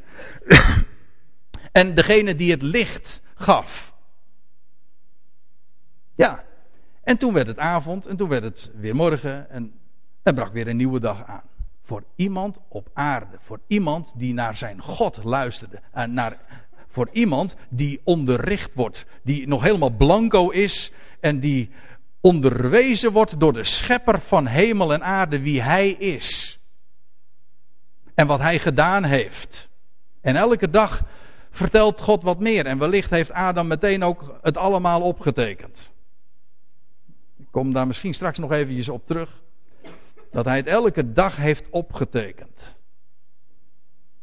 en 1.71 1.95
degene 1.95 2.35
die 2.35 2.51
het 2.51 2.61
licht 2.61 3.21
gaf. 3.35 3.93
Ja, 6.15 6.43
en 7.09 7.17
toen 7.17 7.33
werd 7.33 7.47
het 7.47 7.57
avond 7.57 8.05
en 8.05 8.17
toen 8.17 8.29
werd 8.29 8.43
het 8.43 8.71
weer 8.75 8.95
morgen 8.95 9.49
en 9.49 9.73
er 10.23 10.33
brak 10.33 10.53
weer 10.53 10.67
een 10.67 10.77
nieuwe 10.77 10.99
dag 10.99 11.25
aan. 11.25 11.41
Voor 11.83 12.03
iemand 12.15 12.59
op 12.67 12.89
aarde, 12.93 13.37
voor 13.45 13.59
iemand 13.67 14.11
die 14.15 14.33
naar 14.33 14.57
zijn 14.57 14.81
God 14.81 15.23
luisterde. 15.23 15.79
En 15.91 16.13
naar, 16.13 16.37
voor 16.87 17.09
iemand 17.11 17.55
die 17.69 18.01
onderricht 18.03 18.71
wordt, 18.73 19.05
die 19.23 19.47
nog 19.47 19.63
helemaal 19.63 19.89
blanco 19.89 20.49
is 20.49 20.91
en 21.19 21.39
die 21.39 21.69
onderwezen 22.21 23.11
wordt 23.11 23.39
door 23.39 23.53
de 23.53 23.63
schepper 23.63 24.21
van 24.21 24.45
hemel 24.45 24.93
en 24.93 25.03
aarde 25.03 25.39
wie 25.39 25.61
hij 25.61 25.89
is. 25.89 26.59
En 28.13 28.27
wat 28.27 28.39
hij 28.39 28.59
gedaan 28.59 29.03
heeft. 29.03 29.69
En 30.21 30.35
elke 30.35 30.69
dag 30.69 31.03
vertelt 31.51 32.01
God 32.01 32.23
wat 32.23 32.39
meer. 32.39 32.65
En 32.65 32.77
wellicht 32.77 33.09
heeft 33.09 33.31
Adam 33.31 33.67
meteen 33.67 34.03
ook 34.03 34.39
het 34.41 34.57
allemaal 34.57 35.01
opgetekend 35.01 35.91
kom 37.51 37.73
daar 37.73 37.87
misschien 37.87 38.13
straks 38.13 38.37
nog 38.37 38.51
eventjes 38.51 38.89
op 38.89 39.05
terug. 39.05 39.41
Dat 40.31 40.45
hij 40.45 40.57
het 40.57 40.67
elke 40.67 41.13
dag 41.13 41.35
heeft 41.35 41.69
opgetekend. 41.69 42.77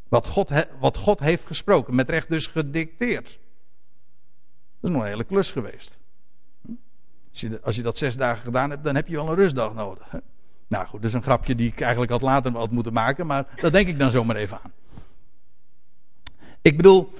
Wat 0.09 0.27
God, 0.27 0.51
wat 0.81 0.97
God 0.97 1.20
heeft 1.20 1.47
gesproken, 1.47 1.95
met 1.95 2.11
recht 2.11 2.29
dus 2.29 2.47
gedicteerd. 2.47 3.39
Dat 4.81 4.91
is 4.91 4.91
nog 4.91 5.03
een 5.03 5.09
hele 5.09 5.24
klus 5.24 5.51
geweest. 5.51 5.99
Als 7.31 7.41
je, 7.41 7.61
als 7.62 7.77
je 7.77 7.83
dat 7.83 7.99
zes 7.99 8.16
dagen 8.16 8.45
gedaan 8.45 8.70
hebt, 8.70 8.85
dan 8.85 8.95
heb 8.95 9.09
je 9.09 9.16
wel 9.16 9.29
een 9.29 9.35
rustdag 9.35 9.74
nodig. 9.74 10.12
Nou 10.68 10.87
goed, 10.87 11.01
dat 11.01 11.09
is 11.09 11.16
een 11.16 11.22
grapje 11.22 11.55
die 11.55 11.72
ik 11.72 11.81
eigenlijk 11.81 12.11
had 12.11 12.20
later 12.20 12.53
had 12.53 12.70
moeten 12.70 12.93
maken, 12.93 13.27
maar 13.27 13.47
dat 13.57 13.72
denk 13.72 13.89
ik 13.89 13.99
dan 13.99 14.11
zomaar 14.11 14.37
even 14.37 14.61
aan. 14.62 14.72
Ik 16.62 16.77
bedoel, 16.77 17.12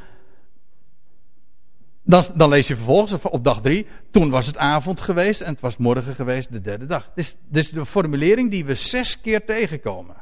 dan, 2.07 2.25
dan, 2.35 2.49
lees 2.49 2.69
je 2.69 2.77
vervolgens 2.77 3.23
op 3.23 3.45
dag 3.45 3.61
drie. 3.61 3.87
Toen 4.11 4.31
was 4.31 4.47
het 4.47 4.57
avond 4.57 5.01
geweest 5.01 5.41
en 5.41 5.53
het 5.53 5.61
was 5.61 5.77
morgen 5.77 6.15
geweest, 6.15 6.53
de 6.53 6.61
derde 6.61 6.87
dag. 6.87 7.11
Dit 7.15 7.37
is, 7.53 7.71
de 7.71 7.87
formulering 7.87 8.51
die 8.51 8.65
we 8.65 8.75
zes 8.75 9.21
keer 9.21 9.45
tegenkomen. 9.45 10.17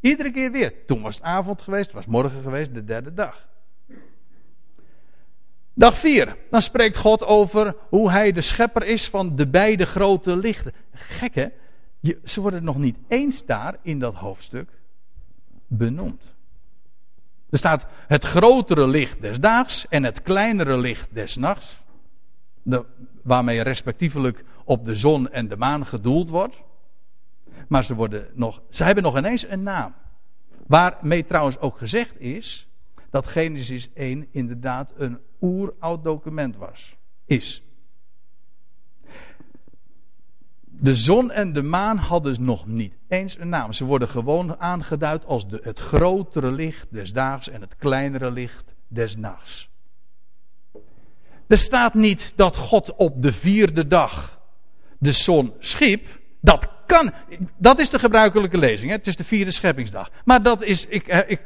Iedere 0.00 0.30
keer 0.30 0.50
weer. 0.50 0.72
Toen 0.86 1.02
was 1.02 1.14
het 1.14 1.24
avond 1.24 1.62
geweest, 1.62 1.86
het 1.86 1.94
was 1.94 2.06
morgen 2.06 2.42
geweest, 2.42 2.74
de 2.74 2.84
derde 2.84 3.14
dag. 3.14 3.48
Dag 5.74 5.98
4. 5.98 6.36
Dan 6.50 6.62
spreekt 6.62 6.96
God 6.96 7.24
over 7.24 7.76
hoe 7.88 8.10
hij 8.10 8.32
de 8.32 8.40
schepper 8.40 8.84
is 8.84 9.08
van 9.08 9.36
de 9.36 9.46
beide 9.46 9.86
grote 9.86 10.36
lichten. 10.36 10.72
Gek 10.92 11.34
hè? 11.34 11.48
Je, 12.00 12.18
ze 12.24 12.40
worden 12.40 12.64
nog 12.64 12.78
niet 12.78 12.96
eens 13.08 13.46
daar 13.46 13.76
in 13.82 13.98
dat 13.98 14.14
hoofdstuk 14.14 14.68
benoemd. 15.66 16.36
Er 17.50 17.58
staat 17.58 17.86
het 18.06 18.24
grotere 18.24 18.88
licht 18.88 19.20
des 19.20 19.40
daags 19.40 19.88
en 19.88 20.04
het 20.04 20.22
kleinere 20.22 20.78
licht 20.78 21.14
des 21.14 21.36
nachts. 21.36 21.80
De, 22.62 22.84
waarmee 23.22 23.60
respectievelijk 23.60 24.44
op 24.64 24.84
de 24.84 24.96
zon 24.96 25.30
en 25.30 25.48
de 25.48 25.56
maan 25.56 25.86
gedoeld 25.86 26.28
wordt. 26.28 26.62
Maar 27.68 27.84
ze, 27.84 27.94
worden 27.94 28.28
nog, 28.34 28.62
ze 28.70 28.84
hebben 28.84 29.04
nog 29.04 29.18
ineens 29.18 29.48
een 29.48 29.62
naam. 29.62 29.94
Waarmee 30.66 31.26
trouwens 31.26 31.58
ook 31.58 31.78
gezegd 31.78 32.20
is 32.20 32.68
dat 33.10 33.26
Genesis 33.26 33.92
1 33.94 34.28
inderdaad 34.30 34.92
een 34.96 35.18
oeroud 35.40 36.04
document 36.04 36.56
was. 36.56 36.96
Is. 37.24 37.62
De 40.80 40.94
zon 40.94 41.30
en 41.30 41.52
de 41.52 41.62
maan 41.62 41.96
hadden 41.96 42.44
nog 42.44 42.66
niet 42.66 42.94
eens 43.08 43.38
een 43.38 43.48
naam. 43.48 43.72
Ze 43.72 43.84
worden 43.84 44.08
gewoon 44.08 44.60
aangeduid 44.60 45.26
als 45.26 45.46
het 45.62 45.78
grotere 45.78 46.50
licht 46.50 46.86
des 46.90 47.12
daags 47.12 47.48
en 47.48 47.60
het 47.60 47.76
kleinere 47.76 48.30
licht 48.30 48.74
des 48.88 49.16
nachts. 49.16 49.68
Er 51.46 51.58
staat 51.58 51.94
niet 51.94 52.32
dat 52.36 52.56
God 52.56 52.94
op 52.94 53.22
de 53.22 53.32
vierde 53.32 53.86
dag 53.86 54.40
de 54.98 55.12
zon 55.12 55.52
schiep. 55.58 56.06
Dat 56.40 56.68
kan. 56.86 57.12
Dat 57.56 57.78
is 57.78 57.90
de 57.90 57.98
gebruikelijke 57.98 58.58
lezing. 58.58 58.90
Hè? 58.90 58.96
Het 58.96 59.06
is 59.06 59.16
de 59.16 59.24
vierde 59.24 59.50
scheppingsdag. 59.50 60.10
Maar 60.24 60.42
dat 60.42 60.62
is. 60.62 60.86
Ik, 60.86 61.06
ik, 61.06 61.40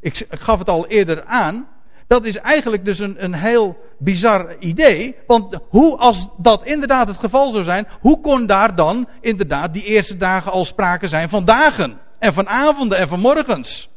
ik, 0.00 0.26
gaf 0.28 0.58
het 0.58 0.68
al 0.68 0.86
eerder 0.86 1.24
aan. 1.24 1.68
Dat 2.12 2.24
is 2.24 2.36
eigenlijk 2.36 2.84
dus 2.84 2.98
een, 2.98 3.24
een 3.24 3.34
heel 3.34 3.76
bizar 3.98 4.58
idee. 4.58 5.16
Want 5.26 5.58
hoe, 5.68 5.96
als 5.96 6.28
dat 6.36 6.64
inderdaad 6.64 7.06
het 7.06 7.18
geval 7.18 7.50
zou 7.50 7.64
zijn, 7.64 7.88
hoe 8.00 8.20
kon 8.20 8.46
daar 8.46 8.74
dan 8.74 9.08
inderdaad 9.20 9.72
die 9.72 9.84
eerste 9.84 10.16
dagen 10.16 10.52
al 10.52 10.64
sprake 10.64 11.06
zijn 11.06 11.28
van 11.28 11.44
dagen? 11.44 12.00
En 12.18 12.32
van 12.32 12.48
avonden 12.48 12.98
en 12.98 13.08
van 13.08 13.20
morgens? 13.20 13.90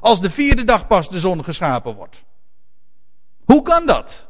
Als 0.00 0.20
de 0.20 0.30
vierde 0.30 0.64
dag 0.64 0.86
pas 0.86 1.08
de 1.08 1.18
zon 1.18 1.44
geschapen 1.44 1.94
wordt. 1.94 2.24
Hoe 3.44 3.62
kan 3.62 3.86
dat? 3.86 4.26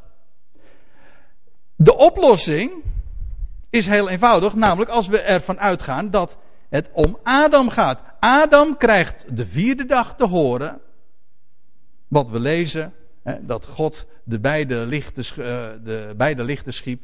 De 1.77 1.97
oplossing 1.97 2.73
is 3.71 3.87
heel 3.87 4.09
eenvoudig, 4.09 4.55
namelijk 4.55 4.91
als 4.91 5.09
we 5.09 5.21
ervan 5.21 5.61
uitgaan 5.61 6.11
dat 6.11 6.37
het 6.69 6.91
om 6.93 7.19
Adam 7.23 7.69
gaat. 7.69 8.01
Adam 8.21 8.77
krijgt 8.77 9.25
de 9.37 9.47
vierde 9.47 9.87
dag 9.87 10.17
te 10.17 10.27
horen 10.27 10.81
wat 12.09 12.29
we 12.29 12.41
lezen 12.41 12.95
dat 13.41 13.66
God 13.66 14.07
de 14.25 14.39
beide, 14.39 14.77
lichten, 14.77 15.25
eh, 15.25 15.85
de 15.85 16.14
beide 16.16 16.45
lichten 16.45 16.73
schiep. 16.73 17.03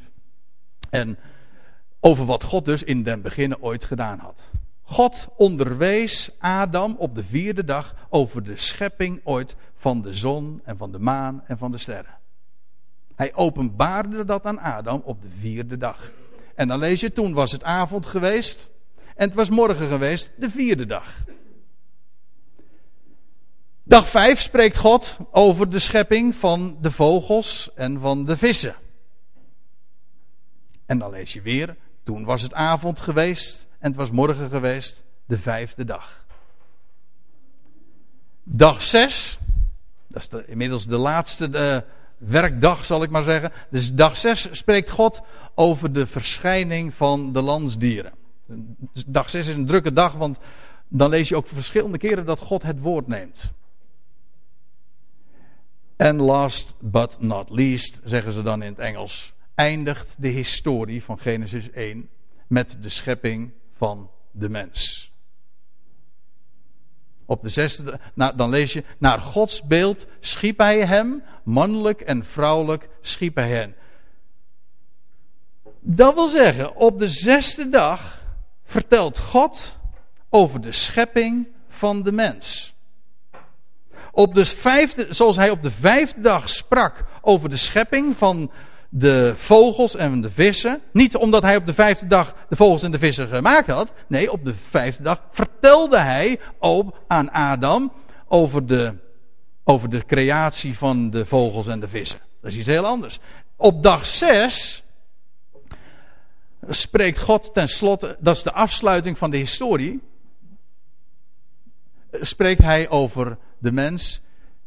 En 0.91 1.19
over 2.01 2.25
wat 2.27 2.43
God 2.43 2.65
dus 2.65 2.83
in 2.83 3.03
den 3.03 3.23
beginnen 3.23 3.63
ooit 3.63 3.85
gedaan 3.85 4.19
had. 4.19 4.51
God 4.83 5.29
onderwees 5.37 6.31
Adam 6.39 6.95
op 6.99 7.15
de 7.15 7.25
vierde 7.25 7.65
dag 7.65 7.95
over 8.09 8.43
de 8.43 8.57
schepping 8.57 9.21
ooit 9.25 9.57
van 9.77 10.03
de 10.03 10.13
zon 10.13 10.61
en 10.65 10.77
van 10.77 10.93
de 10.93 10.99
maan 10.99 11.43
en 11.47 11.59
van 11.59 11.71
de 11.71 11.79
sterren. 11.79 12.15
Hij 13.15 13.35
openbaarde 13.35 14.25
dat 14.25 14.45
aan 14.45 14.59
Adam 14.59 15.03
op 15.05 15.23
de 15.23 15.29
vierde 15.41 15.77
dag. 15.77 16.11
En 16.55 16.69
dan 16.69 16.79
lees 16.79 17.01
je, 17.01 17.13
toen 17.13 17.33
was 17.33 17.53
het 17.53 17.63
avond 17.63 18.07
geweest 18.07 18.71
en 19.15 19.27
het 19.27 19.35
was 19.35 19.51
morgen 19.51 19.89
geweest, 19.89 20.33
de 20.37 20.51
vierde 20.51 20.87
dag. 20.87 21.25
Dag 23.89 24.09
5 24.09 24.41
spreekt 24.41 24.77
God 24.77 25.17
over 25.31 25.71
de 25.71 25.79
schepping 25.79 26.35
van 26.35 26.77
de 26.81 26.91
vogels 26.91 27.71
en 27.75 28.01
van 28.01 28.25
de 28.25 28.37
vissen. 28.37 28.75
En 30.87 30.99
dan 30.99 31.11
lees 31.11 31.33
je 31.33 31.41
weer, 31.41 31.77
toen 32.03 32.25
was 32.25 32.43
het 32.43 32.55
avond 32.55 33.01
geweest 33.01 33.67
en 33.79 33.89
het 33.89 33.97
was 33.97 34.11
morgen 34.11 34.51
geweest, 34.51 35.05
de 35.27 35.39
vijfde 35.39 35.85
dag. 35.85 36.25
Dag 38.43 38.83
6, 38.83 39.39
dat 40.07 40.23
is 40.23 40.29
de, 40.29 40.45
inmiddels 40.47 40.87
de 40.87 40.97
laatste 40.97 41.85
werkdag 42.19 42.85
zal 42.85 43.03
ik 43.03 43.11
maar 43.11 43.23
zeggen. 43.23 43.53
Dus 43.71 43.95
dag 43.95 44.17
6 44.17 44.49
spreekt 44.51 44.91
God 44.91 45.21
over 45.55 45.93
de 45.93 46.07
verschijning 46.07 46.95
van 46.95 47.33
de 47.33 47.43
landsdieren. 47.43 48.13
Dag 49.07 49.31
6 49.31 49.47
is 49.47 49.55
een 49.55 49.67
drukke 49.67 49.93
dag, 49.93 50.15
want 50.15 50.39
dan 50.89 51.11
lees 51.11 51.29
je 51.29 51.37
ook 51.37 51.49
verschillende 51.49 51.99
keren 51.99 52.27
dat 52.27 52.39
God 52.39 52.63
het 52.63 52.81
woord 52.81 53.07
neemt. 53.07 53.55
En 55.97 56.21
last 56.21 56.75
but 56.81 57.17
not 57.21 57.51
least, 57.51 58.01
zeggen 58.05 58.33
ze 58.33 58.43
dan 58.43 58.63
in 58.63 58.71
het 58.71 58.79
Engels, 58.79 59.33
eindigt 59.55 60.15
de 60.19 60.29
historie 60.29 61.03
van 61.03 61.19
Genesis 61.19 61.71
1 61.71 62.09
met 62.47 62.77
de 62.81 62.89
schepping 62.89 63.53
van 63.73 64.11
de 64.31 64.49
mens. 64.49 65.11
Op 67.27 67.43
de 67.43 67.49
zesde, 67.49 68.01
nou, 68.15 68.37
dan 68.37 68.51
lees 68.51 68.73
je, 68.73 68.85
naar 68.99 69.19
Gods 69.19 69.63
beeld 69.63 70.07
schiep 70.21 70.59
hij 70.59 70.87
hem, 70.87 71.23
mannelijk 71.45 72.01
en 72.01 72.25
vrouwelijk 72.25 72.89
schiep 73.01 73.35
hij 73.35 73.49
hen. 73.49 73.75
Dat 75.81 76.15
wil 76.15 76.29
zeggen, 76.29 76.77
op 76.77 76.99
de 76.99 77.09
zesde 77.09 77.69
dag 77.69 78.25
vertelt 78.65 79.19
God 79.19 79.79
over 80.29 80.61
de 80.61 80.73
schepping 80.73 81.49
van 81.69 82.03
de 82.03 82.13
mens. 82.13 82.76
Op 84.17 84.35
de 84.35 84.45
vijfde, 84.45 85.07
zoals 85.11 85.37
hij 85.37 85.51
op 85.51 85.63
de 85.63 85.71
vijfde 85.71 86.21
dag 86.21 86.49
sprak 86.49 87.05
over 87.21 87.49
de 87.49 87.57
schepping 87.57 88.17
van 88.17 88.51
de 88.89 89.35
vogels 89.37 89.97
en 89.97 90.21
de 90.21 90.31
vissen. 90.31 90.81
Niet 90.93 91.17
omdat 91.17 91.43
hij 91.43 91.57
op 91.57 91.67
de 91.67 91.75
vijfde 91.75 92.07
dag 92.07 92.35
de 92.49 92.57
vogels 92.57 92.83
en 92.83 92.91
de 92.91 92.99
vissen 92.99 93.29
gemaakt 93.29 93.67
had. 93.67 93.93
Nee, 94.07 94.33
op 94.33 94.45
de 94.45 94.55
vijfde 94.71 95.03
dag 95.03 95.21
vertelde 95.31 96.01
hij 96.01 96.41
ook 96.59 96.97
aan 97.07 97.31
Adam 97.31 97.93
over 98.29 98.67
de, 98.67 98.95
over 99.65 99.89
de 99.89 100.05
creatie 100.07 100.79
van 100.79 101.11
de 101.11 101.27
vogels 101.27 101.67
en 101.67 101.81
de 101.81 101.89
vissen. 101.89 102.21
Dat 102.41 102.51
is 102.51 102.57
iets 102.57 102.67
heel 102.67 102.87
anders. 102.87 103.19
Op 103.57 103.83
dag 103.83 104.07
zes 104.07 104.83
spreekt 106.69 107.19
God 107.19 107.55
tenslotte, 107.55 108.17
dat 108.21 108.37
is 108.37 108.43
de 108.43 108.53
afsluiting 108.53 109.19
van 109.19 109.31
de 109.31 109.37
historie, 109.37 110.01
spreekt 112.21 112.63
hij 112.63 112.89
over 112.89 113.39
de 113.59 113.73
mens 113.73 114.21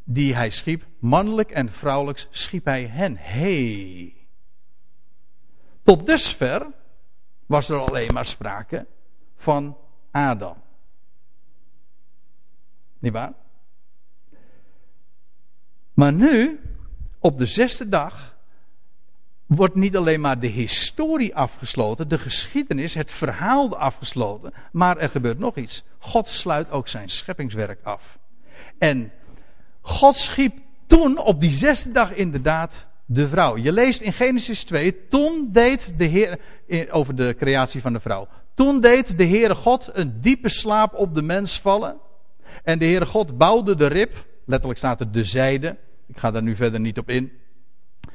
die 0.04 0.36
hij 0.36 0.50
schiep, 0.50 0.86
mannelijk 1.00 1.52
en 1.52 1.72
vrouwelijk 1.72 2.28
schiep 2.30 2.66
hij 2.66 2.86
hen. 2.86 3.18
Hey. 3.18 4.14
Tot 5.84 6.06
dusver 6.06 6.68
was 7.46 7.70
er 7.70 7.78
alleen 7.78 8.14
maar 8.14 8.26
sprake 8.26 8.86
van 9.36 9.78
Adam. 10.12 10.58
Niet 13.00 13.14
waar? 13.14 13.34
Maar 15.94 16.14
nu, 16.14 16.60
op 17.20 17.38
de 17.38 17.46
zesde 17.46 17.90
dag, 17.90 18.38
wordt 19.46 19.76
niet 19.76 19.98
alleen 19.98 20.22
maar 20.22 20.40
de 20.40 20.48
historie 20.48 21.36
afgesloten, 21.36 22.08
de 22.08 22.18
geschiedenis, 22.18 22.94
het 22.94 23.12
verhaal 23.12 23.78
afgesloten, 23.78 24.54
maar 24.72 24.98
er 24.98 25.10
gebeurt 25.10 25.40
nog 25.40 25.56
iets. 25.56 25.84
God 25.98 26.28
sluit 26.28 26.70
ook 26.72 26.88
zijn 26.88 27.10
scheppingswerk 27.10 27.84
af. 27.84 28.19
En 28.80 29.12
God 29.82 30.16
schiep 30.16 30.58
toen 30.88 31.18
op 31.18 31.42
die 31.42 31.52
zesde 31.52 31.92
dag 31.92 32.14
inderdaad 32.14 32.88
de 33.06 33.28
vrouw. 33.28 33.58
Je 33.58 33.74
leest 33.74 34.02
in 34.02 34.14
Genesis 34.14 34.64
2, 34.64 35.08
toen 35.08 35.50
deed 35.52 35.94
de 35.98 36.06
Heer, 36.06 36.40
over 36.92 37.16
de 37.16 37.36
creatie 37.38 37.82
van 37.82 37.94
de 37.94 38.00
vrouw. 38.00 38.28
Toen 38.54 38.80
deed 38.80 39.18
de 39.18 39.26
Heere 39.26 39.56
God 39.56 39.90
een 39.94 40.22
diepe 40.22 40.50
slaap 40.50 40.94
op 40.94 41.14
de 41.14 41.22
mens 41.22 41.60
vallen. 41.60 41.98
En 42.64 42.80
de 42.80 42.86
Heere 42.86 43.06
God 43.06 43.38
bouwde 43.38 43.76
de 43.76 43.88
rib, 43.88 44.26
letterlijk 44.46 44.80
staat 44.80 45.00
er 45.00 45.12
de 45.12 45.24
zijde. 45.24 45.78
Ik 46.08 46.18
ga 46.18 46.32
daar 46.32 46.44
nu 46.44 46.56
verder 46.56 46.80
niet 46.80 46.98
op 46.98 47.10
in. 47.10 47.32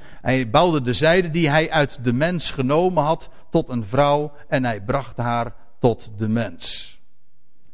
Hij 0.01 0.51
bouwde 0.51 0.83
de 0.83 0.93
zijde 0.93 1.31
die 1.31 1.51
hij 1.51 1.71
uit 1.71 2.05
de 2.05 2.13
mens 2.13 2.51
genomen 2.51 3.03
had 3.03 3.29
tot 3.51 3.69
een 3.69 3.85
vrouw 3.85 4.33
en 4.49 4.65
hij 4.65 4.81
bracht 4.81 5.17
haar 5.17 5.55
tot 5.79 6.11
de 6.17 6.29
mens. 6.29 6.99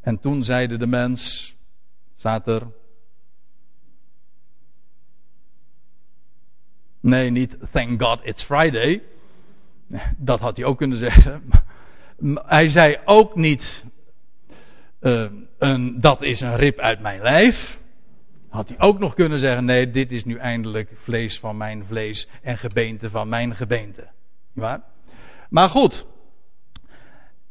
En 0.00 0.18
toen 0.18 0.44
zeide 0.44 0.76
de 0.76 0.86
mens, 0.86 1.54
staat 2.16 2.46
er. 2.46 2.66
Nee, 7.00 7.30
niet 7.30 7.56
thank 7.70 8.02
God 8.02 8.20
it's 8.24 8.42
Friday. 8.42 9.02
Dat 10.16 10.40
had 10.40 10.56
hij 10.56 10.66
ook 10.66 10.78
kunnen 10.78 10.98
zeggen. 10.98 11.42
Hij 12.46 12.68
zei 12.68 12.98
ook 13.04 13.36
niet, 13.36 13.84
uh, 15.00 15.24
een, 15.58 16.00
dat 16.00 16.22
is 16.22 16.40
een 16.40 16.56
rib 16.56 16.78
uit 16.78 17.00
mijn 17.00 17.22
lijf. 17.22 17.80
Had 18.48 18.68
hij 18.68 18.80
ook 18.80 18.98
nog 18.98 19.14
kunnen 19.14 19.38
zeggen: 19.38 19.64
nee, 19.64 19.90
dit 19.90 20.12
is 20.12 20.24
nu 20.24 20.36
eindelijk 20.36 20.90
vlees 21.02 21.38
van 21.38 21.56
mijn 21.56 21.84
vlees 21.86 22.28
en 22.42 22.58
gebeente 22.58 23.10
van 23.10 23.28
mijn 23.28 23.54
gebeente. 23.54 24.08
Ja? 24.52 24.84
Maar 25.48 25.68
goed, 25.68 26.06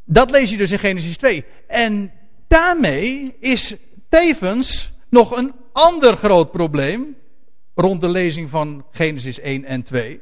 dat 0.04 0.32
lees 0.32 0.52
je 0.52 0.58
dus 0.58 0.72
in 0.72 0.80
Genesis 0.80 1.18
2. 1.18 1.46
En 1.68 2.12
daarmee 2.48 3.36
is 3.40 3.76
tevens 4.10 4.92
nog 5.10 5.38
een 5.38 5.54
ander 5.72 6.18
groot 6.18 6.52
probleem 6.52 7.16
rond 7.82 8.02
de 8.02 8.10
lezing 8.10 8.50
van 8.50 8.86
Genesis 8.92 9.40
1 9.40 9.66
en 9.66 9.84
2 9.84 10.22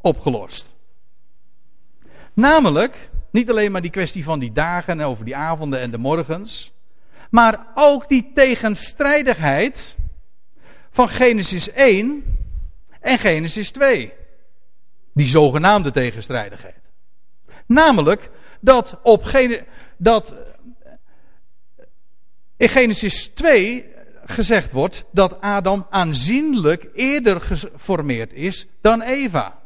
opgelost. 0.00 0.74
Namelijk, 2.32 3.10
niet 3.30 3.50
alleen 3.50 3.72
maar 3.72 3.80
die 3.80 3.90
kwestie 3.90 4.24
van 4.24 4.38
die 4.38 4.52
dagen 4.52 5.00
en 5.00 5.06
over 5.06 5.24
die 5.24 5.36
avonden 5.36 5.80
en 5.80 5.90
de 5.90 5.98
morgens, 5.98 6.72
maar 7.30 7.66
ook 7.74 8.08
die 8.08 8.30
tegenstrijdigheid 8.34 9.96
van 10.90 11.08
Genesis 11.08 11.70
1 11.70 12.24
en 13.00 13.18
Genesis 13.18 13.70
2. 13.70 14.12
Die 15.12 15.26
zogenaamde 15.26 15.90
tegenstrijdigheid. 15.90 16.82
Namelijk 17.66 18.30
dat, 18.60 18.98
op 19.02 19.30
dat 19.96 20.34
in 22.56 22.68
Genesis 22.68 23.26
2 23.26 23.96
gezegd 24.28 24.72
wordt 24.72 25.04
dat 25.12 25.40
Adam 25.40 25.86
aanzienlijk 25.90 26.88
eerder 26.94 27.40
geformeerd 27.40 28.32
is 28.32 28.66
dan 28.80 29.00
Eva. 29.00 29.58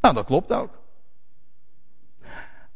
Nou, 0.00 0.14
dat 0.14 0.24
klopt 0.24 0.52
ook. 0.52 0.82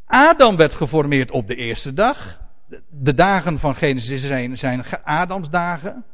Adam 0.04 0.56
werd 0.56 0.74
geformeerd 0.74 1.30
op 1.30 1.46
de 1.46 1.54
eerste 1.54 1.92
dag. 1.92 2.40
De 2.88 3.14
dagen 3.14 3.58
van 3.58 3.74
Genesis 3.74 4.26
zijn, 4.26 4.58
zijn 4.58 4.84
Adams 5.04 5.50
dagen. 5.50 6.04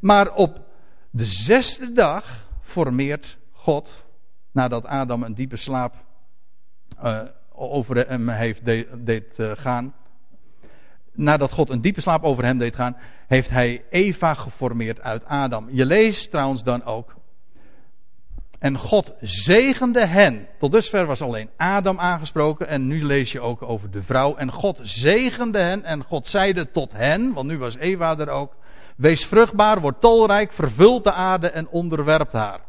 Maar 0.00 0.34
op 0.34 0.60
de 1.10 1.24
zesde 1.24 1.92
dag 1.92 2.48
formeert 2.62 3.38
God, 3.52 4.04
nadat 4.52 4.86
Adam 4.86 5.22
een 5.22 5.34
diepe 5.34 5.56
slaap 5.56 5.94
uh, 7.04 7.22
over 7.52 8.08
hem 8.08 8.28
heeft 8.28 8.64
de, 8.64 8.88
deed 8.94 9.38
uh, 9.38 9.52
gaan, 9.54 9.94
nadat 11.16 11.52
God 11.52 11.70
een 11.70 11.80
diepe 11.80 12.00
slaap 12.00 12.22
over 12.22 12.44
hem 12.44 12.58
deed 12.58 12.74
gaan, 12.74 12.96
heeft 13.26 13.50
hij 13.50 13.84
Eva 13.90 14.34
geformeerd 14.34 15.00
uit 15.00 15.24
Adam. 15.24 15.68
Je 15.70 15.86
leest 15.86 16.30
trouwens 16.30 16.62
dan 16.62 16.84
ook. 16.84 17.14
En 18.58 18.78
God 18.78 19.14
zegende 19.20 20.06
hen. 20.06 20.48
Tot 20.58 20.72
dusver 20.72 21.06
was 21.06 21.22
alleen 21.22 21.50
Adam 21.56 21.98
aangesproken. 21.98 22.68
En 22.68 22.86
nu 22.86 23.04
lees 23.04 23.32
je 23.32 23.40
ook 23.40 23.62
over 23.62 23.90
de 23.90 24.02
vrouw. 24.02 24.36
En 24.36 24.52
God 24.52 24.78
zegende 24.82 25.58
hen. 25.58 25.84
En 25.84 26.04
God 26.04 26.26
zeide 26.26 26.70
tot 26.70 26.92
hen. 26.92 27.32
Want 27.32 27.48
nu 27.48 27.58
was 27.58 27.76
Eva 27.76 28.18
er 28.18 28.28
ook. 28.28 28.56
Wees 28.96 29.26
vruchtbaar, 29.26 29.80
word 29.80 30.00
tolrijk, 30.00 30.52
vervult 30.52 31.04
de 31.04 31.12
aarde 31.12 31.50
en 31.50 31.68
onderwerpt 31.68 32.32
haar. 32.32 32.60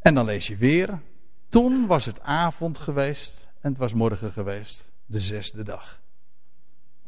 En 0.00 0.14
dan 0.14 0.24
lees 0.24 0.46
je 0.46 0.56
weer. 0.56 1.00
Toen 1.48 1.86
was 1.86 2.04
het 2.04 2.20
avond 2.20 2.78
geweest 2.78 3.48
en 3.60 3.70
het 3.70 3.78
was 3.78 3.92
morgen 3.92 4.32
geweest, 4.32 4.92
de 5.06 5.20
zesde 5.20 5.62
dag. 5.62 6.00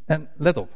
En 0.05 0.29
let 0.35 0.57
op. 0.57 0.69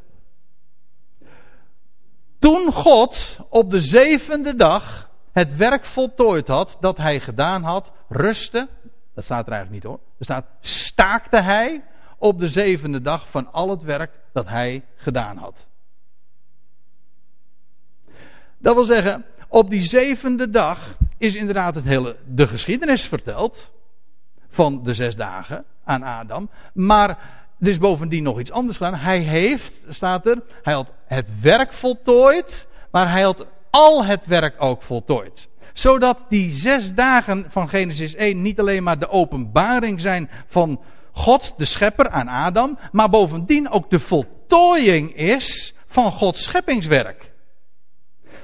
Toen 2.39 2.71
God 2.71 3.39
op 3.49 3.69
de 3.69 3.81
zevende 3.81 4.55
dag 4.55 5.09
het 5.31 5.55
werk 5.55 5.85
voltooid 5.85 6.47
had 6.47 6.77
dat 6.79 6.97
hij 6.97 7.19
gedaan 7.19 7.63
had, 7.63 7.91
rustte, 8.09 8.67
dat 9.13 9.23
staat 9.23 9.47
er 9.47 9.53
eigenlijk 9.53 9.83
niet 9.83 9.91
hoor, 9.91 9.99
er 10.17 10.25
staat 10.25 10.45
staakte 10.59 11.41
hij 11.41 11.83
op 12.17 12.39
de 12.39 12.49
zevende 12.49 13.01
dag 13.01 13.29
van 13.29 13.51
al 13.51 13.69
het 13.69 13.83
werk 13.83 14.11
dat 14.33 14.47
hij 14.47 14.85
gedaan 14.95 15.37
had. 15.37 15.67
Dat 18.57 18.75
wil 18.75 18.85
zeggen, 18.85 19.25
op 19.47 19.69
die 19.69 19.81
zevende 19.81 20.49
dag 20.49 20.97
is 21.17 21.35
inderdaad 21.35 21.75
het 21.75 21.83
hele, 21.83 22.15
de 22.25 22.47
geschiedenis 22.47 23.05
verteld 23.05 23.71
van 24.49 24.83
de 24.83 24.93
zes 24.93 25.15
dagen 25.15 25.65
aan 25.83 26.03
Adam. 26.03 26.49
Maar 26.73 27.45
er 27.59 27.67
is 27.67 27.77
bovendien 27.77 28.23
nog 28.23 28.39
iets 28.39 28.51
anders 28.51 28.77
gedaan. 28.77 28.95
Hij 28.95 29.19
heeft, 29.19 29.85
staat 29.89 30.25
er, 30.25 30.41
hij 30.63 30.73
had 30.73 30.91
het 31.05 31.29
werk 31.41 31.73
voltooid, 31.73 32.67
maar 32.91 33.11
hij 33.11 33.21
had 33.21 33.45
al 33.69 34.05
het 34.05 34.25
werk 34.25 34.55
ook 34.57 34.81
voltooid. 34.81 35.47
Zodat 35.73 36.25
die 36.29 36.55
zes 36.55 36.93
dagen 36.93 37.45
van 37.49 37.69
Genesis 37.69 38.15
1 38.15 38.41
niet 38.41 38.59
alleen 38.59 38.83
maar 38.83 38.99
de 38.99 39.09
openbaring 39.09 40.01
zijn 40.01 40.29
van 40.47 40.81
God, 41.11 41.53
de 41.57 41.65
schepper 41.65 42.09
aan 42.09 42.27
Adam, 42.27 42.77
maar 42.91 43.09
bovendien 43.09 43.69
ook 43.69 43.89
de 43.89 43.99
voltooiing 43.99 45.15
is 45.15 45.73
van 45.87 46.11
Gods 46.11 46.43
scheppingswerk. 46.43 47.31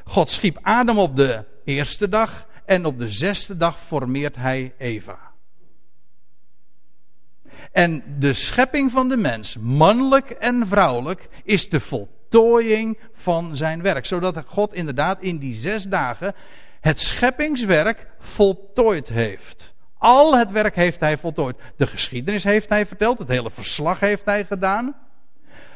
God 0.05 0.29
schiep 0.29 0.59
Adam 0.61 0.99
op 0.99 1.15
de 1.15 1.45
eerste 1.65 2.09
dag 2.09 2.47
en 2.65 2.85
op 2.85 2.97
de 2.97 3.09
zesde 3.09 3.57
dag 3.57 3.79
formeert 3.79 4.35
hij 4.35 4.73
Eva. 4.77 5.32
En 7.73 8.03
de 8.19 8.33
schepping 8.33 8.91
van 8.91 9.07
de 9.07 9.17
mens, 9.17 9.57
mannelijk 9.57 10.29
en 10.29 10.67
vrouwelijk, 10.67 11.29
is 11.43 11.69
de 11.69 11.79
voltooiing 11.79 12.97
van 13.13 13.57
zijn 13.57 13.81
werk. 13.81 14.05
Zodat 14.05 14.43
God 14.45 14.73
inderdaad 14.73 15.21
in 15.21 15.37
die 15.37 15.53
zes 15.53 15.83
dagen 15.83 16.35
het 16.81 16.99
scheppingswerk 16.99 18.07
voltooid 18.19 19.09
heeft. 19.09 19.73
Al 19.97 20.37
het 20.37 20.51
werk 20.51 20.75
heeft 20.75 20.99
hij 20.99 21.17
voltooid. 21.17 21.55
De 21.77 21.87
geschiedenis 21.87 22.43
heeft 22.43 22.69
hij 22.69 22.85
verteld, 22.85 23.19
het 23.19 23.27
hele 23.27 23.51
verslag 23.51 23.99
heeft 23.99 24.25
hij 24.25 24.45
gedaan. 24.45 24.95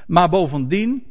Maar 0.07 0.29
bovendien, 0.29 1.05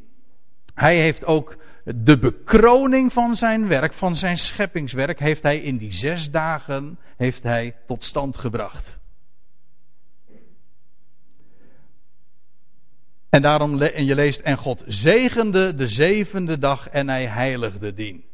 hij 0.75 0.97
heeft 0.97 1.25
ook 1.25 1.57
de 1.85 2.19
bekroning 2.19 3.13
van 3.13 3.35
zijn 3.35 3.69
werk, 3.69 3.93
van 3.93 4.17
zijn 4.17 4.39
scheppingswerk, 4.39 5.19
heeft 5.19 5.43
hij 5.43 5.59
in 5.59 5.77
die 5.77 5.93
zes 5.93 6.31
dagen 6.31 6.99
heeft 7.17 7.43
hij 7.43 7.75
tot 7.87 8.05
stand 8.05 8.37
gebracht. 8.37 8.99
En 13.31 13.43
daarom, 13.43 13.83
en 13.83 14.05
je 14.05 14.15
leest, 14.15 14.41
en 14.41 14.57
God 14.57 14.83
zegende 14.87 15.75
de 15.75 15.87
zevende 15.87 16.59
dag 16.59 16.89
en 16.89 17.09
hij 17.09 17.27
heiligde 17.27 17.95
dien. 17.95 18.25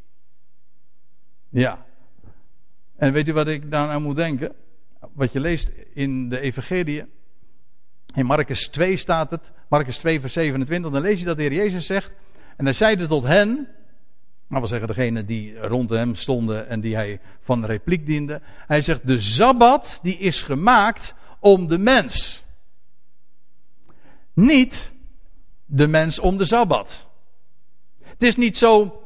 Ja. 1.49 1.85
En 2.95 3.13
weet 3.13 3.27
u 3.27 3.33
wat 3.33 3.47
ik 3.47 3.71
daar 3.71 3.89
aan 3.89 4.01
moet 4.01 4.15
denken? 4.15 4.55
Wat 5.13 5.31
je 5.31 5.39
leest 5.39 5.71
in 5.93 6.29
de 6.29 6.39
Evangelie. 6.39 7.05
In 8.15 8.25
Marcus 8.25 8.67
2 8.67 8.97
staat 8.97 9.31
het, 9.31 9.51
Marcus 9.69 9.97
2 9.97 10.19
vers 10.19 10.33
27, 10.33 10.91
dan 10.91 11.01
lees 11.01 11.19
je 11.19 11.25
dat 11.25 11.37
de 11.37 11.41
Heer 11.41 11.53
Jezus 11.53 11.85
zegt, 11.85 12.11
en 12.57 12.65
hij 12.65 12.73
zeide 12.73 13.07
tot 13.07 13.23
hen, 13.23 13.67
dat 14.49 14.59
wil 14.59 14.67
zeggen 14.67 14.87
degene 14.87 15.25
die 15.25 15.57
rond 15.57 15.89
hem 15.89 16.15
stonden 16.15 16.69
en 16.69 16.79
die 16.79 16.95
hij 16.95 17.19
van 17.41 17.65
repliek 17.65 18.05
diende. 18.05 18.41
Hij 18.67 18.81
zegt, 18.81 19.07
de 19.07 19.21
Sabbat 19.21 19.99
die 20.01 20.17
is 20.17 20.41
gemaakt 20.41 21.13
om 21.39 21.67
de 21.67 21.77
mens. 21.77 22.42
Niet 24.33 24.91
de 25.65 25.87
mens 25.87 26.19
om 26.19 26.37
de 26.37 26.45
Sabbat. 26.45 27.07
Het 28.03 28.23
is 28.23 28.35
niet 28.35 28.57
zo 28.57 29.03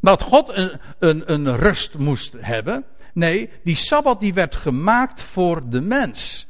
dat 0.00 0.22
God 0.22 0.48
een, 0.48 0.80
een, 0.98 1.32
een 1.32 1.56
rust 1.56 1.98
moest 1.98 2.36
hebben. 2.38 2.84
Nee, 3.14 3.50
die 3.64 3.76
Sabbat 3.76 4.20
die 4.20 4.34
werd 4.34 4.56
gemaakt 4.56 5.22
voor 5.22 5.68
de 5.68 5.80
mens. 5.80 6.46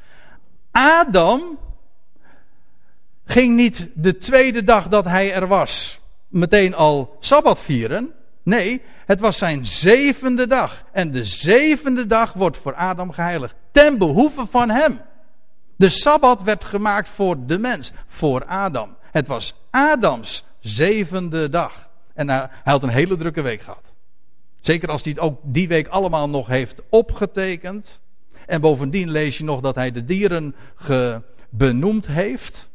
Adam 0.71 1.59
ging 3.25 3.57
niet 3.57 3.89
de 3.95 4.17
tweede 4.17 4.63
dag 4.63 4.89
dat 4.89 5.05
hij 5.05 5.33
er 5.33 5.47
was 5.47 6.01
meteen 6.33 6.75
al 6.75 7.17
Sabbat 7.21 7.61
vieren. 7.61 8.13
Nee, 8.43 8.83
het 9.07 9.21
was 9.21 9.39
zijn 9.39 9.67
zevende 9.67 10.47
dag. 10.47 10.85
En 10.93 11.11
de 11.11 11.25
zevende 11.25 12.07
dag 12.07 12.33
wordt 12.33 12.59
voor 12.59 12.75
Adam 12.75 13.13
geheiligd. 13.13 13.55
Ten 13.71 13.99
behoeve 13.99 14.47
van 14.51 14.71
hem. 14.71 15.01
De 15.83 15.89
Sabbat 15.89 16.43
werd 16.43 16.65
gemaakt 16.65 17.09
voor 17.09 17.47
de 17.47 17.59
mens, 17.59 17.93
voor 18.07 18.45
Adam. 18.45 18.97
Het 19.11 19.27
was 19.27 19.55
Adams 19.71 20.45
zevende 20.59 21.49
dag. 21.49 21.89
En 22.15 22.29
hij 22.29 22.49
had 22.65 22.83
een 22.83 22.89
hele 22.89 23.17
drukke 23.17 23.43
week 23.43 23.61
gehad. 23.61 23.93
Zeker 24.61 24.89
als 24.89 25.03
hij 25.03 25.13
het 25.13 25.21
ook 25.21 25.41
die 25.43 25.69
week 25.69 25.89
allemaal 25.89 26.29
nog 26.29 26.47
heeft 26.47 26.83
opgetekend. 26.89 28.01
En 28.47 28.61
bovendien 28.61 29.11
lees 29.11 29.39
je 29.39 29.45
nog 29.45 29.61
dat 29.61 29.75
hij 29.75 29.91
de 29.91 30.05
dieren 30.05 30.55
benoemd 31.51 32.07
heeft. 32.07 32.71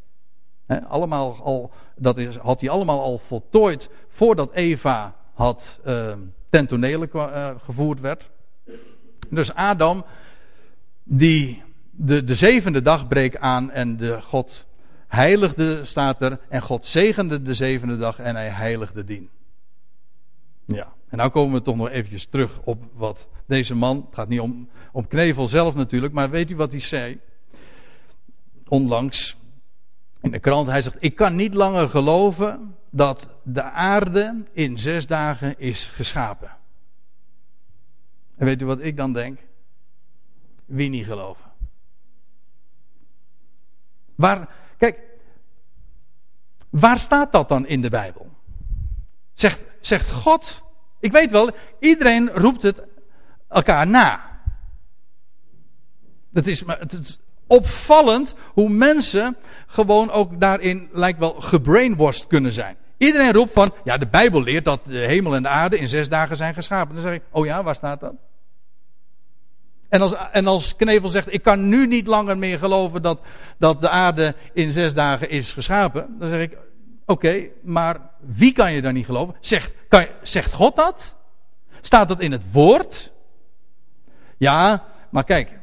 allemaal 0.87 1.39
al 1.43 1.71
dat 1.95 2.17
is, 2.17 2.35
had 2.35 2.61
hij 2.61 2.69
allemaal 2.69 3.01
al 3.01 3.17
voltooid 3.17 3.89
voordat 4.09 4.51
Eva 4.51 5.15
had, 5.33 5.79
uh, 5.85 6.13
ten 6.49 6.67
tonele 6.67 7.09
uh, 7.13 7.49
gevoerd 7.63 7.99
werd. 7.99 8.29
Dus 9.29 9.53
Adam, 9.53 10.05
die 11.03 11.65
de, 11.97 12.23
de 12.23 12.35
zevende 12.35 12.81
dag 12.81 13.07
breek 13.07 13.37
aan 13.37 13.71
en 13.71 13.97
de 13.97 14.21
God 14.21 14.67
heiligde, 15.07 15.85
staat 15.85 16.21
er, 16.21 16.39
en 16.49 16.61
God 16.61 16.85
zegende 16.85 17.41
de 17.41 17.53
zevende 17.53 17.97
dag 17.97 18.19
en 18.19 18.35
hij 18.35 18.49
heiligde 18.49 19.03
dien. 19.03 19.29
Ja, 20.65 20.93
en 21.09 21.17
nou 21.17 21.29
komen 21.29 21.53
we 21.53 21.61
toch 21.61 21.75
nog 21.75 21.89
eventjes 21.89 22.25
terug 22.25 22.59
op 22.63 22.83
wat 22.93 23.29
deze 23.45 23.75
man, 23.75 24.05
het 24.05 24.15
gaat 24.15 24.27
niet 24.27 24.39
om, 24.39 24.69
om 24.91 25.07
Knevel 25.07 25.47
zelf 25.47 25.75
natuurlijk, 25.75 26.13
maar 26.13 26.29
weet 26.29 26.49
u 26.49 26.55
wat 26.55 26.71
hij 26.71 26.79
zei? 26.79 27.19
Onlangs 28.67 29.37
in 30.21 30.31
de 30.31 30.39
krant, 30.39 30.67
hij 30.67 30.81
zegt, 30.81 30.97
ik 30.99 31.15
kan 31.15 31.35
niet 31.35 31.53
langer 31.53 31.89
geloven 31.89 32.75
dat 32.89 33.29
de 33.43 33.63
aarde 33.63 34.43
in 34.51 34.77
zes 34.77 35.07
dagen 35.07 35.59
is 35.59 35.85
geschapen. 35.85 36.51
En 38.35 38.45
weet 38.45 38.61
u 38.61 38.65
wat 38.65 38.79
ik 38.81 38.97
dan 38.97 39.13
denk? 39.13 39.39
Wie 40.65 40.89
niet 40.89 41.05
geloven? 41.05 41.46
Waar, 44.17 44.49
kijk, 44.77 44.99
waar 46.69 46.99
staat 46.99 47.31
dat 47.31 47.49
dan 47.49 47.67
in 47.67 47.81
de 47.81 47.89
Bijbel? 47.89 48.29
Zegt, 49.33 49.63
zegt 49.81 50.11
God, 50.11 50.63
ik 50.99 51.11
weet 51.11 51.31
wel, 51.31 51.51
iedereen 51.79 52.29
roept 52.29 52.61
het 52.61 52.81
elkaar 53.47 53.87
na. 53.87 54.39
Het 56.33 56.47
is, 56.47 56.63
het 56.67 56.93
is 56.93 57.19
opvallend 57.47 58.35
hoe 58.53 58.69
mensen 58.69 59.37
gewoon 59.67 60.11
ook 60.11 60.39
daarin 60.39 60.89
lijkt 60.91 61.19
wel 61.19 61.41
gebrainwashed 61.41 62.27
kunnen 62.27 62.51
zijn. 62.51 62.77
Iedereen 62.97 63.33
roept 63.33 63.53
van, 63.53 63.73
ja, 63.83 63.97
de 63.97 64.07
Bijbel 64.07 64.41
leert 64.41 64.65
dat 64.65 64.83
de 64.83 64.97
hemel 64.97 65.35
en 65.35 65.41
de 65.41 65.49
aarde 65.49 65.77
in 65.77 65.87
zes 65.87 66.09
dagen 66.09 66.35
zijn 66.35 66.53
geschapen. 66.53 66.93
Dan 66.93 67.03
zeg 67.03 67.13
ik, 67.13 67.23
oh 67.31 67.45
ja, 67.45 67.63
waar 67.63 67.75
staat 67.75 67.99
dat? 67.99 68.13
En 69.89 70.01
als, 70.01 70.13
en 70.31 70.47
als 70.47 70.75
Knevel 70.75 71.09
zegt, 71.09 71.33
ik 71.33 71.41
kan 71.41 71.69
nu 71.69 71.87
niet 71.87 72.07
langer 72.07 72.37
meer 72.37 72.57
geloven 72.57 73.01
dat, 73.01 73.21
dat 73.57 73.79
de 73.79 73.89
aarde 73.89 74.35
in 74.53 74.71
zes 74.71 74.93
dagen 74.93 75.29
is 75.29 75.53
geschapen. 75.53 76.15
Dan 76.19 76.27
zeg 76.27 76.41
ik, 76.41 76.57
oké, 77.05 77.47
maar 77.63 78.09
wie 78.19 78.53
kan 78.53 78.73
je 78.73 78.81
dan 78.81 78.93
niet 78.93 79.05
geloven? 79.05 79.35
Zegt, 79.39 79.73
kan, 79.87 80.05
zegt 80.21 80.53
God 80.53 80.75
dat? 80.75 81.15
Staat 81.81 82.07
dat 82.07 82.19
in 82.19 82.31
het 82.31 82.51
woord? 82.51 83.13
Ja, 84.37 84.83
maar 85.09 85.23
kijk, 85.23 85.59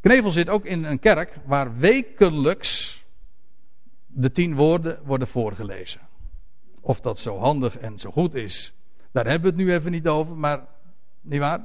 Knevel 0.00 0.30
zit 0.30 0.48
ook 0.48 0.64
in 0.64 0.84
een 0.84 0.98
kerk 0.98 1.38
waar 1.44 1.78
wekelijks 1.78 3.04
de 4.06 4.32
tien 4.32 4.54
woorden 4.54 4.98
worden 5.04 5.28
voorgelezen. 5.28 6.00
Of 6.80 7.00
dat 7.00 7.18
zo 7.18 7.38
handig 7.38 7.78
en 7.78 7.98
zo 7.98 8.10
goed 8.10 8.34
is, 8.34 8.72
daar 9.12 9.26
hebben 9.26 9.50
we 9.50 9.56
het 9.56 9.66
nu 9.66 9.74
even 9.74 9.90
niet 9.90 10.08
over, 10.08 10.36
maar 10.36 10.60
niet 11.20 11.40
waar? 11.40 11.64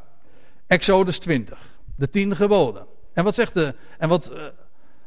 Exodus 0.68 1.20
20, 1.20 1.77
de 1.98 2.10
tien 2.10 2.36
geboden. 2.36 2.86
En 3.14 3.24
wat 3.24 3.36
zegt 3.36 3.54
de, 3.54 3.76
en 3.98 4.10
wat, 4.10 4.32
eh, 4.32 4.44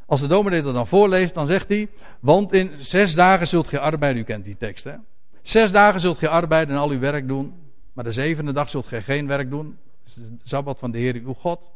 als 0.05 0.21
de 0.21 0.27
dominee 0.27 0.61
dat 0.61 0.73
dan 0.73 0.87
voorleest, 0.87 1.33
dan 1.33 1.47
zegt 1.47 1.67
hij, 1.67 1.89
want 2.19 2.53
in 2.53 2.71
zes 2.79 3.13
dagen 3.13 3.47
zult 3.47 3.67
ge 3.67 3.79
arbeiden, 3.79 4.21
u 4.21 4.25
kent 4.25 4.43
die 4.43 4.57
tekst 4.57 4.83
hè. 4.83 4.93
Zes 5.41 5.71
dagen 5.71 5.99
zult 5.99 6.17
ge 6.17 6.29
arbeiden 6.29 6.75
en 6.75 6.81
al 6.81 6.89
uw 6.89 6.99
werk 6.99 7.27
doen, 7.27 7.53
maar 7.93 8.03
de 8.03 8.11
zevende 8.11 8.51
dag 8.51 8.69
zult 8.69 8.85
ge 8.85 9.01
geen 9.01 9.27
werk 9.27 9.49
doen. 9.49 9.77
Dat 10.03 10.07
is 10.07 10.13
de 10.13 10.37
Sabbat 10.43 10.79
van 10.79 10.91
de 10.91 10.97
Heer 10.97 11.13
uw 11.13 11.33
God. 11.33 11.69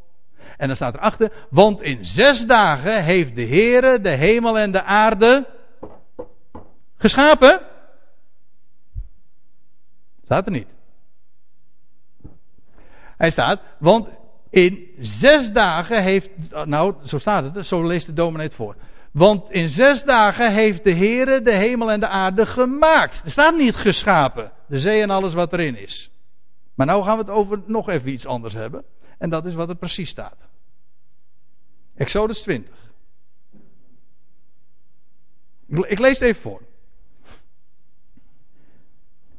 En 0.57 0.67
dan 0.67 0.75
staat 0.75 0.93
erachter, 0.93 1.31
want 1.49 1.81
in 1.81 2.05
zes 2.05 2.45
dagen 2.45 3.03
heeft 3.03 3.35
de 3.35 3.45
Heere 3.45 4.01
de 4.01 4.09
hemel 4.09 4.59
en 4.59 4.71
de 4.71 4.83
aarde 4.83 5.47
geschapen. 6.97 7.61
Staat 10.23 10.45
er 10.45 10.51
niet. 10.51 10.67
Hij 13.17 13.29
staat, 13.29 13.61
want 13.77 14.07
in 14.55 14.87
zes 14.99 15.51
dagen 15.51 16.03
heeft, 16.03 16.29
nou 16.65 16.95
zo 17.03 17.17
staat 17.17 17.55
het, 17.55 17.65
zo 17.65 17.87
leest 17.87 18.05
de 18.05 18.13
dominee 18.13 18.45
het 18.45 18.55
voor. 18.55 18.75
Want 19.11 19.51
in 19.51 19.69
zes 19.69 20.03
dagen 20.03 20.53
heeft 20.53 20.83
de 20.83 20.93
Heere 20.93 21.41
de 21.41 21.51
hemel 21.51 21.91
en 21.91 21.99
de 21.99 22.07
aarde 22.07 22.45
gemaakt. 22.45 23.21
Er 23.25 23.31
staat 23.31 23.57
niet 23.57 23.75
geschapen, 23.75 24.51
de 24.67 24.79
zee 24.79 25.01
en 25.01 25.09
alles 25.09 25.33
wat 25.33 25.53
erin 25.53 25.77
is. 25.77 26.11
Maar 26.73 26.85
nou 26.85 27.03
gaan 27.03 27.17
we 27.17 27.21
het 27.21 27.31
over 27.31 27.61
nog 27.65 27.89
even 27.89 28.11
iets 28.11 28.25
anders 28.25 28.53
hebben. 28.53 28.83
En 29.17 29.29
dat 29.29 29.45
is 29.45 29.53
wat 29.53 29.69
er 29.69 29.75
precies 29.75 30.09
staat. 30.09 30.37
Exodus 31.95 32.41
20. 32.41 32.73
Ik 35.67 35.99
lees 35.99 36.19
het 36.19 36.27
even 36.27 36.41
voor. 36.41 36.61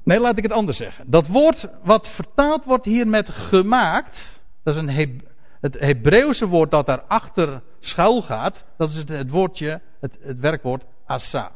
Nee, 0.03 0.21
laat 0.21 0.37
ik 0.37 0.43
het 0.43 0.53
anders 0.53 0.77
zeggen. 0.77 1.11
Dat 1.11 1.27
woord 1.27 1.69
wat 1.83 2.09
vertaald 2.09 2.65
wordt 2.65 2.85
hier 2.85 3.09
met 3.09 3.29
gemaakt, 3.29 4.36
dat 4.67 4.75
is 4.75 4.81
een 4.81 5.23
het 5.61 5.79
Hebreeuwse 5.79 6.47
woord 6.47 6.71
dat 6.71 6.87
daarachter 6.87 7.63
schuil 7.81 8.23
gaat, 8.23 8.65
dat 8.77 8.89
is 8.89 8.97
het, 8.97 9.09
het 9.09 9.31
woordje, 9.31 9.81
het, 10.01 10.17
het 10.21 10.39
werkwoord 10.39 10.85
asa. 11.05 11.53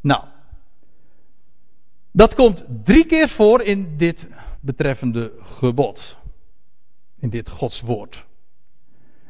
Nou, 0.00 0.24
dat 2.10 2.34
komt 2.34 2.64
drie 2.84 3.06
keer 3.06 3.28
voor 3.28 3.62
in 3.62 3.96
dit 3.96 4.28
betreffende 4.60 5.32
gebod. 5.42 6.16
In 7.18 7.30
dit 7.30 7.48
Godswoord. 7.48 8.26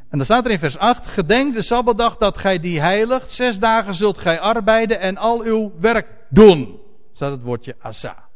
En 0.08 0.18
dan 0.18 0.24
staat 0.24 0.44
er 0.44 0.50
in 0.50 0.58
vers 0.58 0.78
8: 0.78 1.06
Gedenk 1.06 1.54
de 1.54 1.62
Sabbatdag 1.62 2.16
dat 2.16 2.38
gij 2.38 2.58
die 2.58 2.80
heiligt. 2.80 3.30
Zes 3.30 3.58
dagen 3.58 3.94
zult 3.94 4.18
gij 4.18 4.40
arbeiden 4.40 5.00
en 5.00 5.16
al 5.16 5.40
uw 5.40 5.72
werk 5.80 6.08
doen. 6.28 6.80
Staat 7.12 7.30
het 7.30 7.42
woordje 7.42 7.76
asa. 7.78 8.27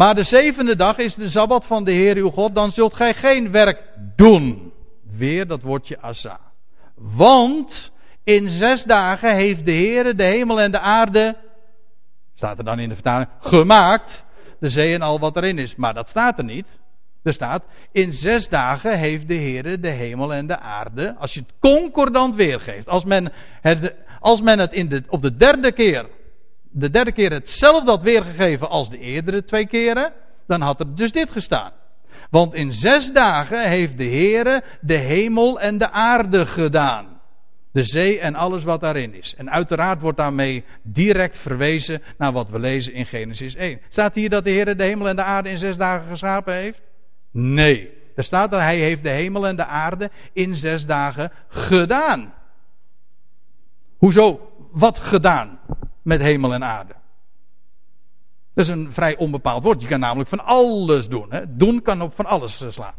Maar 0.00 0.14
de 0.14 0.22
zevende 0.22 0.76
dag 0.76 0.98
is 0.98 1.14
de 1.14 1.28
Sabbat 1.28 1.66
van 1.66 1.84
de 1.84 1.92
Heer 1.92 2.16
uw 2.16 2.30
God. 2.30 2.54
Dan 2.54 2.70
zult 2.70 2.94
gij 2.94 3.14
geen 3.14 3.50
werk 3.50 3.82
doen. 4.16 4.72
Weer 5.16 5.46
dat 5.46 5.62
woordje 5.62 6.00
asa. 6.00 6.40
Want 6.94 7.92
in 8.24 8.50
zes 8.50 8.84
dagen 8.84 9.34
heeft 9.34 9.64
de 9.64 9.72
Heer 9.72 10.16
de 10.16 10.22
hemel 10.22 10.60
en 10.60 10.70
de 10.70 10.78
aarde. 10.78 11.36
Staat 12.34 12.58
er 12.58 12.64
dan 12.64 12.78
in 12.78 12.88
de 12.88 12.94
vertaling. 12.94 13.28
Gemaakt. 13.40 14.24
De 14.60 14.68
zee 14.68 14.94
en 14.94 15.02
al 15.02 15.18
wat 15.18 15.36
erin 15.36 15.58
is. 15.58 15.76
Maar 15.76 15.94
dat 15.94 16.08
staat 16.08 16.38
er 16.38 16.44
niet. 16.44 16.66
Er 17.22 17.32
staat, 17.32 17.62
in 17.92 18.12
zes 18.12 18.48
dagen 18.48 18.98
heeft 18.98 19.28
de 19.28 19.34
Heer 19.34 19.80
de 19.80 19.88
hemel 19.88 20.34
en 20.34 20.46
de 20.46 20.58
aarde, 20.58 21.16
als 21.18 21.34
je 21.34 21.40
het 21.40 21.52
concordant 21.58 22.34
weergeeft, 22.34 22.88
als 22.88 23.04
men 23.04 23.32
het, 23.60 23.94
als 24.20 24.40
men 24.40 24.58
het 24.58 24.72
in 24.72 24.88
de, 24.88 25.02
op 25.08 25.22
de 25.22 25.36
derde 25.36 25.72
keer, 25.72 26.06
de 26.70 26.90
derde 26.90 27.12
keer 27.12 27.32
hetzelfde 27.32 27.90
had 27.90 28.02
weergegeven 28.02 28.68
als 28.68 28.90
de 28.90 28.98
eerdere 28.98 29.44
twee 29.44 29.66
keren, 29.66 30.12
dan 30.46 30.60
had 30.60 30.80
er 30.80 30.94
dus 30.94 31.12
dit 31.12 31.30
gestaan. 31.30 31.72
Want 32.30 32.54
in 32.54 32.72
zes 32.72 33.12
dagen 33.12 33.68
heeft 33.68 33.96
de 33.96 34.04
Heer 34.04 34.64
de 34.80 34.96
hemel 34.96 35.60
en 35.60 35.78
de 35.78 35.90
aarde 35.90 36.46
gedaan. 36.46 37.20
De 37.72 37.82
zee 37.82 38.20
en 38.20 38.34
alles 38.34 38.64
wat 38.64 38.80
daarin 38.80 39.14
is. 39.14 39.34
En 39.34 39.50
uiteraard 39.50 40.00
wordt 40.00 40.16
daarmee 40.16 40.64
direct 40.82 41.38
verwezen 41.38 42.02
naar 42.18 42.32
wat 42.32 42.50
we 42.50 42.58
lezen 42.58 42.92
in 42.92 43.06
Genesis 43.06 43.54
1. 43.54 43.80
Staat 43.88 44.14
hier 44.14 44.28
dat 44.28 44.44
de 44.44 44.50
Heer 44.50 44.76
de 44.76 44.84
hemel 44.84 45.08
en 45.08 45.16
de 45.16 45.22
aarde 45.22 45.48
in 45.48 45.58
zes 45.58 45.76
dagen 45.76 46.08
geschapen 46.08 46.54
heeft? 46.54 46.80
Nee. 47.30 47.98
Er 48.16 48.24
staat 48.24 48.50
dat 48.50 48.60
hij 48.60 48.78
heeft 48.78 49.02
de 49.02 49.08
hemel 49.08 49.46
en 49.46 49.56
de 49.56 49.64
aarde 49.64 50.10
in 50.32 50.56
zes 50.56 50.86
dagen 50.86 51.32
gedaan. 51.48 52.32
Hoezo? 53.96 54.52
Wat 54.70 54.98
gedaan 54.98 55.58
met 56.10 56.22
hemel 56.22 56.52
en 56.52 56.64
aarde? 56.64 56.94
Dat 58.54 58.64
is 58.64 58.70
een 58.70 58.92
vrij 58.92 59.16
onbepaald 59.16 59.62
woord. 59.62 59.80
Je 59.80 59.86
kan 59.86 60.00
namelijk 60.00 60.28
van 60.28 60.44
alles 60.44 61.08
doen. 61.08 61.32
Hè? 61.32 61.56
Doen 61.56 61.82
kan 61.82 62.02
op 62.02 62.14
van 62.14 62.26
alles 62.26 62.60
eh, 62.60 62.70
slaan. 62.70 62.94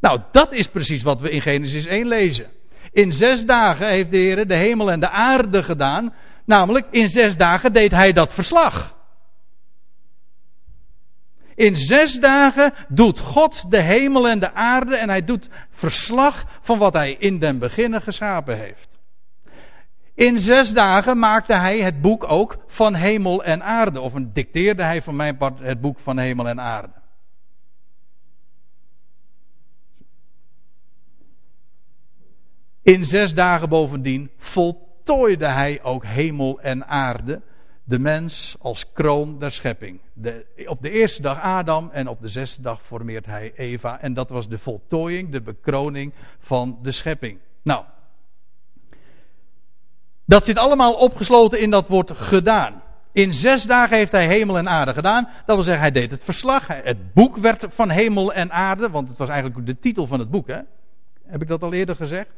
Nou, 0.00 0.20
dat 0.32 0.52
is 0.52 0.66
precies 0.66 1.02
wat 1.02 1.20
we 1.20 1.30
in 1.30 1.40
Genesis 1.40 1.86
1 1.86 2.06
lezen. 2.06 2.50
In 2.92 3.12
zes 3.12 3.46
dagen 3.46 3.88
heeft 3.88 4.10
de 4.10 4.16
Heer 4.16 4.46
de 4.46 4.56
hemel 4.56 4.90
en 4.90 5.00
de 5.00 5.10
aarde 5.10 5.62
gedaan. 5.62 6.14
Namelijk, 6.44 6.86
in 6.90 7.08
zes 7.08 7.36
dagen 7.36 7.72
deed 7.72 7.90
hij 7.90 8.12
dat 8.12 8.32
verslag. 8.32 8.96
In 11.54 11.76
zes 11.76 12.20
dagen 12.20 12.74
doet 12.88 13.18
God 13.18 13.70
de 13.70 13.80
hemel 13.80 14.28
en 14.28 14.38
de 14.38 14.52
aarde 14.52 14.96
en 14.96 15.08
hij 15.08 15.24
doet 15.24 15.48
verslag 15.70 16.44
van 16.60 16.78
wat 16.78 16.92
hij 16.92 17.16
in 17.18 17.38
den 17.38 17.58
beginnen 17.58 18.02
geschapen 18.02 18.58
heeft. 18.58 18.99
In 20.20 20.38
zes 20.38 20.72
dagen 20.72 21.18
maakte 21.18 21.54
hij 21.54 21.78
het 21.78 22.00
boek 22.00 22.24
ook 22.30 22.58
van 22.66 22.94
hemel 22.94 23.44
en 23.44 23.62
aarde. 23.62 24.00
Of 24.00 24.12
dicteerde 24.16 24.82
hij 24.82 25.02
van 25.02 25.16
mijn 25.16 25.36
part 25.36 25.58
het 25.58 25.80
boek 25.80 25.98
van 25.98 26.18
hemel 26.18 26.48
en 26.48 26.60
aarde. 26.60 26.92
In 32.82 33.04
zes 33.04 33.34
dagen 33.34 33.68
bovendien 33.68 34.30
voltooide 34.36 35.48
hij 35.48 35.82
ook 35.82 36.04
hemel 36.04 36.60
en 36.60 36.86
aarde 36.86 37.42
de 37.84 37.98
mens 37.98 38.56
als 38.58 38.92
kroon 38.92 39.38
der 39.38 39.50
schepping. 39.50 40.00
De, 40.12 40.64
op 40.66 40.82
de 40.82 40.90
eerste 40.90 41.22
dag 41.22 41.40
Adam 41.40 41.90
en 41.92 42.08
op 42.08 42.20
de 42.20 42.28
zesde 42.28 42.62
dag 42.62 42.82
formeert 42.82 43.26
hij 43.26 43.52
Eva. 43.56 44.00
En 44.00 44.14
dat 44.14 44.30
was 44.30 44.48
de 44.48 44.58
voltooiing, 44.58 45.30
de 45.30 45.40
bekroning 45.40 46.12
van 46.38 46.78
de 46.82 46.92
schepping. 46.92 47.38
Nou, 47.62 47.84
dat 50.30 50.44
zit 50.44 50.58
allemaal 50.58 50.94
opgesloten 50.94 51.60
in 51.60 51.70
dat 51.70 51.88
woord 51.88 52.10
gedaan. 52.14 52.82
In 53.12 53.34
zes 53.34 53.64
dagen 53.64 53.96
heeft 53.96 54.12
hij 54.12 54.26
hemel 54.26 54.58
en 54.58 54.68
aarde 54.68 54.92
gedaan. 54.92 55.28
Dat 55.46 55.56
wil 55.56 55.64
zeggen, 55.64 55.82
hij 55.82 55.90
deed 55.90 56.10
het 56.10 56.24
verslag. 56.24 56.66
Het 56.66 57.14
boek 57.14 57.36
werd 57.36 57.66
van 57.68 57.90
hemel 57.90 58.32
en 58.32 58.52
aarde, 58.52 58.90
want 58.90 59.08
het 59.08 59.18
was 59.18 59.28
eigenlijk 59.28 59.66
de 59.66 59.78
titel 59.78 60.06
van 60.06 60.18
het 60.18 60.30
boek. 60.30 60.46
Hè? 60.46 60.58
Heb 61.26 61.42
ik 61.42 61.48
dat 61.48 61.62
al 61.62 61.72
eerder 61.72 61.96
gezegd? 61.96 62.30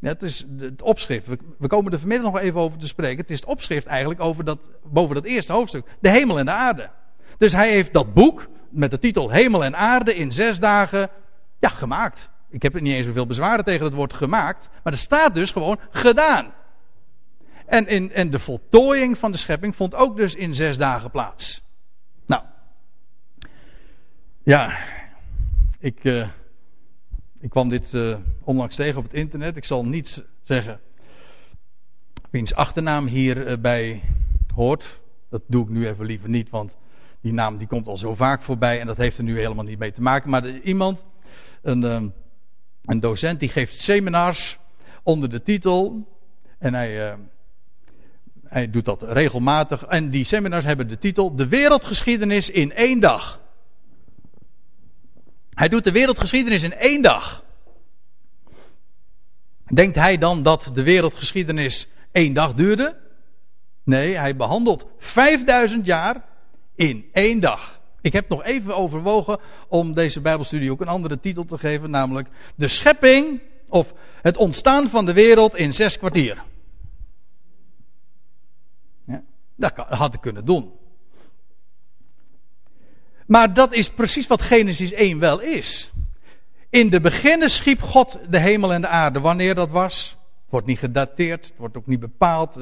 Het 0.00 0.22
is 0.22 0.46
het 0.58 0.82
opschrift. 0.82 1.26
We 1.58 1.66
komen 1.66 1.92
er 1.92 1.98
vanmiddag 1.98 2.32
nog 2.32 2.40
even 2.40 2.60
over 2.60 2.78
te 2.78 2.86
spreken. 2.86 3.20
Het 3.20 3.30
is 3.30 3.40
het 3.40 3.48
opschrift 3.48 3.86
eigenlijk 3.86 4.20
over 4.20 4.44
dat, 4.44 4.58
boven 4.84 5.14
dat 5.14 5.24
eerste 5.24 5.52
hoofdstuk. 5.52 5.86
De 6.00 6.10
hemel 6.10 6.38
en 6.38 6.44
de 6.44 6.50
aarde. 6.50 6.90
Dus 7.38 7.52
hij 7.52 7.70
heeft 7.70 7.92
dat 7.92 8.14
boek 8.14 8.48
met 8.68 8.90
de 8.90 8.98
titel 8.98 9.30
Hemel 9.30 9.64
en 9.64 9.76
aarde 9.76 10.14
in 10.14 10.32
zes 10.32 10.58
dagen 10.58 11.10
ja, 11.58 11.68
gemaakt. 11.68 12.30
Ik 12.50 12.62
heb 12.62 12.74
er 12.74 12.82
niet 12.82 12.94
eens 12.94 13.06
zoveel 13.06 13.26
bezwaren 13.26 13.64
tegen 13.64 13.84
het 13.84 13.94
woord 13.94 14.14
gemaakt. 14.14 14.68
Maar 14.82 14.92
er 14.92 14.98
staat 14.98 15.34
dus 15.34 15.50
gewoon 15.50 15.78
gedaan. 15.90 16.52
En, 17.68 17.86
in, 17.86 18.12
en 18.12 18.30
de 18.30 18.38
voltooiing 18.38 19.18
van 19.18 19.32
de 19.32 19.38
schepping 19.38 19.76
vond 19.76 19.94
ook 19.94 20.16
dus 20.16 20.34
in 20.34 20.54
zes 20.54 20.76
dagen 20.78 21.10
plaats. 21.10 21.62
Nou. 22.26 22.42
Ja. 24.42 24.78
Ik, 25.78 26.04
uh, 26.04 26.28
ik 27.40 27.50
kwam 27.50 27.68
dit 27.68 27.92
uh, 27.92 28.16
onlangs 28.44 28.76
tegen 28.76 28.98
op 28.98 29.04
het 29.04 29.14
internet. 29.14 29.56
Ik 29.56 29.64
zal 29.64 29.84
niets 29.84 30.22
zeggen. 30.42 30.80
Wiens 32.30 32.54
achternaam 32.54 33.06
hierbij 33.06 33.92
uh, 33.92 34.00
hoort. 34.54 35.00
Dat 35.30 35.42
doe 35.46 35.62
ik 35.62 35.68
nu 35.68 35.88
even 35.88 36.06
liever 36.06 36.28
niet, 36.28 36.50
want 36.50 36.76
die 37.20 37.32
naam 37.32 37.56
die 37.56 37.66
komt 37.66 37.88
al 37.88 37.96
zo 37.96 38.14
vaak 38.14 38.42
voorbij 38.42 38.80
en 38.80 38.86
dat 38.86 38.96
heeft 38.96 39.18
er 39.18 39.24
nu 39.24 39.38
helemaal 39.38 39.64
niet 39.64 39.78
mee 39.78 39.92
te 39.92 40.02
maken. 40.02 40.30
Maar 40.30 40.48
iemand, 40.48 41.06
een, 41.62 42.12
een 42.84 43.00
docent, 43.00 43.40
die 43.40 43.48
geeft 43.48 43.78
seminars 43.78 44.58
onder 45.02 45.30
de 45.30 45.42
titel. 45.42 46.08
En 46.58 46.74
hij, 46.74 47.16
hij 48.48 48.70
doet 48.70 48.84
dat 48.84 49.02
regelmatig. 49.02 49.84
En 49.84 50.10
die 50.10 50.24
seminars 50.24 50.64
hebben 50.64 50.88
de 50.88 50.98
titel 50.98 51.36
De 51.36 51.48
wereldgeschiedenis 51.48 52.50
in 52.50 52.72
één 52.72 53.00
dag. 53.00 53.40
Hij 55.54 55.68
doet 55.68 55.84
de 55.84 55.92
wereldgeschiedenis 55.92 56.62
in 56.62 56.74
één 56.74 57.02
dag. 57.02 57.44
Denkt 59.74 59.96
hij 59.96 60.18
dan 60.18 60.42
dat 60.42 60.70
de 60.74 60.82
wereldgeschiedenis 60.82 61.88
één 62.12 62.32
dag 62.32 62.54
duurde? 62.54 62.96
Nee, 63.84 64.16
hij 64.16 64.36
behandelt 64.36 64.86
5000 64.98 65.86
jaar 65.86 66.24
in 66.74 67.08
één 67.12 67.40
dag. 67.40 67.80
Ik 68.00 68.12
heb 68.12 68.28
nog 68.28 68.44
even 68.44 68.76
overwogen 68.76 69.40
om 69.68 69.94
deze 69.94 70.20
Bijbelstudie 70.20 70.70
ook 70.70 70.80
een 70.80 70.88
andere 70.88 71.20
titel 71.20 71.44
te 71.44 71.58
geven, 71.58 71.90
namelijk 71.90 72.28
De 72.54 72.68
schepping 72.68 73.40
of 73.68 73.92
het 74.22 74.36
ontstaan 74.36 74.88
van 74.88 75.06
de 75.06 75.12
wereld 75.12 75.56
in 75.56 75.74
zes 75.74 75.98
kwartier. 75.98 76.42
Ja, 79.04 79.22
dat 79.58 79.76
had 79.76 80.14
ik 80.14 80.20
kunnen 80.20 80.44
doen. 80.44 80.72
Maar 83.26 83.54
dat 83.54 83.72
is 83.72 83.90
precies 83.90 84.26
wat 84.26 84.42
Genesis 84.42 84.92
1 84.92 85.18
wel 85.18 85.40
is. 85.40 85.92
In 86.70 86.90
de 86.90 87.00
beginnen 87.00 87.50
schiep 87.50 87.82
God 87.82 88.18
de 88.28 88.38
hemel 88.38 88.72
en 88.72 88.80
de 88.80 88.86
aarde. 88.86 89.20
Wanneer 89.20 89.54
dat 89.54 89.68
was, 89.70 90.16
wordt 90.48 90.66
niet 90.66 90.78
gedateerd, 90.78 91.52
wordt 91.56 91.76
ook 91.76 91.86
niet 91.86 92.00
bepaald, 92.00 92.58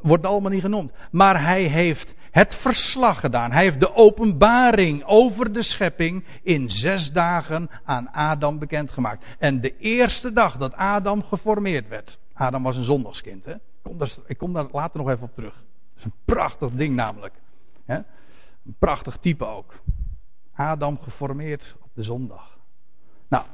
wordt 0.00 0.26
allemaal 0.26 0.50
niet 0.50 0.60
genoemd. 0.60 0.92
Maar 1.10 1.42
hij 1.44 1.62
heeft 1.62 2.14
het 2.30 2.54
verslag 2.54 3.20
gedaan. 3.20 3.52
Hij 3.52 3.62
heeft 3.62 3.80
de 3.80 3.94
openbaring 3.94 5.04
over 5.04 5.52
de 5.52 5.62
schepping 5.62 6.24
in 6.42 6.70
zes 6.70 7.12
dagen 7.12 7.70
aan 7.84 8.10
Adam 8.12 8.58
bekendgemaakt. 8.58 9.24
En 9.38 9.60
de 9.60 9.76
eerste 9.78 10.32
dag 10.32 10.56
dat 10.56 10.74
Adam 10.74 11.22
geformeerd 11.22 11.88
werd. 11.88 12.18
Adam 12.34 12.62
was 12.62 12.76
een 12.76 12.84
zondagskind. 12.84 13.44
Hè? 13.44 13.54
Kom 13.82 13.98
daar, 13.98 14.10
ik 14.26 14.38
kom 14.38 14.52
daar 14.52 14.66
later 14.72 14.98
nog 14.98 15.08
even 15.08 15.22
op 15.22 15.34
terug. 15.34 15.64
Is 15.98 16.04
een 16.04 16.12
prachtig 16.24 16.70
ding 16.70 16.94
namelijk. 16.94 17.34
Een 17.86 18.04
prachtig 18.78 19.16
type 19.16 19.46
ook. 19.46 19.74
Adam 20.54 20.98
geformeerd 21.00 21.74
op 21.82 21.90
de 21.94 22.02
zondag. 22.02 22.58
Nou, 23.28 23.44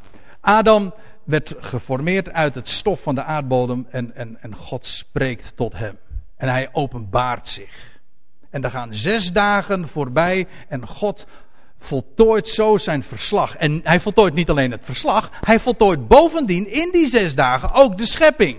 Adam 0.41 0.95
werd 1.25 1.55
geformeerd 1.59 2.31
uit 2.31 2.55
het 2.55 2.69
stof 2.69 3.03
van 3.03 3.15
de 3.15 3.23
aardbodem 3.23 3.87
en, 3.91 4.15
en, 4.15 4.43
en 4.43 4.55
God 4.55 4.87
spreekt 4.87 5.57
tot 5.57 5.73
hem. 5.73 5.99
En 6.37 6.49
hij 6.49 6.69
openbaart 6.73 7.49
zich. 7.49 8.01
En 8.51 8.65
er 8.65 8.71
gaan 8.71 8.95
zes 8.95 9.33
dagen 9.33 9.89
voorbij 9.89 10.47
en 10.69 10.87
God 10.87 11.27
voltooit 11.79 12.49
zo 12.49 12.77
zijn 12.77 13.03
verslag. 13.03 13.57
En 13.57 13.81
hij 13.83 14.01
voltooit 14.01 14.35
niet 14.35 14.51
alleen 14.51 14.71
het 14.71 14.85
verslag, 14.85 15.31
hij 15.41 15.61
voltooit 15.61 16.09
bovendien 16.09 16.71
in 16.71 16.91
die 16.93 17.07
zes 17.07 17.35
dagen 17.35 17.73
ook 17.73 17.99
de 17.99 18.07
schepping. 18.07 18.59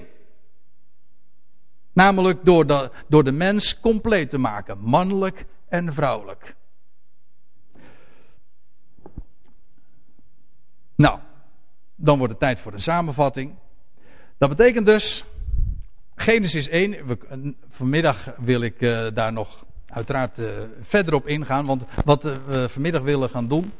Namelijk 1.95 2.45
door 2.45 2.67
de, 2.67 2.91
door 3.07 3.23
de 3.23 3.31
mens 3.31 3.79
compleet 3.79 4.29
te 4.29 4.37
maken, 4.37 4.79
mannelijk 4.79 5.45
en 5.67 5.93
vrouwelijk. 5.93 6.55
Nou, 10.95 11.19
dan 11.95 12.17
wordt 12.17 12.33
het 12.33 12.41
tijd 12.41 12.59
voor 12.59 12.73
een 12.73 12.79
samenvatting. 12.79 13.53
Dat 14.37 14.49
betekent 14.49 14.85
dus, 14.85 15.23
Genesis 16.15 16.67
1, 16.67 17.07
we, 17.07 17.53
vanmiddag 17.69 18.33
wil 18.37 18.61
ik 18.61 18.81
uh, 18.81 19.07
daar 19.13 19.33
nog 19.33 19.65
uiteraard 19.85 20.39
uh, 20.39 20.47
verder 20.81 21.13
op 21.13 21.27
ingaan. 21.27 21.65
Want 21.65 21.85
wat 22.05 22.25
uh, 22.25 22.33
we 22.47 22.69
vanmiddag 22.69 23.01
willen 23.01 23.29
gaan 23.29 23.47
doen, 23.47 23.71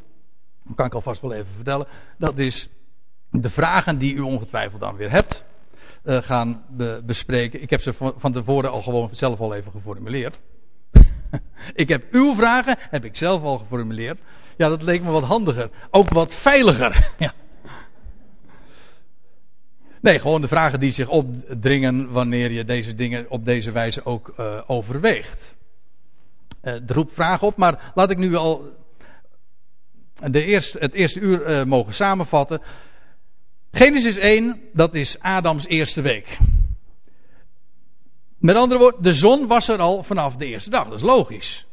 kan 0.75 0.85
ik 0.85 0.93
alvast 0.93 1.21
wel 1.21 1.33
even 1.33 1.53
vertellen. 1.55 1.87
Dat 2.17 2.37
is 2.37 2.69
de 3.29 3.49
vragen 3.49 3.97
die 3.97 4.15
u 4.15 4.19
ongetwijfeld 4.19 4.81
dan 4.81 4.95
weer 4.95 5.11
hebt, 5.11 5.45
uh, 6.05 6.17
gaan 6.21 6.63
be 6.69 7.01
bespreken. 7.05 7.61
Ik 7.61 7.69
heb 7.69 7.81
ze 7.81 7.93
van, 7.93 8.31
tevoren 8.31 8.71
al 8.71 8.81
gewoon 8.81 9.09
zelf 9.11 9.39
al 9.39 9.53
even 9.53 9.71
geformuleerd. 9.71 10.39
ik 11.73 11.89
heb 11.89 12.03
uw 12.11 12.35
vragen, 12.35 12.77
heb 12.79 13.05
ik 13.05 13.15
zelf 13.15 13.43
al 13.43 13.57
geformuleerd. 13.57 14.19
Ja, 14.57 14.69
dat 14.69 14.81
leek 14.81 15.01
me 15.01 15.11
wat 15.11 15.23
handiger. 15.23 15.69
Ook 15.91 16.09
wat 16.09 16.33
veiliger. 16.33 17.09
ja. 17.17 17.33
Nee, 20.01 20.19
gewoon 20.19 20.41
de 20.41 20.47
vragen 20.47 20.79
die 20.79 20.91
zich 20.91 21.09
opdringen 21.09 22.11
wanneer 22.11 22.51
je 22.51 22.63
deze 22.63 22.95
dingen 22.95 23.29
op 23.29 23.45
deze 23.45 23.71
wijze 23.71 24.05
ook 24.05 24.33
uh, 24.39 24.61
overweegt. 24.67 25.55
Uh, 26.63 26.73
er 26.73 27.05
vragen 27.07 27.47
op, 27.47 27.55
maar 27.55 27.91
laat 27.95 28.09
ik 28.09 28.17
nu 28.17 28.35
al 28.35 28.73
de 30.23 30.43
eerste, 30.43 30.79
het 30.79 30.93
eerste 30.93 31.19
uur 31.19 31.67
mogen 31.67 31.93
samenvatten. 31.93 32.61
Genesis 33.75 34.15
1, 34.15 34.61
dat 34.73 34.93
is 34.93 35.19
Adams 35.19 35.67
eerste 35.67 36.01
week. 36.01 36.37
Met 38.37 38.55
andere 38.55 38.79
woorden, 38.79 39.03
de 39.03 39.13
zon 39.13 39.47
was 39.47 39.67
er 39.67 39.79
al 39.79 40.03
vanaf 40.03 40.35
de 40.35 40.45
eerste 40.45 40.69
dag, 40.69 40.83
dat 40.83 40.93
is 40.93 41.01
logisch. 41.01 41.65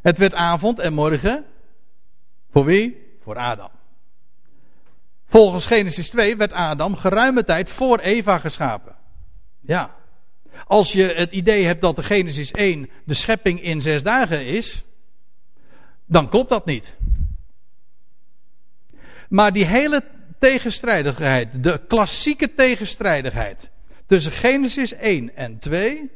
Het 0.00 0.18
werd 0.18 0.34
avond 0.34 0.78
en 0.78 0.92
morgen. 0.92 1.44
Voor 2.50 2.64
wie? 2.64 3.16
Voor 3.22 3.36
Adam. 3.36 3.70
Volgens 5.26 5.66
Genesis 5.66 6.08
2 6.08 6.36
werd 6.36 6.52
Adam 6.52 6.96
geruime 6.96 7.44
tijd 7.44 7.70
voor 7.70 7.98
Eva 7.98 8.38
geschapen. 8.38 8.96
Ja. 9.60 9.94
Als 10.66 10.92
je 10.92 11.04
het 11.04 11.32
idee 11.32 11.64
hebt 11.64 11.80
dat 11.80 11.96
de 11.96 12.02
Genesis 12.02 12.50
1 12.50 12.90
de 13.04 13.14
schepping 13.14 13.62
in 13.62 13.82
zes 13.82 14.02
dagen 14.02 14.46
is, 14.46 14.84
dan 16.06 16.28
klopt 16.28 16.48
dat 16.48 16.66
niet. 16.66 16.96
Maar 19.28 19.52
die 19.52 19.64
hele 19.64 20.13
tegenstrijdigheid, 20.44 21.62
de 21.62 21.80
klassieke 21.88 22.54
tegenstrijdigheid 22.54 23.70
tussen 24.06 24.32
Genesis 24.32 24.92
1 24.92 25.36
en 25.36 25.58
2, 25.58 26.10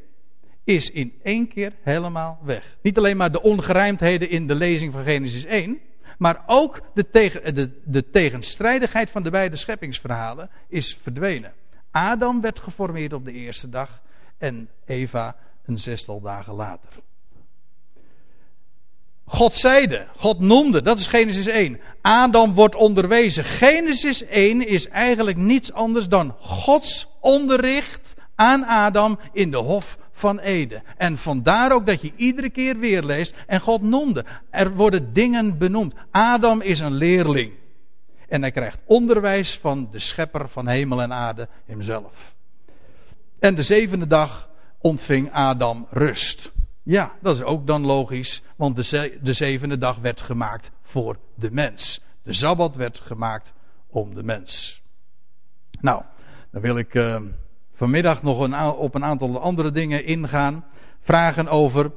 is 0.65 0.91
in 0.91 1.13
één 1.23 1.49
keer 1.49 1.73
helemaal 1.83 2.39
weg. 2.43 2.77
Niet 2.83 2.99
alleen 2.99 3.17
maar 3.17 3.33
de 3.33 3.43
ongerijmdheden 3.43 4.31
in 4.31 4.47
de 4.47 4.55
lezing 4.55 4.93
van 4.93 5.03
Genesis 5.03 5.45
1, 5.45 5.81
maar 6.19 6.43
ook 6.47 6.81
de, 6.95 7.11
tegen, 7.11 7.55
de, 7.55 7.81
de 7.85 8.11
tegenstrijdigheid 8.11 9.11
van 9.11 9.23
de 9.23 9.31
beide 9.31 9.57
scheppingsverhalen 9.57 10.51
is 10.69 10.99
verdwenen. 11.03 11.53
Adam 11.91 12.41
werd 12.41 12.59
geformeerd 12.59 13.13
op 13.13 13.25
de 13.25 13.33
eerste 13.33 13.69
dag 13.69 14.01
en 14.39 14.69
Eva 14.85 15.37
een 15.65 15.79
zestal 15.79 16.21
dagen 16.21 16.55
later. 16.55 16.91
God 19.29 19.55
zeide, 19.55 20.07
God 20.17 20.41
noemde, 20.41 20.83
dat 20.83 20.99
is 20.99 21.07
Genesis 21.07 21.47
1. 21.47 21.81
Adam 22.01 22.55
wordt 22.55 22.75
onderwezen. 22.75 23.45
Genesis 23.45 24.25
1 24.25 24.67
is 24.67 24.89
eigenlijk 24.89 25.37
niets 25.37 25.73
anders 25.73 26.09
dan 26.09 26.35
Gods 26.41 27.09
onderricht 27.21 28.15
aan 28.35 28.65
Adam 28.65 29.19
in 29.33 29.51
de 29.51 29.57
hof 29.57 29.99
van 30.13 30.39
Eden. 30.39 30.83
En 30.97 31.19
vandaar 31.19 31.73
ook 31.73 31.87
dat 31.87 32.01
je 32.01 32.13
iedere 32.17 32.51
keer 32.51 32.79
weer 32.79 33.03
leest 33.03 33.35
en 33.47 33.61
God 33.61 33.83
noemde. 33.83 34.25
Er 34.51 34.75
worden 34.75 35.13
dingen 35.13 35.59
benoemd. 35.59 35.95
Adam 36.11 36.61
is 36.61 36.81
een 36.81 36.95
leerling. 36.95 37.53
En 38.29 38.41
hij 38.41 38.51
krijgt 38.51 38.79
onderwijs 38.85 39.59
van 39.59 39.89
de 39.91 39.99
schepper 39.99 40.49
van 40.49 40.67
hemel 40.69 41.03
en 41.03 41.13
aarde 41.13 41.49
hemzelf. 41.67 42.35
En 43.39 43.55
de 43.55 43.63
zevende 43.63 44.07
dag 44.07 44.49
ontving 44.81 45.33
Adam 45.33 45.87
rust. 45.91 46.53
Ja, 46.89 47.13
dat 47.21 47.35
is 47.35 47.43
ook 47.43 47.67
dan 47.67 47.87
logisch, 47.87 48.43
want 48.57 48.77
de, 48.77 49.19
de 49.23 49.33
zevende 49.33 49.79
dag 49.79 49.99
werd 49.99 50.21
gemaakt 50.21 50.71
voor 50.83 51.19
de 51.35 51.51
mens. 51.51 52.01
De 52.23 52.33
Sabbat 52.33 52.77
werd 52.77 52.99
gemaakt 52.99 53.53
om 53.87 54.15
de 54.15 54.23
mens. 54.23 54.83
Nou, 55.81 56.03
dan 56.51 56.63
wil 56.63 56.79
ik 56.79 56.95
uh, 56.95 57.21
vanmiddag 57.75 58.23
nog 58.23 58.41
een, 58.41 58.61
op 58.61 58.95
een 58.95 59.05
aantal 59.05 59.41
andere 59.41 59.71
dingen 59.71 60.05
ingaan. 60.05 60.65
vragen 61.01 61.49
over. 61.49 61.93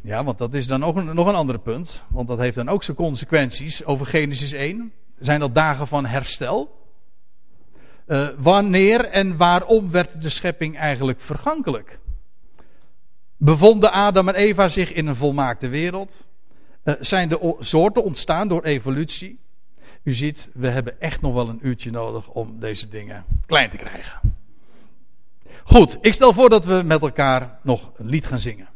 Ja, 0.00 0.24
want 0.24 0.38
dat 0.38 0.54
is 0.54 0.66
dan 0.66 0.84
ook 0.84 0.96
een, 0.96 1.14
nog 1.14 1.26
een 1.26 1.34
ander 1.34 1.58
punt. 1.58 2.02
Want 2.08 2.28
dat 2.28 2.38
heeft 2.38 2.56
dan 2.56 2.68
ook 2.68 2.82
zijn 2.82 2.96
consequenties 2.96 3.84
over 3.84 4.06
Genesis 4.06 4.52
1. 4.52 4.92
Zijn 5.18 5.40
dat 5.40 5.54
dagen 5.54 5.86
van 5.86 6.06
herstel? 6.06 6.88
Uh, 8.06 8.28
wanneer 8.36 9.04
en 9.04 9.36
waarom 9.36 9.90
werd 9.90 10.22
de 10.22 10.28
schepping 10.28 10.78
eigenlijk 10.78 11.20
vergankelijk? 11.20 11.98
Bevonden 13.36 13.92
Adam 13.92 14.28
en 14.28 14.34
Eva 14.34 14.68
zich 14.68 14.92
in 14.92 15.06
een 15.06 15.16
volmaakte 15.16 15.68
wereld? 15.68 16.26
Uh, 16.84 16.94
zijn 17.00 17.28
de 17.28 17.56
soorten 17.58 18.04
ontstaan 18.04 18.48
door 18.48 18.64
evolutie? 18.64 19.38
U 20.02 20.12
ziet, 20.12 20.48
we 20.52 20.68
hebben 20.68 21.00
echt 21.00 21.20
nog 21.20 21.34
wel 21.34 21.48
een 21.48 21.60
uurtje 21.62 21.90
nodig 21.90 22.28
om 22.28 22.60
deze 22.60 22.88
dingen 22.88 23.24
klein 23.46 23.70
te 23.70 23.76
krijgen. 23.76 24.20
Goed, 25.64 25.98
ik 26.00 26.12
stel 26.12 26.32
voor 26.32 26.48
dat 26.48 26.64
we 26.64 26.82
met 26.84 27.02
elkaar 27.02 27.58
nog 27.62 27.92
een 27.96 28.08
lied 28.08 28.26
gaan 28.26 28.38
zingen. 28.38 28.68